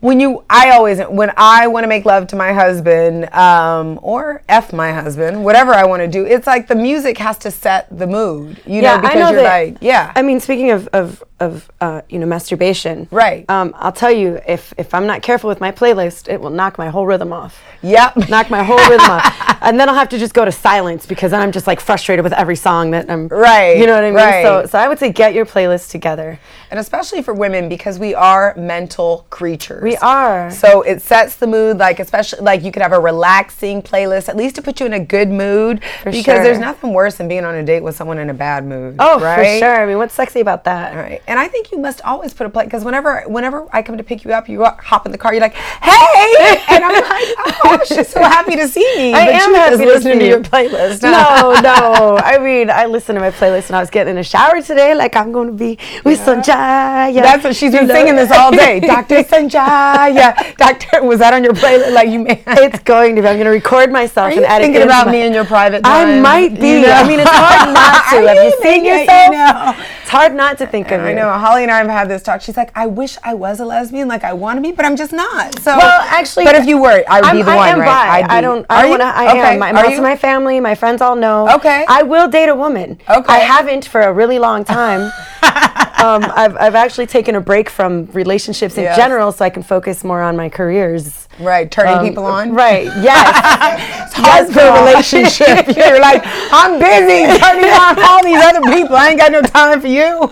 when 0.00 0.20
you, 0.20 0.44
I 0.48 0.70
always 0.70 1.00
when 1.00 1.32
I 1.36 1.66
want 1.66 1.84
to 1.84 1.88
make 1.88 2.04
love 2.04 2.28
to 2.28 2.36
my 2.36 2.52
husband 2.52 3.32
um, 3.34 3.98
or 4.02 4.42
f 4.48 4.72
my 4.72 4.92
husband, 4.92 5.44
whatever 5.44 5.72
I 5.72 5.84
want 5.86 6.02
to 6.02 6.08
do, 6.08 6.24
it's 6.24 6.46
like 6.46 6.68
the 6.68 6.76
music 6.76 7.18
has 7.18 7.36
to 7.38 7.50
set 7.50 7.86
the 7.96 8.06
mood. 8.06 8.60
You 8.66 8.82
know, 8.82 8.98
because 9.00 9.32
you're 9.32 9.42
that- 9.42 9.66
like, 9.66 9.76
yeah. 9.80 10.12
I 10.14 10.22
mean, 10.22 10.38
speaking 10.40 10.70
of 10.70 10.86
of, 10.92 11.24
of 11.40 11.70
uh, 11.80 12.02
you 12.08 12.18
know 12.20 12.26
masturbation, 12.26 13.08
Right. 13.10 13.44
Um, 13.50 13.74
I'll 13.76 13.92
tell 13.92 14.12
you, 14.12 14.40
if 14.46 14.72
if 14.78 14.94
I'm 14.94 15.06
not 15.06 15.22
careful 15.22 15.48
with 15.48 15.60
my 15.60 15.72
playlist, 15.72 16.28
it 16.28 16.40
will 16.40 16.50
knock 16.50 16.78
my 16.78 16.88
whole 16.90 17.06
rhythm 17.06 17.32
off. 17.32 17.60
Yep. 17.82 18.16
Knock 18.28 18.50
my 18.50 18.64
whole 18.64 18.78
rhythm 18.90 19.08
off, 19.08 19.58
and 19.62 19.78
then 19.78 19.88
I'll 19.88 19.94
have 19.94 20.08
to 20.08 20.18
just 20.18 20.34
go 20.34 20.44
to 20.44 20.50
silence 20.50 21.06
because 21.06 21.30
then 21.30 21.40
I'm 21.40 21.52
just 21.52 21.68
like 21.68 21.78
frustrated 21.80 22.24
with 22.24 22.32
every 22.32 22.56
song 22.56 22.90
that 22.90 23.08
I'm. 23.08 23.28
Right, 23.28 23.78
You 23.78 23.86
know 23.86 23.94
what 23.94 24.02
I 24.04 24.10
mean? 24.10 24.42
So 24.44 24.56
right. 24.60 24.68
so 24.68 24.78
I 24.78 24.88
would 24.88 24.98
say 24.98 25.12
get 25.12 25.32
your 25.32 25.46
playlist 25.46 25.90
together. 25.90 26.40
And 26.70 26.78
especially 26.78 27.22
for 27.22 27.34
women 27.34 27.68
because 27.68 27.98
we 27.98 28.14
are 28.14 28.54
mental 28.56 29.26
creatures. 29.30 29.82
We 29.82 29.96
are. 29.96 30.50
So 30.50 30.82
it 30.82 31.02
sets 31.02 31.36
the 31.36 31.46
mood, 31.46 31.78
like 31.78 32.00
especially 32.00 32.40
like 32.40 32.62
you 32.62 32.72
could 32.72 32.82
have 32.82 32.92
a 32.92 33.00
relaxing 33.00 33.82
playlist, 33.82 34.28
at 34.28 34.36
least 34.36 34.56
to 34.56 34.62
put 34.62 34.80
you 34.80 34.86
in 34.86 34.92
a 34.92 35.00
good 35.00 35.28
mood. 35.28 35.82
For 36.02 36.10
because 36.10 36.42
there's 36.42 36.58
nothing 36.58 36.92
worse 36.92 37.16
than 37.16 37.28
being 37.28 37.44
on 37.44 37.54
a 37.54 37.64
date 37.64 37.82
with 37.82 37.96
someone 37.96 38.18
in 38.18 38.30
a 38.30 38.34
bad 38.34 38.64
mood. 38.64 38.96
Oh, 38.98 39.20
right? 39.20 39.36
for 39.36 39.64
sure. 39.64 39.80
I 39.82 39.86
mean, 39.86 39.98
what's 39.98 40.14
sexy 40.14 40.40
about 40.40 40.64
that? 40.64 40.94
Right. 40.94 41.22
And 41.26 41.38
I 41.38 41.48
think 41.48 41.72
you 41.72 41.78
must 41.78 42.00
always 42.02 42.34
put 42.34 42.46
a 42.46 42.50
play 42.50 42.64
because 42.64 42.84
whenever 42.84 43.22
whenever 43.22 43.66
I 43.72 43.82
come 43.82 43.96
to 43.96 44.04
pick 44.04 44.24
you 44.24 44.32
up, 44.32 44.48
you 44.48 44.64
hop 44.64 45.06
in 45.06 45.12
the 45.12 45.18
car, 45.18 45.32
you're 45.32 45.40
like, 45.40 45.54
"Hey!" 45.54 46.64
and 46.68 46.84
I'm 46.84 46.92
like, 46.92 47.34
"Oh, 47.64 47.80
she's 47.86 48.08
so 48.08 48.20
happy 48.20 48.56
to 48.56 48.68
see 48.68 48.96
me." 48.96 49.14
I 49.14 49.26
but 49.26 49.34
am 49.34 49.54
happy 49.54 49.76
to 49.78 49.84
listening 49.84 50.18
to 50.18 50.24
you. 50.24 50.30
your 50.32 50.40
playlist. 50.40 51.02
No, 51.02 51.58
no. 51.62 52.18
I 52.18 52.38
mean, 52.38 52.70
I 52.70 52.86
listened 52.86 53.16
to 53.16 53.20
my 53.20 53.30
playlist 53.30 53.68
when 53.70 53.76
I 53.76 53.80
was 53.80 53.90
getting 53.90 54.10
in 54.10 54.16
the 54.16 54.22
shower 54.22 54.60
today. 54.62 54.94
Like 54.94 55.16
I'm 55.16 55.32
going 55.32 55.48
to 55.48 55.54
be 55.54 55.78
with 56.04 56.18
Sonjia. 56.58 57.22
That's 57.22 57.44
what 57.44 57.56
she's 57.56 57.72
been 57.72 57.82
You 57.82 57.88
know? 57.88 57.94
singing 57.94 58.16
this 58.16 58.30
all 58.30 58.50
day. 58.50 58.80
Dr. 58.94 59.22
Sonjia. 59.24 60.14
Yeah. 60.14 60.52
Doctor, 60.56 61.02
was 61.04 61.18
that 61.20 61.32
on 61.34 61.44
your 61.44 61.52
playlist? 61.52 61.92
Like 61.92 62.08
you 62.08 62.18
made 62.20 62.42
It's 62.46 62.80
going 62.80 63.16
to 63.16 63.22
be. 63.22 63.28
I'm 63.28 63.34
going 63.36 63.44
to 63.46 63.50
record 63.50 63.92
myself 63.92 64.32
Are 64.32 64.36
and 64.36 64.44
add 64.44 64.60
it 64.62 64.66
thinking 64.66 64.82
about 64.82 65.06
my- 65.06 65.12
me 65.12 65.22
in 65.22 65.32
your 65.32 65.44
private 65.44 65.82
I 65.84 66.20
might 66.20 66.58
be. 66.60 66.68
You 66.80 66.80
know? 66.82 66.92
I 66.92 67.06
mean, 67.06 67.20
it's 67.20 67.30
hard 67.30 67.72
not 67.74 68.10
to. 68.10 68.28
Have 68.28 68.44
you 68.44 68.62
seen 68.62 68.84
yourself? 68.84 69.32
You 69.32 69.38
know. 69.38 69.84
It's 70.02 70.10
hard 70.10 70.34
not 70.34 70.56
to 70.58 70.66
think 70.66 70.90
of 70.90 71.00
I 71.02 71.10
it. 71.10 71.14
know. 71.14 71.30
Holly 71.30 71.62
and 71.64 71.70
I 71.70 71.78
have 71.78 71.86
had 71.88 72.08
this 72.08 72.22
talk. 72.22 72.40
She's 72.40 72.56
like, 72.56 72.70
I 72.74 72.86
wish 72.86 73.18
I 73.22 73.34
was 73.34 73.60
a 73.60 73.64
lesbian, 73.66 74.08
like 74.08 74.24
I 74.24 74.32
want 74.32 74.56
to 74.56 74.62
be, 74.62 74.72
but 74.72 74.84
I'm 74.86 74.96
just 74.96 75.12
not. 75.12 75.58
So, 75.60 75.76
Well, 75.76 76.00
actually, 76.08 76.44
but 76.46 76.54
if 76.54 76.66
you 76.66 76.80
were, 76.80 77.04
I 77.08 77.20
would 77.20 77.28
I'm, 77.28 77.36
be 77.36 77.42
the 77.42 77.50
I 77.50 77.56
one, 77.56 77.68
am 77.68 77.80
right? 77.80 78.26
bi. 78.26 78.34
I 78.36 78.40
don't. 78.40 78.64
Are 78.70 78.76
I 78.78 78.84
you? 78.84 78.90
want 78.90 79.02
to. 79.02 79.06
I 79.06 79.28
okay. 79.30 79.52
am. 79.54 79.58
My, 79.58 79.72
most 79.72 79.96
of 79.98 80.02
my 80.02 80.16
family, 80.16 80.60
my 80.60 80.74
friends 80.74 81.02
all 81.02 81.14
know. 81.14 81.48
Okay. 81.56 81.84
I 81.88 82.02
will 82.02 82.26
date 82.28 82.48
a 82.48 82.54
woman. 82.54 82.98
Okay. 83.08 83.32
I 83.32 83.38
haven't 83.38 83.84
for 83.84 84.00
a 84.00 84.12
really 84.12 84.38
long 84.38 84.64
time. 84.64 85.12
um, 86.02 86.24
I've, 86.48 86.56
I've 86.56 86.74
actually 86.74 87.06
taken 87.06 87.34
a 87.34 87.40
break 87.40 87.68
from 87.68 88.06
relationships 88.12 88.76
in 88.76 88.84
Yes. 88.84 88.96
general 88.96 89.32
so 89.32 89.44
I 89.44 89.50
can 89.50 89.62
focus 89.62 90.02
more 90.04 90.22
on 90.22 90.36
my 90.36 90.48
careers. 90.48 91.27
Right, 91.40 91.70
turning 91.70 91.94
Um, 91.98 92.06
people 92.06 92.24
on. 92.26 92.52
Right. 92.54 92.84
Yes. 92.84 93.94
It's 94.08 94.14
hard 94.16 94.48
for 94.48 94.60
a 94.60 94.80
relationship. 94.84 95.66
You're 95.76 96.00
like, 96.00 96.22
I'm 96.50 96.78
busy 96.80 97.38
turning 97.44 97.70
on 97.70 97.98
all 98.02 98.22
these 98.24 98.42
other 98.42 98.62
people. 98.72 98.96
I 98.96 99.10
ain't 99.10 99.18
got 99.20 99.30
no 99.32 99.42
time 99.42 99.80
for 99.80 99.86
you. 99.86 100.30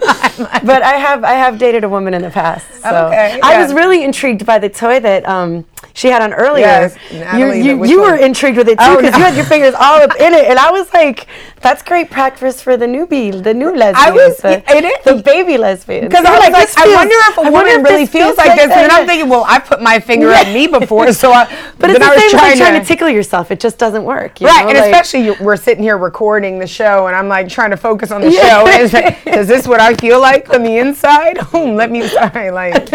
but 0.65 0.83
I 0.83 0.95
have 0.97 1.25
I 1.25 1.33
have 1.35 1.59
dated 1.59 1.85
a 1.85 1.89
woman 1.89 2.15
in 2.15 2.23
the 2.23 2.31
past. 2.31 2.67
So 2.83 3.07
Okay, 3.09 3.39
I 3.43 3.61
was 3.63 3.73
really 3.75 4.03
intrigued 4.03 4.47
by 4.47 4.59
the 4.59 4.69
toy 4.71 4.99
that 5.01 5.29
um, 5.29 5.65
she 5.93 6.09
had 6.09 6.23
on 6.23 6.33
earlier. 6.33 6.65
Yes, 6.65 6.97
you 7.13 7.19
Natalie, 7.21 7.61
you, 7.61 7.79
which 7.79 7.91
you 7.91 8.01
were 8.01 8.17
intrigued 8.17 8.57
with 8.57 8.69
it 8.69 8.79
too 8.79 8.85
Oh, 8.87 8.97
because 8.97 9.13
no. 9.13 9.19
you 9.19 9.25
had 9.25 9.37
your 9.37 9.45
fingers 9.45 9.75
all 9.75 10.01
up 10.01 10.15
in 10.19 10.33
it, 10.33 10.47
and 10.47 10.59
I 10.59 10.71
was 10.71 10.93
like, 10.95 11.27
"That's 11.61 11.83
great 11.83 12.11
practice 12.11 12.61
for 12.63 12.77
the 12.77 12.87
newbie, 12.87 13.31
the 13.43 13.53
new 13.55 13.75
lesbian, 13.77 14.15
was- 14.15 14.37
the, 14.39 14.63
it 14.75 14.85
is. 14.85 15.05
the 15.05 15.23
baby 15.23 15.59
lesbian." 15.59 16.09
Because 16.09 16.25
I 16.25 16.31
was 16.33 16.41
like, 16.49 16.55
"This 16.55 16.77
I 16.77 16.83
feels- 16.85 16.95
wonder 16.97 17.15
if 17.31 17.39
a 17.39 17.41
I 17.43 17.51
woman 17.51 17.81
if 17.81 17.85
really 17.85 18.05
this 18.05 18.11
feels 18.17 18.37
like 18.39 18.57
this. 18.57 18.71
And 18.71 18.91
I'm 18.91 19.07
thinking, 19.07 19.29
well, 19.29 19.45
I 19.47 19.59
put 19.59 19.83
my 19.83 19.99
finger 20.01 20.31
at 20.31 20.49
me 20.53 20.67
before, 20.67 20.96
so 21.13 21.33
I. 21.33 21.45
But 21.79 21.91
it's 21.91 21.99
the 21.99 22.05
I 22.07 22.17
same 22.17 22.27
as 22.27 22.33
like 22.33 22.41
trying 22.43 22.57
trying 22.59 22.81
to 22.81 22.87
tickle 22.87 23.09
yourself. 23.09 23.51
It 23.51 23.61
just 23.61 23.79
doesn't 23.79 24.05
work. 24.05 24.41
you 24.41 24.47
Right, 24.47 24.63
know, 24.63 24.71
and 24.71 24.79
like- 24.79 24.87
especially 24.87 25.27
you, 25.27 25.37
we're 25.41 25.57
sitting 25.57 25.83
here 25.83 25.99
recording 25.99 26.59
the 26.59 26.67
show, 26.67 27.07
and 27.07 27.15
I'm 27.15 27.29
like 27.29 27.49
trying 27.49 27.71
to 27.71 27.77
focus 27.77 28.11
on 28.11 28.21
the 28.23 28.31
show. 28.31 28.67
And 28.77 28.93
like, 28.93 29.27
is 29.27 29.47
this 29.47 29.67
what 29.69 29.81
I 29.81 29.95
feel 29.95 30.21
like 30.21 30.49
on 30.55 30.63
the 30.63 30.79
inside? 30.79 31.39
Hmm, 31.39 31.75
Let 31.81 31.91
me 31.91 32.07
sorry, 32.09 32.51
like 32.51 32.91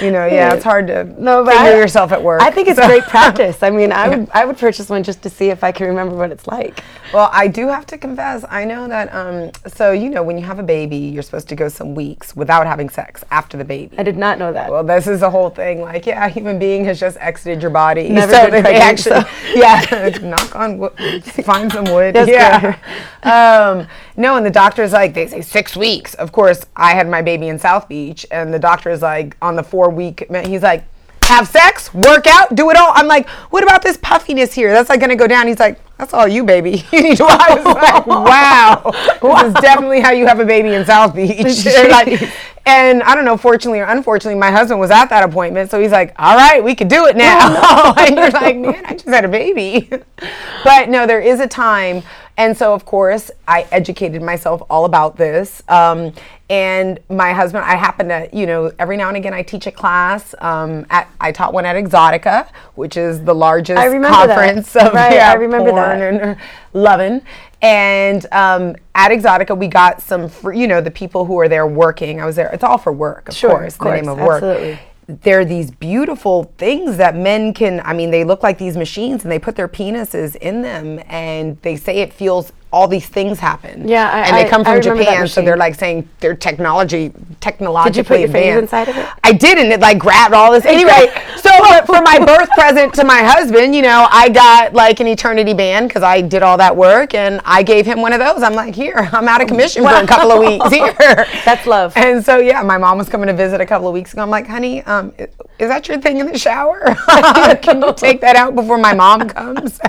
you 0.00 0.10
know, 0.12 0.26
yeah, 0.26 0.54
it's 0.54 0.64
hard 0.64 0.86
to 0.88 1.04
No, 1.20 1.44
but 1.44 1.54
figure 1.54 1.72
I- 1.74 1.76
yourself 1.78 2.12
at 2.12 2.22
work. 2.22 2.40
I 2.42 2.50
think 2.50 2.68
it's 2.68 2.78
So- 2.78 2.86
great 2.86 3.02
practice. 3.04 3.62
I 3.62 3.70
mean, 3.70 3.90
I 3.92 4.08
would 4.08 4.28
I 4.32 4.44
would 4.44 4.56
purchase 4.58 4.88
one 4.88 5.02
just 5.02 5.22
to 5.22 5.30
see 5.30 5.50
if 5.50 5.64
I 5.64 5.72
can 5.72 5.86
remember 5.88 6.14
what 6.14 6.30
it's 6.30 6.46
like. 6.46 6.82
Well, 7.12 7.28
I 7.32 7.48
do 7.48 7.66
have 7.66 7.86
to 7.86 7.98
confess, 7.98 8.44
I 8.48 8.64
know 8.64 8.86
that. 8.86 9.12
Um, 9.12 9.50
so 9.66 9.90
you 9.90 10.08
know, 10.10 10.22
when 10.22 10.38
you 10.38 10.44
have 10.44 10.60
a 10.60 10.62
baby, 10.62 10.96
you're 10.96 11.24
supposed 11.24 11.48
to 11.48 11.56
go 11.56 11.68
some 11.68 11.94
weeks 11.96 12.36
without 12.36 12.66
having 12.66 12.88
sex 12.88 13.24
after 13.32 13.56
the 13.56 13.64
baby. 13.64 13.98
I 13.98 14.04
did 14.04 14.16
not 14.16 14.38
know 14.38 14.52
that. 14.52 14.70
Well, 14.70 14.84
this 14.84 15.08
is 15.08 15.18
the 15.20 15.30
whole 15.30 15.50
thing. 15.50 15.80
Like, 15.80 16.06
yeah, 16.06 16.24
a 16.24 16.28
human 16.28 16.58
being 16.60 16.84
has 16.84 17.00
just 17.00 17.16
exited 17.40 17.62
your 17.62 17.70
body. 17.70 18.08
Never 18.10 18.32
so 18.32 18.50
they 18.50 18.76
actually, 18.76 19.22
so- 19.22 19.28
yeah, 19.54 20.18
knock 20.22 20.54
on 20.54 20.78
wood, 20.78 21.24
find 21.24 21.72
some 21.72 21.84
wood. 21.84 22.14
That's 22.14 22.30
yeah. 22.30 22.78
Um, 23.22 23.86
no, 24.16 24.36
and 24.36 24.44
the 24.44 24.50
doctor's 24.50 24.92
like, 24.92 25.14
they 25.14 25.26
say 25.26 25.40
six 25.40 25.76
weeks. 25.76 26.14
Of 26.14 26.32
course, 26.32 26.64
I 26.76 26.92
had 26.92 27.08
my 27.08 27.22
baby 27.22 27.48
in 27.48 27.58
South 27.58 27.88
Beach, 27.88 28.26
and 28.30 28.52
the 28.52 28.58
doctor 28.58 28.90
is 28.90 29.00
like, 29.02 29.36
on 29.40 29.56
the 29.56 29.62
four 29.62 29.88
week, 29.90 30.26
he's 30.44 30.62
like, 30.62 30.84
have 31.22 31.46
sex, 31.46 31.94
work 31.94 32.26
out, 32.26 32.54
do 32.56 32.70
it 32.70 32.76
all. 32.76 32.92
I'm 32.94 33.06
like, 33.06 33.28
what 33.50 33.62
about 33.62 33.82
this 33.82 33.96
puffiness 33.96 34.52
here? 34.52 34.72
That's 34.72 34.90
like 34.90 35.00
gonna 35.00 35.16
go 35.16 35.28
down. 35.28 35.46
He's 35.46 35.60
like, 35.60 35.78
that's 35.96 36.12
all 36.12 36.26
you, 36.26 36.44
baby. 36.44 36.84
You 36.92 37.02
need 37.02 37.16
to. 37.18 37.24
I 37.28 37.54
was 37.54 37.64
like, 37.64 38.06
wow, 38.06 38.90
this 39.22 39.54
is 39.54 39.54
definitely 39.60 40.00
how 40.00 40.10
you 40.10 40.26
have 40.26 40.40
a 40.40 40.44
baby 40.44 40.74
in 40.74 40.84
South 40.84 41.14
Beach. 41.14 41.64
like, 41.66 42.32
and 42.70 43.02
I 43.02 43.14
don't 43.14 43.24
know, 43.24 43.36
fortunately 43.36 43.80
or 43.80 43.84
unfortunately, 43.86 44.38
my 44.38 44.50
husband 44.50 44.78
was 44.80 44.90
at 44.90 45.06
that 45.06 45.22
appointment, 45.28 45.70
so 45.70 45.80
he's 45.80 45.90
like, 45.90 46.14
all 46.18 46.36
right, 46.36 46.62
we 46.62 46.74
could 46.74 46.88
do 46.88 47.06
it 47.06 47.16
now. 47.16 47.92
and 47.98 48.16
you're 48.16 48.30
like, 48.30 48.56
man, 48.56 48.82
I 48.86 48.92
just 48.92 49.06
had 49.06 49.24
a 49.24 49.28
baby. 49.28 49.90
but 50.64 50.88
no, 50.88 51.06
there 51.06 51.20
is 51.20 51.40
a 51.40 51.46
time, 51.48 52.02
And 52.36 52.56
so, 52.56 52.72
of 52.72 52.84
course, 52.86 53.30
I 53.46 53.66
educated 53.70 54.22
myself 54.22 54.62
all 54.70 54.84
about 54.86 55.16
this. 55.16 55.62
Um, 55.68 56.12
and 56.48 56.98
my 57.08 57.32
husband, 57.32 57.64
I 57.64 57.76
happen 57.76 58.08
to, 58.08 58.28
you 58.32 58.46
know, 58.46 58.72
every 58.78 58.96
now 58.96 59.08
and 59.08 59.16
again 59.16 59.34
I 59.34 59.42
teach 59.42 59.66
a 59.66 59.70
class. 59.72 60.34
Um, 60.38 60.86
at, 60.90 61.08
I 61.20 61.32
taught 61.32 61.52
one 61.52 61.66
at 61.66 61.76
Exotica, 61.76 62.48
which 62.76 62.96
is 62.96 63.22
the 63.24 63.34
largest 63.34 63.78
I 63.78 63.86
remember 63.86 64.26
that. 64.26 64.36
conference 64.36 64.74
of 64.76 64.92
Right, 64.94 65.14
yeah, 65.14 65.30
I 65.30 65.34
remember 65.34 65.70
porn 65.70 65.98
that. 66.00 66.22
and 66.22 66.36
loving. 66.72 67.22
And 67.62 68.26
um, 68.32 68.76
at 68.94 69.10
Exotica, 69.10 69.56
we 69.56 69.66
got 69.68 70.00
some, 70.00 70.28
free, 70.28 70.58
you 70.58 70.66
know, 70.66 70.80
the 70.80 70.90
people 70.90 71.24
who 71.26 71.38
are 71.38 71.48
there 71.48 71.66
working. 71.66 72.20
I 72.20 72.24
was 72.26 72.36
there. 72.36 72.50
It's 72.52 72.64
all 72.64 72.78
for 72.78 72.92
work, 72.92 73.28
of 73.28 73.34
Sure, 73.34 73.50
course. 73.50 73.74
of 73.74 73.80
the 73.80 73.94
name 73.96 74.08
of 74.08 74.18
work. 74.18 74.42
absolutely. 74.42 74.78
They're 75.22 75.44
these 75.44 75.70
beautiful 75.72 76.52
things 76.56 76.96
that 76.98 77.16
men 77.16 77.52
can. 77.52 77.80
I 77.84 77.92
mean, 77.92 78.10
they 78.12 78.22
look 78.24 78.42
like 78.44 78.58
these 78.58 78.76
machines, 78.76 79.24
and 79.24 79.32
they 79.32 79.40
put 79.40 79.56
their 79.56 79.66
penises 79.68 80.36
in 80.36 80.62
them, 80.62 81.00
and 81.08 81.60
they 81.62 81.74
say 81.76 81.98
it 81.98 82.12
feels. 82.12 82.52
All 82.72 82.86
these 82.86 83.06
things 83.06 83.40
happen. 83.40 83.88
Yeah, 83.88 84.08
I- 84.08 84.20
and 84.20 84.36
they 84.36 84.48
come 84.48 84.60
I 84.60 84.64
from 84.64 84.74
that 84.74 84.82
Japan, 84.84 85.28
so 85.28 85.42
they're 85.42 85.56
like 85.56 85.74
saying 85.74 86.08
they're 86.20 86.36
technology, 86.36 87.12
technologically 87.40 87.90
did 87.90 87.98
you 87.98 88.04
put 88.04 88.20
your 88.20 88.28
fingers 88.28 88.62
inside 88.62 88.88
of 88.88 88.96
it? 88.96 89.08
I 89.24 89.32
did, 89.32 89.58
and 89.58 89.72
it 89.72 89.80
like 89.80 89.98
grabbed 89.98 90.34
all 90.34 90.52
this. 90.52 90.64
Anyway, 90.64 91.12
so 91.36 91.50
for, 91.86 92.00
my 92.02 92.24
birth 92.24 92.48
present 92.50 92.94
to 92.94 93.04
my 93.04 93.22
husband, 93.22 93.74
you 93.74 93.82
know, 93.82 94.06
I 94.10 94.28
got 94.28 94.72
like 94.72 95.00
an 95.00 95.08
eternity 95.08 95.52
band 95.52 95.88
because 95.88 96.04
I 96.04 96.20
did 96.20 96.42
all 96.42 96.56
that 96.58 96.76
work, 96.76 97.14
and 97.14 97.40
I 97.44 97.62
gave 97.64 97.86
him 97.86 98.00
one 98.00 98.12
of 98.12 98.20
those. 98.20 98.42
I'm 98.42 98.54
like, 98.54 98.74
here, 98.74 99.08
I'm 99.12 99.26
out 99.26 99.42
of 99.42 99.48
commission 99.48 99.82
for 99.82 99.94
a 99.94 100.06
couple 100.06 100.30
of 100.30 100.38
weeks. 100.38 100.70
Here, 100.70 101.26
That's 101.44 101.66
love. 101.66 101.92
And 101.96 102.24
so 102.24 102.38
yeah, 102.38 102.62
my 102.62 102.78
mom 102.78 102.98
was 102.98 103.08
coming 103.08 103.26
to 103.26 103.32
visit 103.34 103.60
a 103.60 103.66
couple 103.66 103.88
of 103.88 103.94
weeks 103.94 104.12
ago. 104.12 104.22
I'm 104.22 104.30
like, 104.30 104.46
honey, 104.46 104.82
um, 104.84 105.12
is 105.18 105.68
that 105.68 105.88
your 105.88 106.00
thing 106.00 106.18
in 106.18 106.26
the 106.26 106.38
shower? 106.38 106.94
Can 107.62 107.82
you 107.82 107.92
take 107.94 108.20
that 108.20 108.36
out 108.36 108.54
before 108.54 108.78
my 108.78 108.94
mom 108.94 109.28
comes? 109.28 109.80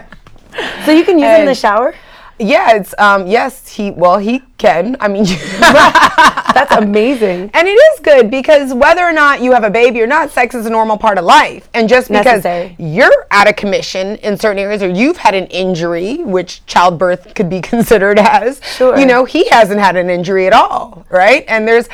So 0.86 0.92
you 0.92 1.06
can 1.06 1.18
use 1.18 1.30
it 1.30 1.40
in 1.42 1.46
the 1.46 1.56
shower? 1.56 1.94
Yeah, 2.42 2.76
it's 2.76 2.94
um, 2.98 3.28
yes, 3.28 3.68
he 3.68 3.92
well 3.92 4.18
he 4.18 4.42
can. 4.58 4.98
I 5.00 5.08
mean. 5.08 5.26
That's 6.54 6.76
amazing. 6.76 7.50
And 7.54 7.68
it 7.68 7.72
is 7.72 8.00
good 8.02 8.30
because 8.30 8.74
whether 8.74 9.02
or 9.02 9.14
not 9.14 9.42
you 9.42 9.54
have 9.54 9.64
a 9.64 9.70
baby 9.70 10.02
or 10.02 10.08
not, 10.08 10.32
sex 10.32 10.54
is 10.54 10.66
a 10.66 10.70
normal 10.70 10.98
part 10.98 11.18
of 11.18 11.24
life. 11.24 11.70
And 11.74 11.88
just 11.88 12.10
because 12.10 12.44
Necessary. 12.44 12.76
you're 12.78 13.26
out 13.32 13.48
of 13.48 13.56
commission 13.56 14.18
in 14.18 14.38
certain 14.38 14.60
areas 14.60 14.84
or 14.84 14.90
you've 14.90 15.16
had 15.18 15.34
an 15.34 15.46
injury, 15.48 16.18
which 16.18 16.66
childbirth 16.66 17.34
could 17.36 17.50
be 17.50 17.62
considered 17.74 18.20
as, 18.20 18.62
Sure. 18.76 18.98
you 19.00 19.06
know, 19.06 19.24
he 19.24 19.48
hasn't 19.50 19.80
had 19.80 19.96
an 19.96 20.10
injury 20.10 20.46
at 20.46 20.54
all, 20.54 21.06
right? 21.10 21.46
And 21.48 21.66
there's 21.68 21.88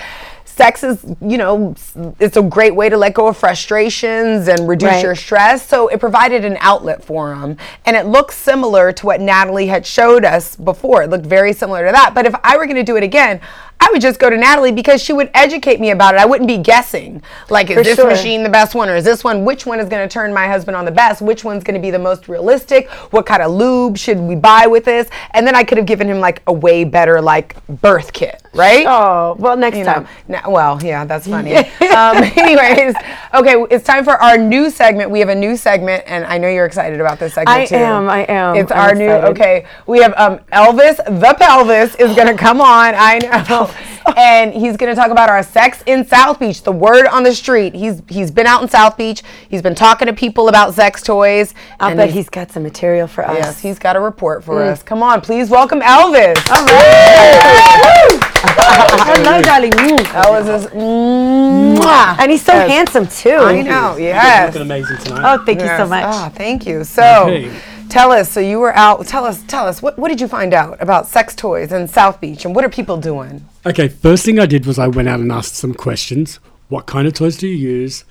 sex 0.58 0.84
is, 0.84 1.05
you 1.22 1.38
know, 1.38 1.76
it's 2.20 2.36
a 2.36 2.41
great 2.41 2.76
way 2.76 2.89
to 2.89 2.97
let 2.97 3.14
go 3.14 3.28
of 3.28 3.38
frustrations 3.38 4.47
and 4.47 4.68
reduce 4.68 4.88
Right. 4.89 5.03
your 5.03 5.16
stress. 5.16 5.66
So 5.66 5.88
it 5.88 5.99
provided 5.99 6.43
an 6.43 6.58
outlet 6.60 7.03
for 7.03 7.34
him. 7.36 7.58
And 7.86 7.95
it 7.95 8.08
looks 8.08 8.36
similar 8.36 8.91
to 8.91 9.05
what 9.05 9.22
Natalie 9.22 9.68
had 9.68 9.86
showed 9.86 10.26
us 10.26 10.55
before. 10.55 11.03
It 11.03 11.10
looked 11.10 11.26
very 11.26 11.53
similar 11.53 11.86
to 11.86 11.91
that. 11.91 12.14
But 12.14 12.26
if 12.26 12.36
I 12.43 12.58
were 12.58 12.66
going 12.66 12.76
to 12.78 12.84
do 12.84 12.97
it 12.97 13.03
again, 13.03 13.39
I 13.80 13.89
would 13.91 14.01
just 14.01 14.20
go 14.20 14.28
to 14.32 14.36
Natalie 14.36 14.72
because 14.72 15.03
she 15.03 15.14
would 15.14 15.30
educate 15.36 15.80
me 15.80 15.91
about 15.91 16.16
it. 16.16 16.20
I 16.20 16.26
wouldn't 16.26 16.47
be 16.47 16.58
guessing. 16.58 17.22
Like, 17.51 17.70
is 17.70 17.78
For 17.78 17.84
this 17.84 17.95
sure. 17.97 18.10
machine 18.10 18.41
the 18.41 18.49
best 18.49 18.74
one 18.74 18.89
or 18.89 18.95
is 18.95 19.03
this 19.05 19.24
one? 19.24 19.45
Which 19.45 19.68
one 19.68 19.80
is 19.80 19.88
going 19.88 20.08
to 20.08 20.12
turn 20.12 20.34
my 20.34 20.47
husband 20.47 20.76
on 20.76 20.84
the 20.84 20.91
best? 20.91 21.22
Which 21.22 21.43
one's 21.43 21.64
going 21.64 21.76
to 21.76 21.80
be 21.82 21.91
the 21.91 21.99
most 21.99 22.28
realistic? 22.28 22.89
What 23.12 23.28
kind 23.28 23.43
of 23.43 23.51
lube 23.51 23.95
should 23.97 24.20
we 24.20 24.34
buy 24.34 24.66
with 24.66 24.86
this? 24.86 25.10
And 25.32 25.45
then 25.45 25.55
I 25.55 25.64
could 25.64 25.78
have 25.78 25.86
given 25.86 26.08
him 26.10 26.20
like 26.20 26.41
a 26.47 26.53
way 26.53 26.86
better 26.86 27.22
like 27.22 27.55
birth 27.68 28.14
kit, 28.14 28.41
right? 28.53 28.85
Oh, 28.87 29.35
well, 29.39 29.57
next 29.57 29.77
you 29.77 29.83
time. 29.85 30.07
know, 30.27 30.41
well, 30.47 30.79
yeah, 30.83 31.05
that's 31.05 31.27
funny. 31.27 31.55
um, 31.55 31.65
anyways, 32.37 32.95
okay, 33.33 33.55
it's 33.69 33.85
time 33.85 34.03
for 34.03 34.13
our 34.21 34.37
new 34.37 34.69
segment. 34.69 35.09
We 35.11 35.19
have 35.19 35.29
a 35.29 35.35
new 35.35 35.55
segment, 35.57 36.03
and 36.07 36.25
I 36.25 36.37
know 36.37 36.47
you're 36.49 36.65
excited 36.65 36.99
about 36.99 37.19
this 37.19 37.33
segment 37.33 37.57
I 37.57 37.65
too. 37.65 37.75
I 37.75 37.79
am, 37.79 38.09
I 38.09 38.19
am. 38.25 38.55
It's 38.55 38.71
I'm 38.71 38.77
our 38.77 38.95
new. 38.95 39.09
Okay, 39.09 39.65
we 39.85 39.99
have 40.01 40.13
um, 40.17 40.39
Elvis 40.51 40.97
the 40.97 41.35
Pelvis 41.39 41.95
is 41.95 42.15
going 42.15 42.27
to 42.27 42.35
come 42.35 42.61
on. 42.61 42.93
I 42.95 43.19
know. 43.19 43.71
And 44.15 44.53
he's 44.53 44.77
going 44.77 44.89
to 44.89 44.95
talk 44.95 45.11
about 45.11 45.27
our 45.27 45.43
sex 45.43 45.83
in 45.85 46.05
South 46.07 46.39
Beach, 46.39 46.63
the 46.63 46.71
word 46.71 47.07
on 47.07 47.23
the 47.23 47.35
street. 47.35 47.75
He's 47.75 48.01
he's 48.07 48.31
been 48.31 48.47
out 48.47 48.61
in 48.61 48.69
South 48.69 48.95
Beach. 48.95 49.21
He's 49.49 49.61
been 49.61 49.75
talking 49.75 50.05
to 50.07 50.13
people 50.13 50.47
about 50.47 50.73
sex 50.73 51.03
toys. 51.03 51.53
I'll 51.81 51.93
bet 51.93 52.11
he's 52.11 52.29
got 52.29 52.49
some 52.49 52.63
material 52.63 53.07
for 53.07 53.27
us. 53.27 53.37
Yes, 53.37 53.59
he's 53.59 53.77
got 53.79 53.97
a 53.97 53.99
report 53.99 54.45
for 54.45 54.61
Mm. 54.61 54.71
us. 54.71 54.81
Come 54.81 55.03
on, 55.03 55.19
please 55.19 55.49
welcome 55.49 55.81
Elvis. 55.81 56.37
All 56.49 56.65
right. 56.65 58.43
Hello, 58.57 59.41
darling. 59.41 59.71
Mm. 59.71 59.97
Elvis 60.23 60.55
is. 60.55 60.65
Mwah. 60.67 62.17
And 62.19 62.31
he's 62.31 62.43
so 62.43 62.53
Yes. 62.53 62.69
handsome, 62.69 63.07
too. 63.07 63.29
I 63.37 63.61
know, 63.61 63.97
yes. 63.97 64.47
Looking 64.53 64.61
amazing 64.61 64.97
tonight. 64.97 65.33
Oh, 65.39 65.43
thank 65.45 65.59
you 65.59 65.67
so 65.67 65.73
Yes. 65.85 65.89
much. 65.89 66.03
Ah, 66.05 66.31
thank 66.33 66.65
you. 66.65 66.83
So, 66.83 67.03
Okay. 67.25 67.49
tell 67.89 68.11
us. 68.11 68.29
So 68.31 68.39
you 68.39 68.59
were 68.59 68.75
out. 68.75 69.05
Tell 69.07 69.25
us. 69.25 69.43
Tell 69.47 69.67
us. 69.67 69.81
What, 69.81 69.97
what 69.99 70.09
did 70.09 70.21
you 70.21 70.27
find 70.27 70.53
out 70.53 70.77
about 70.81 71.07
sex 71.07 71.35
toys 71.35 71.71
in 71.71 71.87
South 71.87 72.21
Beach, 72.21 72.45
and 72.45 72.55
what 72.55 72.63
are 72.63 72.69
people 72.69 72.97
doing? 72.97 73.43
Okay, 73.65 73.87
first 73.89 74.23
thing 74.25 74.39
I 74.39 74.45
did 74.45 74.65
was 74.65 74.79
I 74.79 74.87
went 74.87 75.07
out 75.09 75.19
and 75.19 75.31
asked 75.31 75.55
some 75.55 75.73
questions. 75.73 76.39
What 76.69 76.85
kind 76.85 77.07
of 77.07 77.13
toys 77.13 77.37
do 77.37 77.47
you 77.47 77.55
use? 77.55 78.03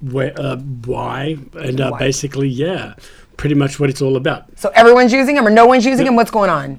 Where, 0.00 0.32
uh, 0.38 0.56
why? 0.56 1.36
And 1.54 1.80
uh, 1.80 1.90
Why? 1.90 1.98
basically, 1.98 2.48
yeah, 2.48 2.94
pretty 3.36 3.54
much 3.54 3.80
what 3.80 3.88
it's 3.90 4.02
all 4.02 4.16
about. 4.16 4.44
So 4.56 4.70
everyone's 4.74 5.12
using 5.12 5.34
them, 5.36 5.46
or 5.46 5.50
no 5.50 5.66
one's 5.66 5.86
using 5.86 6.04
them? 6.06 6.16
What's 6.16 6.30
going 6.30 6.50
on? 6.50 6.76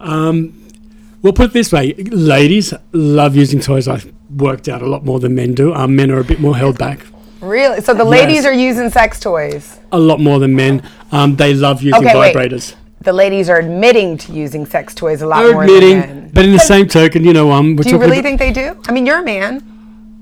We'll 1.21 1.33
put 1.33 1.47
it 1.47 1.53
this 1.53 1.71
way: 1.71 1.93
ladies 1.93 2.73
love 2.93 3.35
using 3.35 3.59
toys. 3.59 3.87
I've 3.87 4.11
worked 4.29 4.67
out 4.69 4.81
a 4.81 4.85
lot 4.87 5.03
more 5.03 5.19
than 5.19 5.35
men 5.35 5.53
do. 5.53 5.73
Um, 5.73 5.95
men 5.95 6.11
are 6.11 6.19
a 6.19 6.23
bit 6.23 6.39
more 6.39 6.55
held 6.55 6.77
back, 6.77 7.05
really? 7.41 7.81
So 7.81 7.93
the 7.93 8.03
ladies 8.05 8.43
yes. 8.43 8.45
are 8.45 8.53
using 8.53 8.89
sex 8.89 9.19
toys. 9.19 9.79
a 9.91 9.97
lot 9.99 10.19
more 10.19 10.39
than 10.39 10.55
men. 10.55 10.81
Um, 11.11 11.35
they 11.35 11.53
love 11.53 11.81
using 11.81 12.05
Okay, 12.05 12.17
wait. 12.19 12.35
vibrators. 12.35 12.75
The 13.01 13.13
ladies 13.13 13.49
are 13.49 13.57
admitting 13.57 14.17
to 14.19 14.33
using 14.33 14.65
sex 14.65 14.93
toys 14.93 15.21
a 15.21 15.27
lot 15.27 15.41
They're 15.43 15.53
more 15.53 15.63
admitting, 15.63 15.99
than 16.01 16.09
men. 16.23 16.31
but 16.33 16.45
in 16.45 16.51
the 16.51 16.59
same 16.59 16.87
token, 16.87 17.23
you 17.23 17.31
know, 17.31 17.51
um, 17.51 17.75
we're 17.75 17.83
Do 17.83 17.91
you 17.91 17.97
really 17.99 18.21
think 18.21 18.37
they 18.39 18.51
do? 18.51 18.81
I 18.87 18.91
mean, 18.91 19.05
you're 19.05 19.19
a 19.19 19.23
man, 19.23 19.63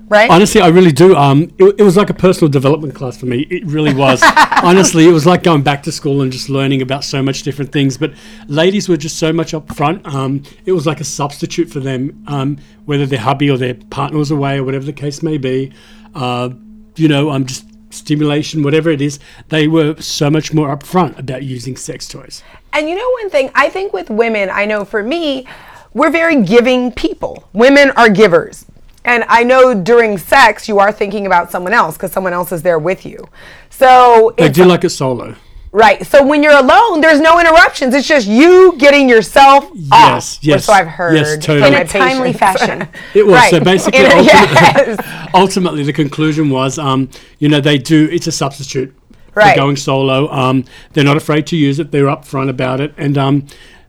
right? 0.08 0.30
Honestly, 0.30 0.60
I 0.60 0.68
really 0.68 0.92
do. 0.92 1.16
Um, 1.16 1.52
it, 1.58 1.76
it 1.78 1.82
was 1.82 1.96
like 1.96 2.10
a 2.10 2.14
personal 2.14 2.50
development 2.50 2.94
class 2.94 3.16
for 3.16 3.26
me. 3.26 3.40
It 3.50 3.64
really 3.66 3.94
was. 3.94 4.22
Honestly, 4.62 5.08
it 5.08 5.12
was 5.12 5.26
like 5.26 5.42
going 5.42 5.62
back 5.62 5.82
to 5.84 5.92
school 5.92 6.22
and 6.22 6.32
just 6.32 6.48
learning 6.48 6.82
about 6.82 7.04
so 7.04 7.22
much 7.22 7.42
different 7.42 7.72
things. 7.72 7.96
But 7.96 8.14
ladies 8.46 8.88
were 8.88 8.96
just 8.96 9.18
so 9.18 9.32
much 9.32 9.54
up 9.54 9.74
front. 9.74 10.06
Um, 10.06 10.42
it 10.64 10.72
was 10.72 10.86
like 10.86 11.00
a 11.00 11.04
substitute 11.04 11.70
for 11.70 11.80
them, 11.80 12.24
um, 12.26 12.58
whether 12.84 13.06
their 13.06 13.20
hubby 13.20 13.50
or 13.50 13.58
their 13.58 13.74
partner 13.74 14.18
was 14.18 14.30
away 14.30 14.58
or 14.58 14.64
whatever 14.64 14.84
the 14.84 14.92
case 14.92 15.22
may 15.22 15.38
be. 15.38 15.72
Uh, 16.14 16.50
you 16.96 17.08
know, 17.08 17.30
um, 17.30 17.44
just 17.44 17.66
stimulation, 17.90 18.62
whatever 18.62 18.90
it 18.90 19.00
is. 19.00 19.18
They 19.48 19.68
were 19.68 20.00
so 20.00 20.30
much 20.30 20.52
more 20.52 20.74
upfront 20.76 21.18
about 21.18 21.42
using 21.42 21.76
sex 21.76 22.08
toys. 22.08 22.42
And 22.72 22.88
you 22.88 22.96
know 22.96 23.10
one 23.22 23.30
thing, 23.30 23.50
I 23.54 23.68
think 23.68 23.92
with 23.92 24.10
women, 24.10 24.50
I 24.50 24.66
know 24.66 24.84
for 24.84 25.02
me, 25.02 25.46
we're 25.94 26.10
very 26.10 26.42
giving 26.42 26.92
people. 26.92 27.48
Women 27.52 27.90
are 27.92 28.08
givers. 28.08 28.66
And 29.06 29.24
I 29.28 29.44
know 29.44 29.72
during 29.72 30.18
sex, 30.18 30.68
you 30.68 30.78
are 30.80 30.92
thinking 30.92 31.26
about 31.26 31.50
someone 31.50 31.72
else 31.72 31.96
because 31.96 32.12
someone 32.12 32.32
else 32.34 32.52
is 32.52 32.62
there 32.62 32.78
with 32.78 33.06
you. 33.06 33.26
So, 33.70 34.34
They 34.36 34.46
it's, 34.46 34.56
do 34.56 34.64
like 34.64 34.84
it 34.84 34.90
solo. 34.90 35.36
right. 35.70 36.04
So 36.06 36.26
when 36.26 36.42
you're 36.42 36.56
alone, 36.58 37.00
there's 37.00 37.20
no 37.20 37.38
interruptions. 37.38 37.94
It's 37.94 38.08
just 38.08 38.26
you 38.26 38.74
getting 38.78 39.08
yourself 39.08 39.70
Yes, 39.74 39.92
off. 40.38 40.44
yes, 40.44 40.64
So 40.66 40.72
I've 40.72 40.88
heard. 40.88 41.14
yes, 41.16 41.36
totally. 41.44 41.68
In 41.68 41.74
a 41.82 41.84
timely 41.86 42.32
fashion. 42.44 42.88
It 43.14 43.24
was 43.26 43.48
so 43.50 43.60
basically. 43.72 44.00
A- 44.00 44.10
ultimately, 44.16 44.26
yes. 44.26 45.28
ultimately, 45.34 45.82
the 45.84 45.92
conclusion 45.92 46.50
was, 46.50 46.78
um, 46.78 47.08
you 47.38 47.48
know, 47.48 47.60
they 47.60 47.78
do. 47.78 48.08
It's 48.10 48.26
a 48.26 48.32
substitute 48.32 48.92
Right. 49.34 49.50
for 49.54 49.60
going 49.60 49.76
solo. 49.76 50.28
Um, 50.32 50.64
they're 50.94 51.04
not 51.04 51.18
afraid 51.18 51.46
to 51.48 51.56
use 51.56 51.78
it. 51.78 51.90
They're 51.92 52.06
upfront 52.06 52.48
about 52.48 52.80
it, 52.80 52.94
and 52.96 53.18
um, 53.18 53.46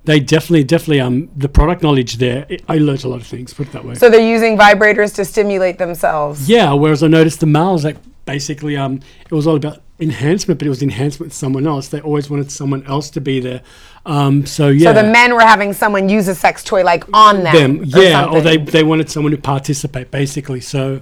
they 0.07 0.21
definitely, 0.21 0.63
definitely, 0.63 1.01
um, 1.01 1.29
the 1.35 1.49
product 1.49 1.83
knowledge 1.83 2.15
there. 2.15 2.45
It, 2.47 2.63
I 2.67 2.77
learnt 2.77 3.03
a 3.03 3.09
lot 3.09 3.19
of 3.19 3.27
things. 3.27 3.53
Put 3.53 3.67
it 3.67 3.73
that 3.73 3.83
way. 3.85 3.93
So 3.95 4.09
they're 4.09 4.27
using 4.35 4.57
vibrators 4.57 5.13
to 5.15 5.25
stimulate 5.25 5.77
themselves. 5.77 6.49
yeah. 6.49 6.71
Whereas 6.71 7.03
I 7.03 7.07
noticed 7.07 7.41
the 7.41 7.45
males, 7.45 7.83
like 7.83 7.97
basically, 8.25 8.77
um, 8.77 9.01
it 9.25 9.31
was 9.33 9.45
all 9.45 9.57
about 9.57 9.81
enhancement, 9.99 10.59
but 10.59 10.65
it 10.65 10.69
was 10.69 10.81
enhancement 10.81 11.27
with 11.27 11.33
someone 11.33 11.67
else. 11.67 11.89
They 11.89 11.99
always 11.99 12.29
wanted 12.29 12.51
someone 12.51 12.85
else 12.85 13.09
to 13.11 13.21
be 13.21 13.41
there. 13.41 13.61
Um, 14.05 14.45
so 14.45 14.69
yeah. 14.69 14.93
So 14.93 15.01
the 15.01 15.11
men 15.11 15.33
were 15.33 15.41
having 15.41 15.73
someone 15.73 16.07
use 16.07 16.29
a 16.29 16.35
sex 16.35 16.63
toy 16.63 16.83
like 16.83 17.03
on 17.13 17.43
them. 17.43 17.79
them, 17.79 17.83
yeah, 17.85 18.25
or 18.25 18.39
they 18.39 18.55
they 18.55 18.83
wanted 18.83 19.09
someone 19.09 19.31
to 19.31 19.37
participate, 19.37 20.09
basically. 20.09 20.61
So, 20.61 21.01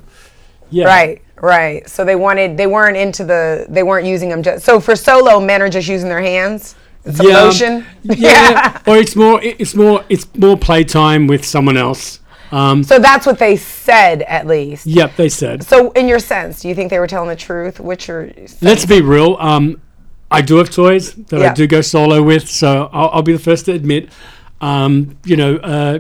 yeah, 0.72 0.86
Right, 0.86 1.22
right. 1.36 1.88
So 1.88 2.04
they 2.04 2.16
wanted, 2.16 2.58
they 2.58 2.66
weren't 2.66 2.98
into 2.98 3.24
the, 3.24 3.68
they 3.70 3.84
weren't 3.84 4.08
using 4.08 4.30
them 4.30 4.42
just. 4.42 4.66
So 4.66 4.80
for 4.80 4.96
solo, 4.96 5.40
men 5.40 5.62
are 5.62 5.70
just 5.70 5.88
using 5.88 6.10
their 6.10 6.22
hands, 6.22 6.74
some 7.14 7.28
yeah, 7.28 7.42
lotion. 7.42 7.86
Yeah. 8.04 8.82
or 8.88 8.98
it's 8.98 9.16
more 9.16 9.40
it's 9.44 9.76
more 9.76 10.04
it's 10.10 10.28
more 10.36 10.58
playtime 10.58 11.28
with 11.28 11.46
someone 11.46 11.78
else. 11.78 12.20
Um, 12.52 12.84
So 12.84 13.00
that's 13.00 13.26
what 13.26 13.40
they 13.40 13.58
said, 13.58 14.22
at 14.24 14.48
least. 14.48 14.86
yep, 14.86 15.16
they 15.16 15.30
said. 15.30 15.64
So 15.64 15.92
in 15.92 16.08
your 16.08 16.20
sense, 16.20 16.62
do 16.62 16.70
you 16.70 16.76
think 16.76 16.90
they 16.90 17.00
were 17.00 17.08
telling 17.08 17.30
the 17.30 17.36
truth? 17.36 17.80
What's 17.80 18.08
your? 18.08 18.32
Let's 18.62 18.86
be 18.86 19.02
real. 19.02 19.36
Um, 19.40 19.82
I 20.32 20.42
do 20.42 20.56
have 20.58 20.70
toys 20.70 21.14
that 21.16 21.40
Yeah. 21.40 21.52
I 21.52 21.54
do 21.54 21.68
go 21.68 21.82
solo 21.82 22.22
with, 22.24 22.48
so 22.50 22.90
I'll, 22.94 23.10
I'll 23.10 23.22
be 23.24 23.34
the 23.34 23.40
first 23.40 23.66
to 23.66 23.72
admit. 23.74 24.10
Um, 24.62 25.18
you 25.26 25.36
know, 25.38 25.58
uh, 25.58 26.00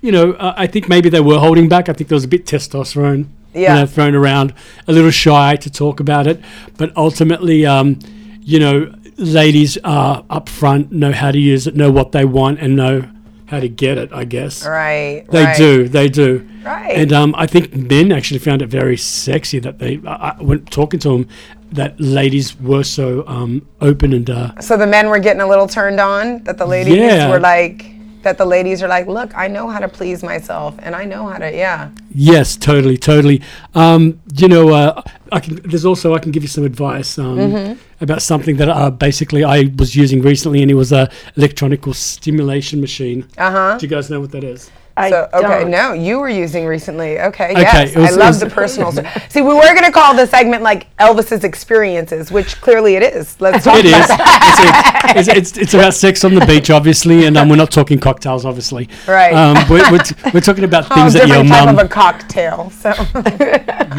you 0.00 0.10
know, 0.12 0.32
uh, 0.32 0.54
I 0.56 0.66
think 0.66 0.88
maybe 0.88 1.08
they 1.08 1.20
were 1.20 1.38
holding 1.38 1.68
back. 1.68 1.88
I 1.88 1.92
think 1.92 2.08
there 2.08 2.16
was 2.16 2.24
a 2.24 2.28
bit 2.28 2.44
testosterone, 2.46 3.26
you 3.54 3.68
know, 3.68 3.86
thrown 3.86 4.14
around, 4.14 4.54
a 4.88 4.92
little 4.92 5.10
shy 5.10 5.56
to 5.56 5.70
talk 5.70 6.00
about 6.00 6.26
it. 6.26 6.40
But 6.76 6.96
ultimately, 6.96 7.64
um, 7.66 7.98
you 8.40 8.58
know, 8.58 8.92
ladies 9.22 9.78
are 9.84 10.22
upfront, 10.24 10.90
know 10.90 11.12
how 11.12 11.30
to 11.30 11.38
use 11.38 11.66
it, 11.66 11.74
know 11.76 11.90
what 11.90 12.12
they 12.12 12.24
want, 12.24 12.58
and 12.60 12.76
know 12.76 13.08
how 13.46 13.60
to 13.60 13.68
get 13.68 13.98
it. 13.98 14.12
I 14.12 14.24
guess. 14.24 14.66
Right. 14.66 15.24
They 15.30 15.44
right. 15.44 15.56
do. 15.56 15.88
They 15.88 16.08
do. 16.08 16.48
Right. 16.64 16.96
And 16.96 17.12
um, 17.12 17.34
I 17.36 17.46
think 17.46 17.74
men 17.74 18.12
actually 18.12 18.38
found 18.40 18.62
it 18.62 18.68
very 18.68 18.96
sexy 18.96 19.58
that 19.60 19.78
they, 19.78 20.00
I, 20.06 20.30
I, 20.30 20.42
when 20.42 20.64
talking 20.66 21.00
to 21.00 21.08
them, 21.10 21.28
that 21.72 21.98
ladies 22.00 22.58
were 22.60 22.84
so 22.84 23.24
um, 23.26 23.66
open 23.80 24.12
and 24.12 24.28
uh, 24.28 24.60
So 24.60 24.76
the 24.76 24.86
men 24.86 25.08
were 25.08 25.18
getting 25.18 25.40
a 25.40 25.48
little 25.48 25.66
turned 25.66 26.00
on. 26.00 26.44
That 26.44 26.58
the 26.58 26.66
ladies 26.66 26.96
Yeah. 26.96 27.30
were 27.30 27.40
like. 27.40 27.91
That 28.22 28.38
the 28.38 28.44
ladies 28.46 28.82
are 28.82 28.88
like, 28.88 29.06
look, 29.08 29.36
I 29.36 29.48
know 29.48 29.68
how 29.68 29.80
to 29.80 29.88
please 29.88 30.22
myself, 30.22 30.74
and 30.78 30.94
I 30.94 31.04
know 31.04 31.26
how 31.26 31.38
to, 31.38 31.50
yeah. 31.50 31.90
Yes, 32.14 32.56
totally, 32.56 32.96
totally. 32.96 33.42
Um, 33.74 34.20
you 34.36 34.46
know, 34.48 34.70
uh, 34.70 35.02
I 35.32 35.40
can. 35.40 35.56
There's 35.64 35.84
also 35.84 36.14
I 36.14 36.18
can 36.20 36.30
give 36.30 36.42
you 36.42 36.48
some 36.48 36.64
advice 36.64 37.18
um, 37.18 37.36
Mm-hmm. 37.38 37.80
about 38.00 38.22
something 38.22 38.56
that 38.58 38.68
uh, 38.68 38.90
basically 38.90 39.42
I 39.44 39.72
was 39.76 39.96
using 39.96 40.22
recently, 40.22 40.62
and 40.62 40.70
it 40.70 40.74
was 40.74 40.92
a 40.92 41.10
electronical 41.36 41.94
stimulation 41.94 42.80
machine. 42.80 43.26
Uh 43.38 43.50
huh. 43.50 43.78
Do 43.78 43.86
you 43.86 43.90
guys 43.90 44.08
know 44.10 44.20
what 44.20 44.30
that 44.32 44.44
is? 44.44 44.70
I 44.96 45.10
So 45.10 45.28
okay, 45.32 45.60
don't. 45.62 45.70
no, 45.70 45.92
you 45.94 46.18
were 46.18 46.28
using 46.28 46.66
recently. 46.66 47.18
Okay, 47.18 47.52
Okay, 47.52 47.62
yes, 47.62 47.96
was- 47.96 48.12
I 48.12 48.16
love 48.16 48.28
was- 48.28 48.40
the 48.40 48.50
personal. 48.50 48.92
sto- 48.92 49.04
See, 49.28 49.40
we 49.40 49.54
were 49.54 49.74
gonna 49.74 49.90
call 49.92 50.14
the 50.14 50.26
segment 50.26 50.62
like 50.62 50.94
Elvis's 50.98 51.44
experiences, 51.44 52.30
which 52.30 52.60
clearly 52.60 52.96
it 52.96 53.02
is. 53.02 53.40
Let's 53.40 53.64
talk 53.64 53.76
It 53.78 53.86
about 53.86 54.00
is. 54.02 54.08
that. 54.08 55.12
it's, 55.16 55.28
it's, 55.28 55.38
it's, 55.38 55.58
it's 55.58 55.74
about 55.74 55.94
sex 55.94 56.24
on 56.24 56.34
the 56.34 56.44
beach, 56.46 56.70
obviously, 56.70 57.24
and 57.26 57.36
um, 57.36 57.48
we're 57.48 57.56
not 57.56 57.70
talking 57.70 57.98
cocktails, 57.98 58.44
obviously. 58.44 58.88
Right. 59.08 59.32
Um, 59.34 59.56
we're, 59.70 59.90
we're, 59.90 59.98
t- 59.98 60.14
we're 60.34 60.40
talking 60.40 60.64
about 60.64 60.86
Oh, 60.90 60.94
things 60.94 61.14
that 61.14 61.26
your 61.28 61.42
different 61.42 61.66
type 61.66 61.78
of 61.78 61.78
a 61.84 61.88
cocktail. 61.88 62.70
So 62.70 62.92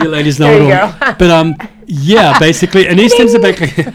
you 0.04 0.10
ladies 0.10 0.40
know 0.40 0.48
There 0.48 0.62
it 0.62 0.68
you 0.68 0.74
all. 0.74 0.92
go. 1.00 1.16
But 1.18 1.32
um, 1.32 1.56
yeah, 1.88 2.38
basically, 2.40 2.88
and 2.88 2.98
these 3.00 3.14
things 3.16 3.34
are 3.36 3.40
basically, 3.40 3.86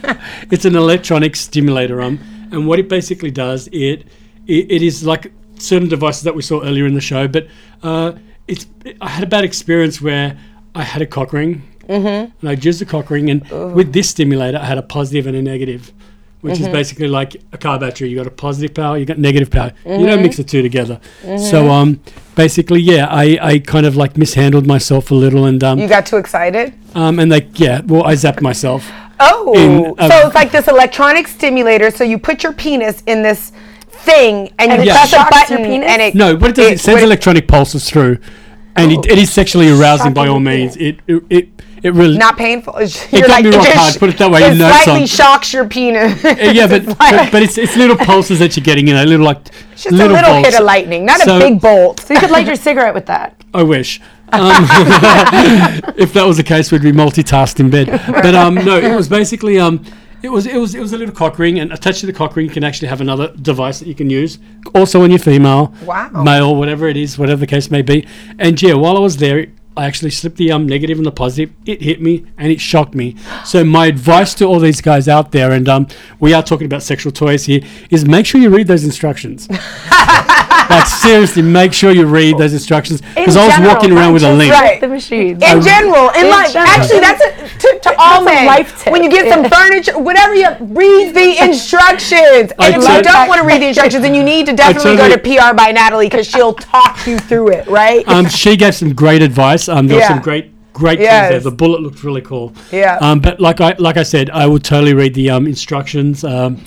it's 0.51 0.65
an 0.65 0.77
electronic 0.77 1.37
stimulator. 1.37 2.01
Um, 2.03 2.19
and 2.51 2.67
what 2.67 2.79
it 2.79 2.89
basically 2.89 3.31
does, 3.31 3.69
it, 3.69 4.07
it 4.47 4.71
it 4.73 4.83
is 4.83 5.05
like 5.05 5.33
certain 5.59 5.89
devices 5.89 6.23
that 6.23 6.35
we 6.35 6.43
saw 6.43 6.63
earlier 6.63 6.87
in 6.87 6.95
the 6.95 7.01
show. 7.01 7.29
But 7.29 7.47
uh, 7.83 8.13
it's 8.47 8.67
I 9.01 9.09
had 9.09 9.25
a 9.25 9.27
bad 9.27 9.45
experience 9.45 10.01
where 10.01 10.39
I 10.75 10.83
had 10.83 11.03
a 11.03 11.07
cock 11.07 11.33
ring, 11.33 11.63
and 11.89 12.33
I 12.45 12.53
used 12.53 12.81
the 12.81 12.87
cock 12.87 13.11
ring, 13.11 13.31
and 13.31 13.49
with 13.75 13.93
this 13.93 14.11
stimulator, 14.11 14.59
I 14.59 14.65
had 14.65 14.79
a 14.79 14.83
positive 14.83 15.27
and 15.27 15.37
a 15.37 15.43
negative. 15.43 15.93
Which 16.41 16.61
is 16.61 16.69
basically 16.69 17.09
like 17.09 17.35
a 17.53 17.59
car 17.59 17.81
battery. 17.81 18.11
You 18.11 18.17
got 18.17 18.29
a 18.29 18.31
positive 18.31 18.73
power, 18.73 18.97
you 18.97 19.05
got 19.05 19.19
negative 19.19 19.51
power. 19.51 19.73
You 19.85 20.07
don't 20.07 20.23
mix 20.23 20.37
the 20.37 20.45
two 20.45 20.63
together. 20.63 21.01
So 21.51 21.69
um, 21.69 22.01
basically, 22.37 22.81
yeah, 22.81 23.09
I, 23.11 23.39
I 23.43 23.59
kind 23.59 23.85
of 23.87 23.97
like 23.97 24.17
mishandled 24.17 24.65
myself 24.65 25.11
a 25.11 25.17
little, 25.17 25.47
and 25.47 25.65
um, 25.65 25.81
you 25.81 25.89
got 25.89 26.07
too 26.07 26.17
excited. 26.17 26.75
um, 26.95 27.19
and 27.19 27.29
like, 27.29 27.59
yeah, 27.59 27.81
well, 27.85 28.05
I 28.05 28.15
zapped 28.15 28.41
myself. 28.41 28.89
Oh, 29.19 29.53
In, 29.57 29.95
uh, 29.99 30.09
so 30.09 30.27
it's 30.27 30.35
like 30.37 30.53
this 30.53 30.69
electronic 30.69 31.27
stimulator. 31.27 31.91
So 31.91 32.05
you 32.05 32.19
put 32.21 32.45
your 32.45 32.53
penis 32.53 33.03
in 33.07 33.25
this 33.25 33.51
thing, 34.09 34.53
and 34.59 34.71
you 34.73 34.79
And 34.79 34.83
it 34.89 34.93
press 34.93 35.13
a 35.13 35.17
shocks 35.17 35.51
your 35.51 35.59
button, 35.59 35.65
penis? 35.71 35.89
and 35.91 36.03
it 36.03 36.15
No, 36.15 36.37
what 36.37 36.51
it 36.51 36.57
does, 36.57 36.71
it, 36.73 36.81
sends 36.81 37.01
what 37.01 37.05
electronic 37.05 37.47
pulses 37.49 37.89
through, 37.91 38.19
and 38.77 38.93
it, 38.93 39.07
it 39.07 39.19
is 39.19 39.31
sexually 39.33 39.69
arousing 39.71 40.13
by 40.15 40.27
all 40.29 40.41
means. 40.41 40.77
It, 40.77 41.01
it, 41.07 41.23
it, 41.31 41.49
it 41.83 41.95
really. 41.95 42.19
not 42.19 42.37
painful. 42.37 42.75
It's- 42.79 43.07
It 43.13 43.27
got 43.27 43.43
me 43.45 43.51
rock 43.51 43.67
hard, 43.69 43.95
put 43.99 44.11
it 44.11 44.19
that 44.19 44.31
way, 44.31 44.43
It 44.43 44.53
you 44.55 44.59
know 44.59 44.71
slightly 44.83 45.07
some. 45.07 45.25
shocks 45.27 45.53
your 45.53 45.69
penis. 45.69 46.25
Uh, 46.25 46.35
yeah, 46.53 46.67
but, 46.67 46.85
but 46.99 47.31
but 47.33 47.43
it's 47.43 47.57
it's 47.59 47.77
little 47.77 47.97
pulses 47.97 48.39
that 48.41 48.57
you're 48.57 48.65
getting, 48.65 48.89
you 48.89 48.95
know, 48.95 49.05
little 49.05 49.25
like 49.27 49.45
just 49.77 49.87
a 49.87 49.91
little 49.95 50.17
hit 50.43 50.55
of 50.59 50.65
lightning, 50.65 51.05
not 51.07 51.21
So- 51.21 51.37
a 51.37 51.41
big 51.41 51.61
bolt. 51.61 52.01
So 52.01 52.15
you 52.15 52.21
could 52.21 52.31
light 52.33 52.47
your 52.47 52.57
cigarette 52.57 52.95
with 52.95 53.07
that. 53.07 53.35
I 53.55 53.63
wish. 53.63 54.01
Um, 54.31 54.67
if 55.97 56.13
that 56.13 56.25
was 56.27 56.37
the 56.37 56.43
case, 56.43 56.71
we'd 56.71 56.83
be 56.83 56.93
multitasked 56.93 57.61
in 57.61 57.71
bed. 57.71 57.87
But 58.09 58.35
um, 58.35 58.55
no, 58.57 58.77
it 58.79 58.95
was 58.95 59.09
basically 59.09 59.59
um, 59.59 59.85
it 60.23 60.29
was 60.31 60.47
it 60.47 60.57
was 60.57 60.75
it 60.75 60.81
was 60.81 60.93
a 60.93 60.99
little 60.99 61.15
cock 61.15 61.39
ring, 61.39 61.59
and 61.61 61.73
attached 61.73 62.01
to 62.01 62.07
the 62.07 62.13
cock 62.13 62.37
ring, 62.37 62.47
you 62.47 62.53
can 62.53 62.65
actually 62.65 62.89
have 62.89 63.01
another 63.01 63.29
device 63.43 63.79
that 63.81 63.89
you 63.89 63.95
can 63.95 64.11
use, 64.11 64.39
also 64.75 65.01
when 65.01 65.11
you're 65.11 65.19
female, 65.19 65.73
Wow. 65.85 66.11
male, 66.23 66.57
whatever 66.57 66.89
it 66.89 66.97
is, 66.97 67.19
whatever 67.19 67.41
the 67.41 67.47
case 67.47 67.71
may 67.71 67.83
be. 67.83 68.07
And 68.39 68.61
yeah, 68.61 68.75
while 68.75 68.97
I 68.97 69.01
was 69.01 69.17
there. 69.19 69.47
I 69.77 69.87
actually 69.87 70.11
slipped 70.11 70.39
the 70.39 70.51
um, 70.51 70.67
negative 70.67 70.99
and 70.99 71.07
the 71.07 71.13
positive. 71.13 71.55
It 71.65 71.81
hit 71.81 72.03
me 72.03 72.27
and 72.37 72.51
it 72.51 72.61
shocked 72.61 72.97
me. 72.97 73.15
So 73.45 73.63
my 73.63 73.87
advice 73.87 74.35
to 74.35 74.45
all 74.45 74.59
these 74.59 74.81
guys 74.81 75.07
out 75.07 75.31
there, 75.31 75.53
and 75.53 75.69
um, 75.69 75.87
we 76.19 76.35
are 76.35 76.43
talking 76.43 76.65
about 76.67 76.83
sexual 76.83 77.13
toys 77.13 77.45
here, 77.47 77.61
is 77.89 78.05
make 78.05 78.27
sure 78.27 78.41
you 78.41 78.51
read 78.51 78.67
those 78.67 78.83
instructions. 78.83 79.47
like 80.71 80.87
seriously, 80.87 81.43
make 81.43 81.73
sure 81.73 81.91
you 81.93 82.07
read 82.07 82.37
those 82.39 82.53
instructions 82.53 83.01
because 83.01 83.37
I 83.37 83.47
was 83.47 83.55
general, 83.55 83.75
walking 83.75 83.93
around 83.93 84.13
with 84.13 84.23
a 84.23 84.33
link. 84.33 84.53
Right. 84.53 84.81
The 84.81 84.89
machines. 84.89 85.43
in 85.43 85.63
general, 85.63 86.11
in, 86.11 86.27
in 86.27 86.31
life. 86.31 86.53
general. 86.53 86.71
Actually, 86.73 87.01
that's 87.01 87.23
a, 87.23 87.59
to, 87.59 87.81
to 87.85 87.95
all 87.99 88.23
men. 88.25 88.47
life 88.47 88.83
tip. 88.83 88.93
When 88.93 89.03
you 89.03 89.11
get 89.11 89.33
some 89.33 89.49
furniture, 89.51 89.99
whatever 89.99 90.35
you 90.35 90.49
read 90.61 91.15
the 91.15 91.37
instructions. 91.45 92.53
I 92.59 92.71
And 92.73 92.83
if 92.83 92.89
you 92.89 93.03
don't 93.03 93.29
want 93.29 93.41
to 93.41 93.47
read 93.47 93.63
the 93.63 93.69
instructions, 93.69 94.03
then 94.03 94.15
you 94.15 94.23
need 94.23 94.47
to 94.47 94.53
definitely 94.55 94.97
go 94.97 95.09
to 95.09 95.19
PR 95.19 95.55
by 95.57 95.73
Natalie 95.73 96.07
because 96.07 96.27
she'll 96.27 96.55
talk 96.55 97.07
you 97.07 97.19
through 97.19 97.49
it. 97.53 97.67
Right? 97.67 98.07
Um, 98.09 98.29
she 98.29 98.57
gave 98.57 98.75
some 98.75 98.95
great 98.95 99.23
advice. 99.23 99.69
Um, 99.69 99.87
there 99.87 99.97
were 99.97 100.01
Yeah. 100.03 100.09
some 100.09 100.21
great, 100.21 100.53
great 100.73 101.01
Yes. 101.01 101.31
things 101.31 101.43
there. 101.45 101.51
The 101.51 101.57
bullet 101.57 101.81
looked 101.81 102.03
really 102.05 102.23
cool. 102.23 102.53
Yeah. 102.71 102.99
Um, 103.01 103.21
but 103.21 103.41
like 103.41 103.61
I 103.61 103.75
like 103.79 103.97
I 103.97 104.03
said, 104.03 104.31
I 104.31 104.47
will 104.47 104.59
totally 104.59 104.95
read 104.95 105.15
the 105.15 105.31
um, 105.31 105.47
instructions. 105.47 106.25
Um, 106.25 106.61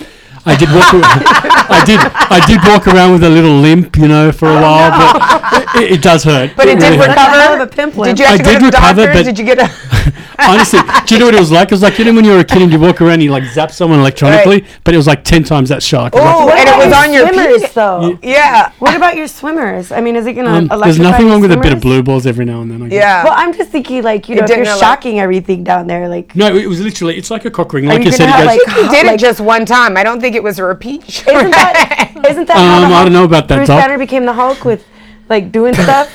I 0.45 0.56
did 0.56 0.70
walk. 0.72 1.58
ar- 1.82 1.86
I 1.86 1.86
did. 1.86 2.00
I 2.00 2.46
did 2.48 2.60
walk 2.68 2.88
around 2.88 3.12
with 3.14 3.24
a 3.24 3.30
little 3.30 3.56
limp, 3.58 3.98
you 3.98 4.08
know, 4.08 4.32
for 4.32 4.48
a 4.50 4.54
while, 4.62 4.92
but 4.92 5.76
it, 5.82 5.92
it 5.94 6.02
does 6.02 6.24
hurt. 6.24 6.52
but 6.56 6.68
it 6.68 6.80
did 6.80 6.92
really 6.92 6.98
recover. 7.08 7.20
hell 7.32 7.54
of 7.62 7.62
a 7.62 7.68
pimp 7.68 7.96
Did 7.96 8.20
you 8.20 8.26
have 8.26 8.36
I 8.36 8.38
to 8.38 8.44
go 8.44 8.52
did 8.52 8.60
to 8.60 8.66
the 8.66 8.78
recover, 8.78 9.06
doctor? 9.06 9.14
but- 9.14 9.24
Did 9.26 9.40
you 9.40 9.46
get 9.46 9.60
a? 9.60 9.72
Honestly, 10.42 10.80
do 11.06 11.14
you 11.14 11.20
know 11.20 11.26
what 11.28 11.36
it 11.36 11.40
was 11.40 11.52
like? 11.52 11.68
It 11.68 11.72
was 11.76 11.84
like 11.84 12.00
you 12.00 12.06
know 12.06 12.14
when 12.16 12.26
you 12.26 12.32
were 12.32 12.40
a 12.40 12.44
kid 12.44 12.64
and 12.64 12.72
you 12.72 12.80
walk 12.80 13.00
around 13.00 13.14
and 13.16 13.24
you 13.24 13.30
like 13.32 13.44
zap 13.44 13.70
someone 13.70 14.00
electronically, 14.00 14.66
but 14.84 14.94
it 14.96 14.98
was 14.98 15.06
like 15.06 15.24
ten 15.24 15.44
times 15.44 15.70
that 15.70 15.84
shock. 15.84 16.16
It 16.16 16.20
was 16.20 16.24
like, 16.26 16.36
Oh, 16.36 16.50
and 16.50 16.68
it 16.68 16.78
was 16.78 16.88
your 16.88 16.96
on 16.96 17.14
your 17.14 17.28
swimmers, 17.28 17.56
penis. 17.58 17.74
though. 17.74 18.20
Yeah. 18.24 18.72
What 18.80 18.96
about 18.96 19.16
your 19.16 19.28
swimmers? 19.28 19.92
I 19.92 20.02
mean, 20.02 20.16
is 20.16 20.26
it 20.26 20.34
gonna 20.34 20.50
um, 20.50 20.56
electrify 20.64 20.86
there's 20.86 21.00
nothing 21.00 21.28
wrong 21.28 21.42
with 21.42 21.52
a 21.52 21.58
bit 21.58 21.74
of 21.74 21.82
blue 21.82 22.02
balls 22.02 22.26
every 22.26 22.46
now 22.46 22.62
and 22.62 22.72
then. 22.72 22.82
I 22.82 22.88
guess. 22.88 22.96
Yeah. 22.96 23.24
Well, 23.24 23.34
I'm 23.36 23.54
just 23.54 23.70
thinking, 23.70 24.02
like, 24.02 24.30
you 24.30 24.36
know, 24.36 24.44
if 24.46 24.50
you're 24.50 24.66
shocking 24.66 25.20
everything 25.20 25.64
down 25.64 25.86
there, 25.86 26.10
like, 26.10 26.36
No, 26.36 26.56
it 26.56 26.66
was 26.68 26.82
literally. 26.82 27.18
It's 27.18 27.30
like 27.30 27.46
a 27.46 27.52
cock 27.52 27.72
ring. 27.74 27.86
Like 27.86 28.00
you 28.00 28.06
you 28.06 28.12
said, 28.12 28.30
it 28.30 28.32
goes. 28.32 28.38
have, 28.38 28.46
like, 28.48 28.84
You 28.84 28.90
did 28.90 29.06
it 29.14 29.20
just 29.20 29.40
one 29.42 29.66
time. 29.68 29.96
I 29.96 30.04
don't 30.04 30.20
think 30.20 30.36
it 30.36 30.42
was 30.42 30.58
a 30.58 30.64
repeat. 30.64 31.04
isn't 31.08 31.52
that 31.52 31.71
isn't 32.30 32.48
that? 32.48 32.58
how 32.58 32.84
Um, 32.84 32.90
the 32.90 32.96
I 32.96 33.04
don't 33.04 33.14
know 33.14 33.24
about 33.26 33.48
that, 33.48 33.56
Bruce 33.58 33.68
Doc. 33.68 33.82
Banner 33.82 33.98
became 33.98 34.26
the 34.26 34.34
Hulk 34.34 34.64
with, 34.66 34.86
like, 35.30 35.52
doing 35.52 35.74
stuff. 35.86 36.10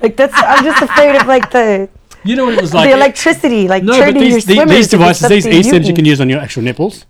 like 0.00 0.16
that's. 0.16 0.34
I'm 0.36 0.64
just 0.64 0.82
afraid 0.82 1.14
of 1.16 1.26
like 1.26 1.50
the 1.50 1.88
you 2.24 2.36
know 2.36 2.44
what 2.46 2.54
it 2.54 2.60
was 2.62 2.72
like. 2.74 2.88
the 2.90 2.96
electricity, 2.96 3.68
like 3.68 3.82
No, 3.82 3.92
but 3.92 3.98
turning 3.98 4.22
your 4.22 4.32
these, 4.34 4.44
the- 4.46 4.54
swimmers. 4.54 4.76
these 4.76 4.88
devices, 4.88 5.28
these 5.28 5.44
something 5.44 5.60
e-stims 5.60 5.86
you 5.88 5.94
can 5.94 6.04
use 6.04 6.20
on 6.20 6.28
your 6.28 6.40
actual 6.40 6.62
nipples. 6.62 7.04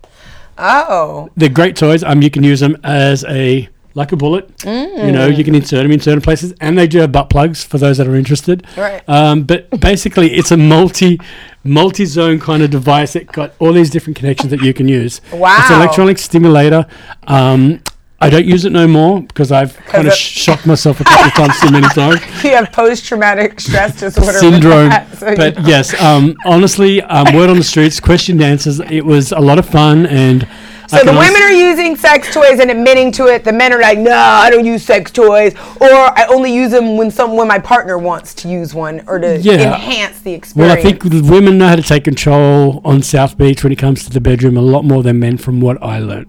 Oh. 0.57 1.29
They're 1.35 1.49
great 1.49 1.75
toys. 1.75 2.03
Um, 2.03 2.21
you 2.21 2.29
can 2.29 2.43
use 2.43 2.59
them 2.59 2.77
as 2.83 3.23
a 3.25 3.67
like 3.95 4.11
a 4.11 4.15
bullet. 4.15 4.49
You 4.65 5.11
know, 5.11 5.27
you 5.27 5.43
can 5.43 5.55
insert 5.55 5.83
them 5.83 5.91
in 5.91 5.99
certain 5.99 6.21
places, 6.21 6.53
and 6.61 6.77
they 6.77 6.87
do 6.87 6.99
have 6.99 7.11
butt 7.11 7.29
plugs 7.29 7.63
for 7.63 7.77
those 7.77 7.97
that 7.97 8.07
are 8.07 8.15
interested. 8.15 8.65
Right. 8.77 9.03
Um, 9.07 9.43
but 9.43 9.69
basically, 9.79 10.33
it's 10.33 10.51
a 10.51 10.57
multi 10.57 11.19
multi-zone 11.63 12.39
kind 12.39 12.61
of 12.63 12.69
device 12.71 13.13
that 13.13 13.27
got 13.31 13.53
all 13.59 13.71
these 13.71 13.89
different 13.89 14.17
connections 14.17 14.51
that 14.51 14.61
you 14.61 14.73
can 14.73 14.87
use. 14.87 15.21
Wow. 15.31 15.57
It's 15.59 15.69
an 15.69 15.81
electronic 15.81 16.17
stimulator. 16.17 16.85
Um, 17.27 17.81
I 18.19 18.29
don't 18.29 18.45
use 18.45 18.63
it 18.63 18.71
no 18.71 18.87
more 18.87 19.21
because 19.21 19.51
I've 19.51 19.75
kind 19.87 20.07
of 20.07 20.13
shocked 20.13 20.65
myself 20.65 21.01
a 21.01 21.03
couple 21.03 21.25
of 21.25 21.33
times 21.33 21.59
too 21.59 21.71
many 21.71 21.87
times. 21.89 22.21
You 22.43 22.51
have 22.51 22.71
post-traumatic 22.71 23.59
stress 23.59 23.99
disorder. 23.99 24.31
syndrome. 24.39 24.89
that, 24.89 25.17
so 25.17 25.29
you- 25.31 25.35
but 25.35 25.65
yes, 25.67 25.93
um, 26.01 26.35
honestly, 26.45 27.01
um, 27.01 27.35
word 27.35 27.49
on 27.49 27.57
the 27.57 27.63
streets, 27.63 27.99
question 27.99 28.41
answers. 28.41 28.79
It 28.79 29.05
was 29.05 29.31
a 29.33 29.39
lot 29.39 29.59
of 29.59 29.65
fun, 29.67 30.05
and 30.05 30.47
So 30.87 30.99
the 31.03 31.11
women 31.11 31.41
are 31.41 31.51
using 31.51 31.95
sex 31.95 32.33
toys 32.33 32.59
and 32.59 32.69
admitting 32.69 33.11
to 33.13 33.27
it. 33.27 33.43
The 33.43 33.53
men 33.53 33.71
are 33.73 33.79
like, 33.81 33.97
"No, 33.97 34.11
I 34.15 34.49
don't 34.49 34.65
use 34.65 34.83
sex 34.83 35.11
toys, 35.11 35.53
or 35.79 35.89
I 35.89 36.25
only 36.29 36.53
use 36.53 36.71
them 36.71 36.97
when 36.97 37.09
some 37.09 37.35
when 37.35 37.47
my 37.47 37.59
partner 37.59 37.97
wants 37.97 38.33
to 38.35 38.47
use 38.47 38.73
one 38.73 39.01
or 39.07 39.17
to 39.19 39.37
Yeah. 39.39 39.53
enhance 39.75 40.19
the 40.19 40.33
experience. 40.33 40.55
Well. 40.55 40.77
I 40.77 40.81
think 40.81 41.03
women 41.29 41.57
know 41.57 41.67
how 41.69 41.75
to 41.77 41.81
take 41.81 42.03
control 42.03 42.81
on 42.83 43.01
South 43.01 43.37
Beach 43.37 43.63
when 43.63 43.71
it 43.71 43.77
comes 43.77 44.03
to 44.03 44.09
the 44.11 44.21
bedroom 44.21 44.57
a 44.57 44.61
lot 44.61 44.83
more 44.85 45.03
than 45.03 45.19
men, 45.19 45.37
from 45.37 45.61
what 45.61 45.77
I 45.81 45.99
learned. 45.99 46.27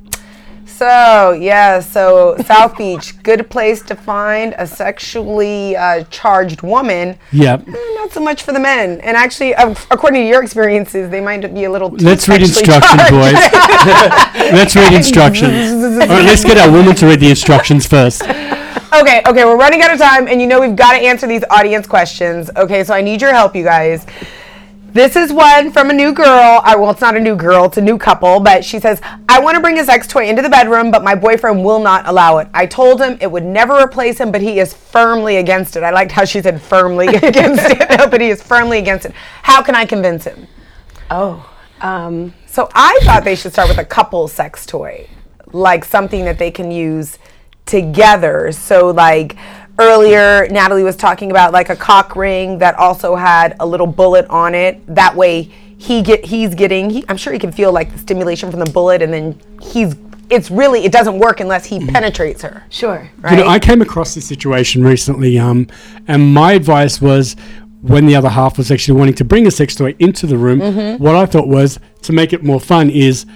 So. 0.76 1.32
Yeah, 1.32 1.80
so 1.80 2.36
South 2.44 2.76
Beach, 2.76 3.22
good 3.22 3.48
place 3.50 3.82
to 3.82 3.94
find 3.94 4.54
a 4.58 4.66
sexually 4.66 5.76
uh, 5.76 6.04
charged 6.04 6.62
woman. 6.62 7.18
Yeah. 7.32 7.54
Eh, 7.66 7.94
Not 7.94 8.12
so 8.12 8.20
much 8.20 8.42
for 8.42 8.52
the 8.52 8.60
men, 8.60 9.00
and 9.00 9.16
actually, 9.16 9.54
uh, 9.54 9.74
according 9.90 10.22
to 10.22 10.28
your 10.28 10.42
experiences, 10.42 11.10
they 11.10 11.20
might 11.20 11.54
be 11.54 11.64
a 11.64 11.70
little. 11.70 11.90
Too 11.90 12.04
Let's 12.04 12.28
read 12.28 12.42
instructions, 12.42 13.02
boys. 13.10 13.32
let's 14.52 14.74
read 14.76 14.92
instructions. 14.92 15.98
Right, 15.98 16.24
let's 16.24 16.44
get 16.44 16.58
our 16.58 16.70
woman 16.70 16.94
to 16.96 17.06
read 17.06 17.20
the 17.20 17.30
instructions 17.30 17.86
first. 17.86 18.22
Okay, 18.22 19.22
okay, 19.26 19.44
we're 19.44 19.56
running 19.56 19.82
out 19.82 19.92
of 19.92 19.98
time, 19.98 20.28
and 20.28 20.40
you 20.40 20.46
know 20.46 20.60
we've 20.60 20.76
got 20.76 20.92
to 20.92 20.98
answer 20.98 21.26
these 21.26 21.42
audience 21.50 21.86
questions. 21.86 22.50
Okay, 22.56 22.84
so 22.84 22.94
I 22.94 23.00
need 23.00 23.20
your 23.20 23.32
help, 23.32 23.56
you 23.56 23.64
guys. 23.64 24.06
This 24.94 25.16
is 25.16 25.32
one 25.32 25.72
from 25.72 25.90
a 25.90 25.92
new 25.92 26.12
girl. 26.12 26.60
I, 26.62 26.76
well, 26.76 26.92
it's 26.92 27.00
not 27.00 27.16
a 27.16 27.20
new 27.20 27.34
girl, 27.34 27.64
it's 27.64 27.78
a 27.78 27.82
new 27.82 27.98
couple, 27.98 28.38
but 28.38 28.64
she 28.64 28.78
says, 28.78 29.00
I 29.28 29.40
want 29.40 29.56
to 29.56 29.60
bring 29.60 29.76
a 29.80 29.84
sex 29.84 30.06
toy 30.06 30.28
into 30.28 30.40
the 30.40 30.48
bedroom, 30.48 30.92
but 30.92 31.02
my 31.02 31.16
boyfriend 31.16 31.64
will 31.64 31.80
not 31.80 32.06
allow 32.06 32.38
it. 32.38 32.46
I 32.54 32.66
told 32.66 33.00
him 33.00 33.18
it 33.20 33.28
would 33.28 33.42
never 33.42 33.76
replace 33.82 34.18
him, 34.20 34.30
but 34.30 34.40
he 34.40 34.60
is 34.60 34.72
firmly 34.72 35.38
against 35.38 35.74
it. 35.74 35.82
I 35.82 35.90
liked 35.90 36.12
how 36.12 36.24
she 36.24 36.40
said 36.40 36.62
firmly 36.62 37.08
against 37.22 37.64
it, 37.64 37.88
but 38.10 38.20
he 38.20 38.28
is 38.28 38.40
firmly 38.40 38.78
against 38.78 39.04
it. 39.06 39.12
How 39.42 39.62
can 39.64 39.74
I 39.74 39.84
convince 39.84 40.22
him? 40.22 40.46
Oh, 41.10 41.44
Um, 41.80 42.32
So 42.46 42.68
I 42.72 42.96
thought 43.02 43.24
they 43.24 43.34
should 43.34 43.52
start 43.52 43.68
with 43.68 43.78
a 43.78 43.84
couple 43.84 44.28
sex 44.28 44.64
toy, 44.64 45.08
like 45.52 45.84
something 45.84 46.24
that 46.24 46.38
they 46.38 46.52
can 46.52 46.70
use 46.70 47.18
together. 47.66 48.52
So 48.52 48.90
like 48.90 49.34
earlier, 49.78 50.46
Natalie 50.48 50.82
was 50.84 50.96
talking 50.96 51.30
about 51.30 51.52
like 51.52 51.68
a 51.70 51.76
cock 51.76 52.16
ring 52.16 52.58
that 52.58 52.74
also 52.76 53.14
had 53.16 53.56
a 53.60 53.66
little 53.66 53.86
bullet 53.86 54.26
on 54.28 54.54
it. 54.54 54.80
That 54.94 55.14
way 55.16 55.42
he 55.78 56.02
get 56.02 56.24
he's 56.24 56.54
getting. 56.54 56.90
He, 56.90 57.04
I'm 57.08 57.16
sure 57.16 57.32
he 57.32 57.38
can 57.38 57.52
feel 57.52 57.72
like 57.72 57.92
the 57.92 57.98
stimulation 57.98 58.50
from 58.50 58.60
the 58.60 58.70
bullet, 58.70 59.02
and 59.02 59.12
then 59.12 59.38
he's. 59.60 59.94
It's 60.30 60.50
really 60.50 60.84
it 60.86 60.90
doesn't 60.90 61.18
work 61.18 61.40
unless 61.40 61.66
he 61.66 61.84
penetrates 61.86 62.40
her. 62.42 62.64
sure. 62.70 63.10
You 63.30 63.36
know, 63.36 63.42
Right? 63.44 63.46
I 63.46 63.58
came 63.58 63.82
across 63.82 64.14
this 64.14 64.26
situation 64.26 64.82
recently, 64.82 65.38
um, 65.38 65.66
and 66.08 66.32
my 66.32 66.52
advice 66.52 66.98
was 67.00 67.36
when 67.82 68.06
the 68.06 68.16
other 68.16 68.30
half 68.30 68.56
was 68.56 68.70
actually 68.70 68.98
wanting 68.98 69.14
to 69.16 69.24
bring 69.24 69.46
a 69.46 69.50
sex 69.50 69.74
toy 69.74 69.94
into 69.98 70.26
the 70.26 70.38
room, 70.38 70.60
Mm-hmm. 70.60 71.02
what 71.04 71.14
I 71.14 71.26
thought 71.26 71.46
was 71.46 71.78
to 72.02 72.14
make 72.14 72.32
it 72.32 72.42
more 72.42 72.58
fun 72.58 72.88
is 72.88 73.26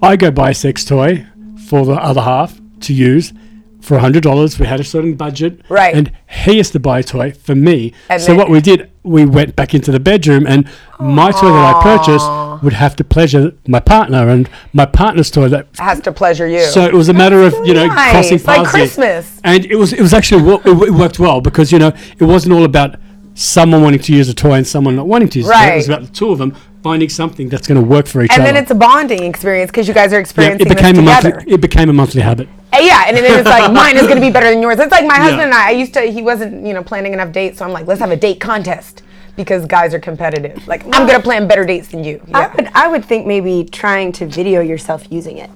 I 0.00 0.16
go 0.16 0.30
buy 0.30 0.50
a 0.50 0.54
sex 0.54 0.86
toy 0.86 1.26
for 1.68 1.84
the 1.84 1.92
other 1.92 2.22
half 2.22 2.58
to 2.80 2.94
use 2.94 3.34
for 3.82 3.98
hundred 3.98 4.22
dollars. 4.22 4.58
We 4.58 4.66
had 4.66 4.80
a 4.80 4.84
certain 4.84 5.14
budget, 5.14 5.60
Right. 5.68 5.94
And 5.94 6.12
he 6.28 6.56
has 6.58 6.70
to 6.70 6.80
buy 6.80 7.00
a 7.00 7.02
toy 7.02 7.32
for 7.32 7.54
me. 7.54 7.92
And 8.08 8.20
so 8.22 8.28
then- 8.28 8.36
what 8.38 8.48
we 8.48 8.60
did, 8.60 8.90
we 9.02 9.26
went 9.26 9.56
back 9.56 9.74
into 9.74 9.90
the 9.92 10.00
bedroom, 10.00 10.46
and 10.46 10.68
my 11.00 11.30
toy 11.32 11.50
that 11.50 11.74
I 11.76 11.82
purchased 11.82 12.62
would 12.62 12.72
have 12.74 12.94
to 12.96 13.04
pleasure 13.04 13.52
my 13.66 13.80
partner, 13.80 14.28
and 14.28 14.48
my 14.72 14.86
partner's 14.86 15.30
toy 15.30 15.48
that 15.48 15.66
has 15.78 16.00
to 16.02 16.12
pleasure 16.12 16.46
you. 16.46 16.62
so 16.66 16.84
it 16.84 16.94
was 16.94 17.08
a 17.08 17.12
matter 17.12 17.42
of 17.42 17.52
you 17.66 17.74
know 17.74 17.86
nice. 17.86 18.12
crossing 18.12 18.38
Like 18.38 18.44
paths. 18.44 18.72
here. 18.72 18.80
Christmas. 18.86 19.40
and 19.44 19.64
it 19.64 19.76
was 19.76 19.92
it 19.92 20.00
was 20.00 20.14
actually 20.14 20.42
it, 20.64 20.92
worked 20.94 21.18
well 21.18 21.40
because 21.40 21.72
you 21.72 21.78
know 21.80 21.92
it 22.20 22.24
wasn't 22.24 22.52
all 22.54 22.64
about 22.64 22.96
someone 23.34 23.82
wanting 23.82 23.98
to 24.00 24.12
use 24.14 24.28
a 24.28 24.34
toy 24.34 24.52
and 24.52 24.66
someone 24.66 24.94
not 24.94 25.06
wanting 25.08 25.28
to 25.30 25.38
use 25.40 25.48
a 25.48 25.52
toy. 25.52 25.72
It 25.72 25.76
was 25.76 25.88
about 25.88 26.02
the 26.02 26.12
two 26.12 26.30
of 26.30 26.38
them 26.38 26.54
finding 26.82 27.08
something 27.08 27.48
that's 27.48 27.66
going 27.66 27.80
to 27.80 27.86
work 27.86 28.06
for 28.06 28.22
each 28.22 28.30
and 28.32 28.40
other. 28.40 28.48
And 28.48 28.56
then 28.56 28.62
it's 28.62 28.70
a 28.70 28.74
bonding 28.74 29.22
experience 29.24 29.70
because 29.70 29.86
you 29.88 29.94
guys 29.94 30.12
are 30.12 30.16
Yeah, 30.16 30.20
experiencing 30.20 30.66
it 30.66 30.68
became 30.68 30.96
a 30.98 31.02
this 31.02 31.04
monthly 31.04 31.30
together. 31.32 31.54
it 31.54 31.60
became 31.60 31.88
a 31.90 31.92
monthly 31.92 32.22
habit. 32.22 32.48
Uh, 32.72 32.78
Yeah, 32.80 33.04
and 33.06 33.16
then 33.16 33.38
it's 33.38 33.48
like 33.48 33.72
mine 33.72 33.96
is 33.96 34.02
going 34.02 34.16
to 34.16 34.20
be 34.20 34.30
better 34.30 34.50
than 34.50 34.60
yours. 34.62 34.78
It's 34.78 34.90
like 34.90 35.06
my 35.06 35.16
husband 35.16 35.42
and 35.42 35.54
I. 35.54 35.68
I 35.68 35.70
used 35.70 35.94
to. 35.94 36.02
He 36.02 36.22
wasn't, 36.22 36.66
you 36.66 36.74
know, 36.74 36.82
planning 36.82 37.12
enough 37.12 37.32
dates, 37.32 37.58
so 37.58 37.64
I'm 37.64 37.72
like, 37.72 37.86
let's 37.86 38.00
have 38.00 38.10
a 38.10 38.16
date 38.16 38.40
contest 38.40 39.02
because 39.36 39.64
guys 39.66 39.94
are 39.94 40.00
competitive. 40.00 40.66
Like 40.66 40.84
I'm 40.86 41.06
going 41.06 41.18
to 41.18 41.22
plan 41.22 41.46
better 41.48 41.64
dates 41.64 41.88
than 41.88 42.04
you. 42.04 42.20
I 42.34 42.48
would, 42.48 42.68
I 42.74 42.88
would 42.88 43.04
think 43.04 43.26
maybe 43.26 43.64
trying 43.70 44.12
to 44.12 44.26
video 44.26 44.60
yourself 44.60 45.10
using 45.10 45.38
it. 45.38 45.50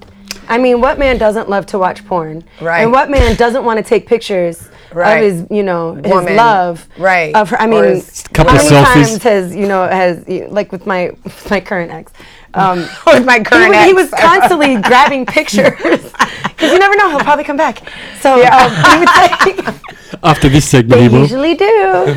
I 0.49 0.57
mean, 0.57 0.81
what 0.81 0.97
man 0.99 1.17
doesn't 1.17 1.49
love 1.49 1.65
to 1.67 1.79
watch 1.79 2.05
porn? 2.05 2.43
Right. 2.61 2.81
And 2.81 2.91
what 2.91 3.09
man 3.09 3.35
doesn't 3.35 3.63
want 3.65 3.77
to 3.77 3.83
take 3.83 4.07
pictures 4.07 4.69
Right. 4.93 5.17
of 5.17 5.23
his, 5.23 5.47
you 5.51 5.63
know, 5.63 5.95
his 5.95 6.05
Woman. 6.07 6.35
love? 6.37 6.87
Right. 6.97 7.35
Of 7.35 7.49
her. 7.49 7.59
I 7.61 7.67
mean, 7.67 7.83
his 7.83 8.23
Couple 8.33 8.53
how 8.53 8.57
many 8.57 8.69
selfies. 8.69 8.93
times 8.93 9.23
has 9.23 9.55
you 9.55 9.67
know 9.67 9.85
has 9.87 10.25
like 10.49 10.71
with 10.71 10.85
my 10.87 11.11
with 11.25 11.49
my 11.51 11.59
current 11.59 11.91
ex? 11.91 12.11
Um, 12.53 12.79
With 13.07 13.25
my 13.25 13.37
he, 13.39 13.43
current 13.43 13.73
wa- 13.75 13.83
he 13.83 13.89
ex. 13.91 13.95
was 13.95 14.09
constantly 14.19 14.75
grabbing 14.81 15.25
pictures 15.25 15.73
because 15.79 16.71
you 16.71 16.79
never 16.79 16.95
know 16.95 17.09
he'll 17.11 17.19
probably 17.19 17.43
come 17.43 17.57
back. 17.57 17.79
So 18.19 18.33
um, 18.45 18.71
he 18.71 18.99
would 18.99 19.09
say, 19.75 19.79
After 20.23 20.49
this 20.49 20.67
segment, 20.67 21.11
they 21.11 21.19
usually 21.19 21.53
do. 21.55 21.65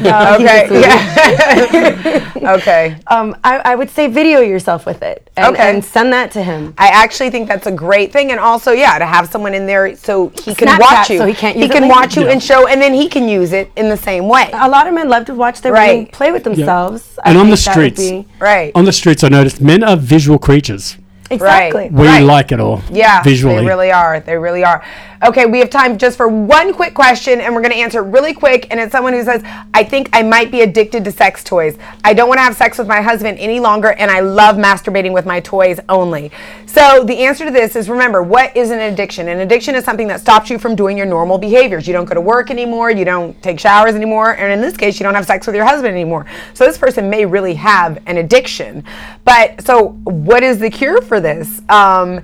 No, 0.03 0.37
Okay. 0.37 0.81
Yeah. 0.81 2.55
okay. 2.55 2.97
um, 3.09 3.37
I, 3.45 3.59
I 3.59 3.75
would 3.75 3.91
say 3.91 4.07
video 4.07 4.41
yourself 4.41 4.87
with 4.87 5.03
it 5.03 5.29
and, 5.37 5.55
Okay. 5.55 5.71
and 5.71 5.85
send 5.85 6.13
that 6.13 6.31
to 6.33 6.43
him. 6.43 6.73
I 6.79 6.89
actually 6.89 7.31
think 7.31 7.49
that's 7.49 7.67
a 7.67 7.73
great 7.73 8.13
thing, 8.13 8.31
and 8.31 8.39
also, 8.41 8.73
yeah, 8.73 8.99
to 8.99 9.05
have 9.07 9.29
someone 9.29 9.55
in 9.55 9.67
there 9.67 9.97
so 9.97 10.29
he 10.29 10.55
can 10.55 10.69
Snapchat, 10.69 10.81
watch 10.81 11.11
you. 11.11 11.19
so 11.19 11.27
he 11.27 11.35
can't 11.35 11.57
He 11.57 11.63
use 11.63 11.71
it 11.71 11.73
can 11.73 11.83
later. 11.83 11.95
watch 11.95 12.17
you 12.17 12.25
Yeah. 12.25 12.31
and 12.33 12.43
show, 12.43 12.67
and 12.69 12.81
then 12.81 12.95
he 12.95 13.09
can 13.09 13.29
use 13.29 13.53
it 13.53 13.71
in 13.77 13.89
the 13.89 13.97
same 13.97 14.29
way. 14.29 14.49
A 14.53 14.69
lot 14.69 14.87
of 14.87 14.95
men 14.95 15.09
love 15.09 15.25
to 15.27 15.35
watch 15.35 15.61
their 15.61 15.73
Right. 15.73 15.91
women 15.93 16.07
play 16.07 16.33
with 16.33 16.45
themselves. 16.45 17.19
I 17.25 17.31
And 17.31 17.39
on 17.39 17.51
the 17.51 17.57
think 17.57 17.75
that 17.75 17.77
would 17.83 17.97
streets. 17.97 18.11
be- 18.11 18.27
Right. 18.39 18.73
On 18.75 18.85
the 18.85 18.93
streets, 18.93 19.25
I 19.25 19.29
noticed 19.29 19.61
men 19.61 19.83
are 19.83 19.97
visual 19.97 20.20
creatures. 20.39 20.97
Exactly. 21.31 21.89
We 21.91 22.07
Right. 22.07 22.23
like 22.23 22.53
it 22.53 22.61
all. 22.61 22.83
Yeah, 22.91 23.23
visually. 23.23 23.57
they 23.57 23.67
really 23.67 23.93
are. 23.93 24.21
They 24.21 24.37
really 24.37 24.65
are. 24.65 24.83
Okay, 25.23 25.45
we 25.45 25.59
have 25.59 25.69
time 25.69 25.99
just 25.99 26.17
for 26.17 26.29
one 26.29 26.73
quick 26.73 26.95
question, 26.95 27.41
and 27.43 27.55
we're 27.55 27.61
going 27.61 27.73
to 27.75 27.79
answer 27.79 27.99
it 28.01 28.11
really 28.11 28.33
quick. 28.33 28.67
And 28.71 28.81
it's 28.81 28.91
someone 28.91 29.13
who 29.13 29.23
says, 29.23 29.43
"I 29.75 29.85
think 29.85 30.09
I 30.15 30.23
might 30.23 30.51
be 30.51 30.63
addicted 30.63 31.05
to 31.05 31.13
sex 31.13 31.45
toys. 31.45 31.77
I 32.03 32.15
don't 32.15 32.27
want 32.27 32.39
to 32.39 32.43
have 32.43 32.57
sex 32.57 32.79
with 32.79 32.89
my 32.89 33.03
husband 33.03 33.39
any 33.39 33.61
longer, 33.61 33.89
and 33.93 34.11
I 34.11 34.21
love 34.21 34.57
masturbating 34.57 35.13
with 35.13 35.27
my 35.27 35.41
toys 35.41 35.79
only." 35.91 36.31
So 36.65 37.05
the 37.05 37.19
answer 37.19 37.45
to 37.45 37.51
this 37.51 37.77
is: 37.77 37.91
remember, 37.91 38.23
what 38.23 38.57
is 38.57 38.71
an 38.71 38.81
addiction? 38.81 39.29
An 39.29 39.41
addiction 39.41 39.75
is 39.75 39.85
something 39.85 40.09
that 40.09 40.21
stops 40.21 40.49
you 40.49 40.59
from 40.59 40.75
doing 40.75 40.97
your 40.97 41.07
normal 41.07 41.37
behaviors. 41.37 41.87
You 41.87 41.93
don't 41.93 42.07
go 42.07 42.15
to 42.15 42.21
work 42.21 42.51
anymore. 42.51 42.91
You 42.91 43.05
don't 43.05 43.41
take 43.43 43.61
showers 43.61 43.95
anymore, 43.95 44.33
and 44.33 44.51
in 44.51 44.63
this 44.63 44.77
case, 44.77 44.99
you 44.99 45.05
don't 45.05 45.15
have 45.15 45.27
sex 45.27 45.47
with 45.47 45.55
your 45.55 45.67
husband 45.67 45.93
anymore. 45.93 46.25
So 46.55 46.65
this 46.65 46.79
person 46.79 47.11
may 47.11 47.27
really 47.27 47.55
have 47.55 47.99
an 48.07 48.17
addiction. 48.17 48.85
But 49.27 49.63
so, 49.67 49.89
what 50.05 50.43
is 50.43 50.59
the 50.59 50.71
cure 50.71 51.03
for 51.03 51.20
this? 51.21 51.61
Um, 51.69 52.23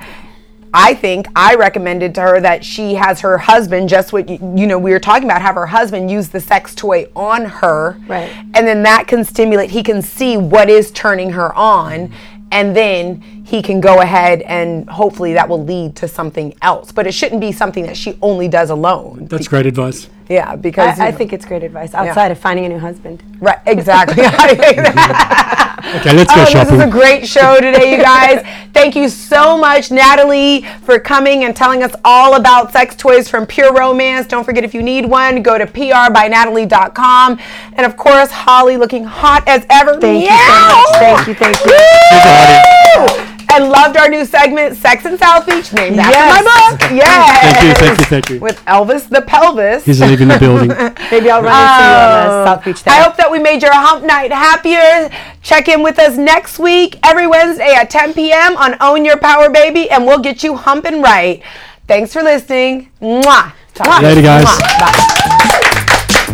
I 0.78 0.92
think 0.92 1.26
I 1.34 1.54
recommended 1.54 2.14
to 2.16 2.20
her 2.20 2.40
that 2.40 2.62
she 2.62 2.94
has 2.94 3.20
her 3.20 3.38
husband, 3.38 3.88
just 3.88 4.12
what 4.12 4.28
you, 4.28 4.38
you 4.54 4.66
know, 4.66 4.78
we 4.78 4.90
were 4.90 5.00
talking 5.00 5.24
about, 5.24 5.40
have 5.40 5.54
her 5.54 5.66
husband 5.66 6.10
use 6.10 6.28
the 6.28 6.40
sex 6.40 6.74
toy 6.74 7.08
on 7.16 7.46
her. 7.46 7.98
Right. 8.06 8.30
And 8.52 8.66
then 8.66 8.82
that 8.82 9.06
can 9.08 9.24
stimulate, 9.24 9.70
he 9.70 9.82
can 9.82 10.02
see 10.02 10.36
what 10.36 10.68
is 10.68 10.90
turning 10.90 11.30
her 11.30 11.54
on. 11.54 12.12
And 12.52 12.76
then 12.76 13.22
he 13.44 13.62
can 13.62 13.80
go 13.80 14.02
ahead 14.02 14.42
and 14.42 14.88
hopefully 14.88 15.32
that 15.32 15.48
will 15.48 15.64
lead 15.64 15.96
to 15.96 16.08
something 16.08 16.54
else. 16.62 16.92
But 16.92 17.06
it 17.06 17.12
shouldn't 17.12 17.40
be 17.40 17.52
something 17.52 17.86
that 17.86 17.96
she 17.96 18.18
only 18.20 18.46
does 18.46 18.70
alone. 18.70 19.26
That's 19.30 19.48
great 19.48 19.66
advice. 19.66 20.10
Yeah, 20.28 20.56
because. 20.56 20.98
I, 20.98 21.08
I 21.08 21.12
think 21.12 21.32
it's 21.32 21.44
great 21.44 21.62
advice 21.62 21.94
outside 21.94 22.30
of 22.30 22.38
finding 22.38 22.66
a 22.66 22.68
new 22.68 22.78
husband. 22.78 23.22
Right, 23.40 23.58
exactly. 23.66 24.24
Okay, 25.94 26.14
let's 26.14 26.34
go 26.34 26.42
Oh, 26.42 26.44
shopping. 26.46 26.78
This 26.78 26.82
is 26.82 26.88
a 26.88 26.90
great 26.90 27.28
show 27.28 27.60
today, 27.60 27.92
you 27.96 28.02
guys. 28.02 28.44
Thank 28.72 28.96
you 28.96 29.08
so 29.08 29.56
much, 29.56 29.90
Natalie, 29.90 30.62
for 30.82 30.98
coming 30.98 31.44
and 31.44 31.54
telling 31.54 31.82
us 31.82 31.94
all 32.04 32.34
about 32.34 32.72
sex 32.72 32.96
toys 32.96 33.28
from 33.28 33.46
Pure 33.46 33.72
Romance. 33.72 34.26
Don't 34.26 34.44
forget, 34.44 34.64
if 34.64 34.74
you 34.74 34.82
need 34.82 35.06
one, 35.06 35.42
go 35.42 35.58
to 35.58 35.66
prbynatalie.com. 35.66 37.38
And 37.74 37.86
of 37.86 37.96
course, 37.96 38.30
Holly 38.30 38.76
looking 38.76 39.04
hot 39.04 39.44
as 39.46 39.64
ever. 39.70 40.00
Thank 40.00 40.24
you 40.24 40.28
so 40.28 40.34
much. 40.34 40.98
Thank 40.98 41.28
you. 41.28 41.34
Thank 41.34 42.50
you. 42.50 42.52
Woo! 43.58 43.62
And 43.64 43.70
loved 43.72 43.96
our 43.96 44.08
new 44.08 44.24
segment, 44.24 44.76
Sex 44.76 45.04
and 45.04 45.18
South 45.18 45.46
Beach, 45.46 45.72
named 45.72 45.96
Yes. 45.96 46.14
after 46.14 46.44
my 46.44 46.76
book. 46.76 46.90
Yes. 46.92 47.40
Thank 47.42 47.62
you, 47.64 47.74
thank 47.74 47.98
you, 47.98 48.04
thank 48.06 48.30
you. 48.30 48.40
With 48.40 48.64
Elvis 48.66 49.08
the 49.08 49.22
Pelvis. 49.22 49.84
He's 49.84 50.00
leaving 50.00 50.28
the 50.28 50.38
building. 50.38 50.68
Maybe 51.10 51.30
I'll 51.30 51.42
run 51.42 51.54
into 51.56 51.84
you 51.84 51.96
on 51.96 52.28
the 52.28 52.44
South 52.46 52.64
Beach. 52.64 52.82
Oh. 52.86 52.90
I 52.90 53.02
hope 53.02 53.16
that 53.16 53.30
we 53.30 53.38
made 53.38 53.62
your 53.62 53.72
hump 53.74 54.04
night 54.04 54.32
happier. 54.32 55.10
Check 55.42 55.68
in 55.68 55.82
with 55.82 55.98
us 55.98 56.16
next 56.16 56.58
week, 56.58 56.98
every 57.04 57.26
Wednesday 57.26 57.72
at 57.74 57.88
10 57.90 58.14
p.m. 58.14 58.56
on 58.56 58.76
Own 58.80 59.04
Your 59.04 59.16
Power 59.16 59.48
Baby, 59.48 59.88
and 59.90 60.04
we'll 60.06 60.18
get 60.20 60.42
you 60.42 60.56
humping 60.56 61.00
right. 61.02 61.42
Thanks 61.86 62.12
for 62.12 62.22
listening. 62.22 62.90
Mwah. 63.00 63.52
Talk 63.74 64.02
Later, 64.02 64.22
guys. 64.22 64.44
Mwah. 64.44 64.80
Bye. 64.80 66.26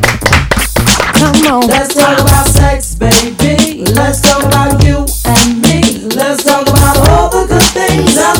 Come 1.15 1.53
on. 1.53 1.67
Let's 1.69 1.95
talk 1.95 2.19
about 2.21 2.47
sex, 2.49 2.95
baby. 2.95 3.85
Let's 3.85 4.21
talk 4.23 4.43
about 4.45 4.83
you 4.85 5.07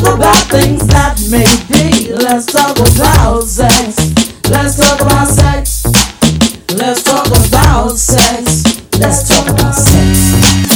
about 0.07 0.43
things 0.49 0.85
that 0.87 1.19
may 1.29 1.45
be. 1.69 2.13
Let's 2.13 2.45
talk 2.45 2.77
about 2.77 3.43
sex. 3.43 3.97
Let's 4.49 4.77
talk 4.77 5.01
about 5.01 5.27
sex. 5.27 5.85
Let's 6.75 7.03
talk 7.03 7.27
about 7.27 7.97
sex. 7.97 8.63
Let's 8.99 9.27
talk 9.27 9.47
about 9.47 9.73
sex. 9.73 10.72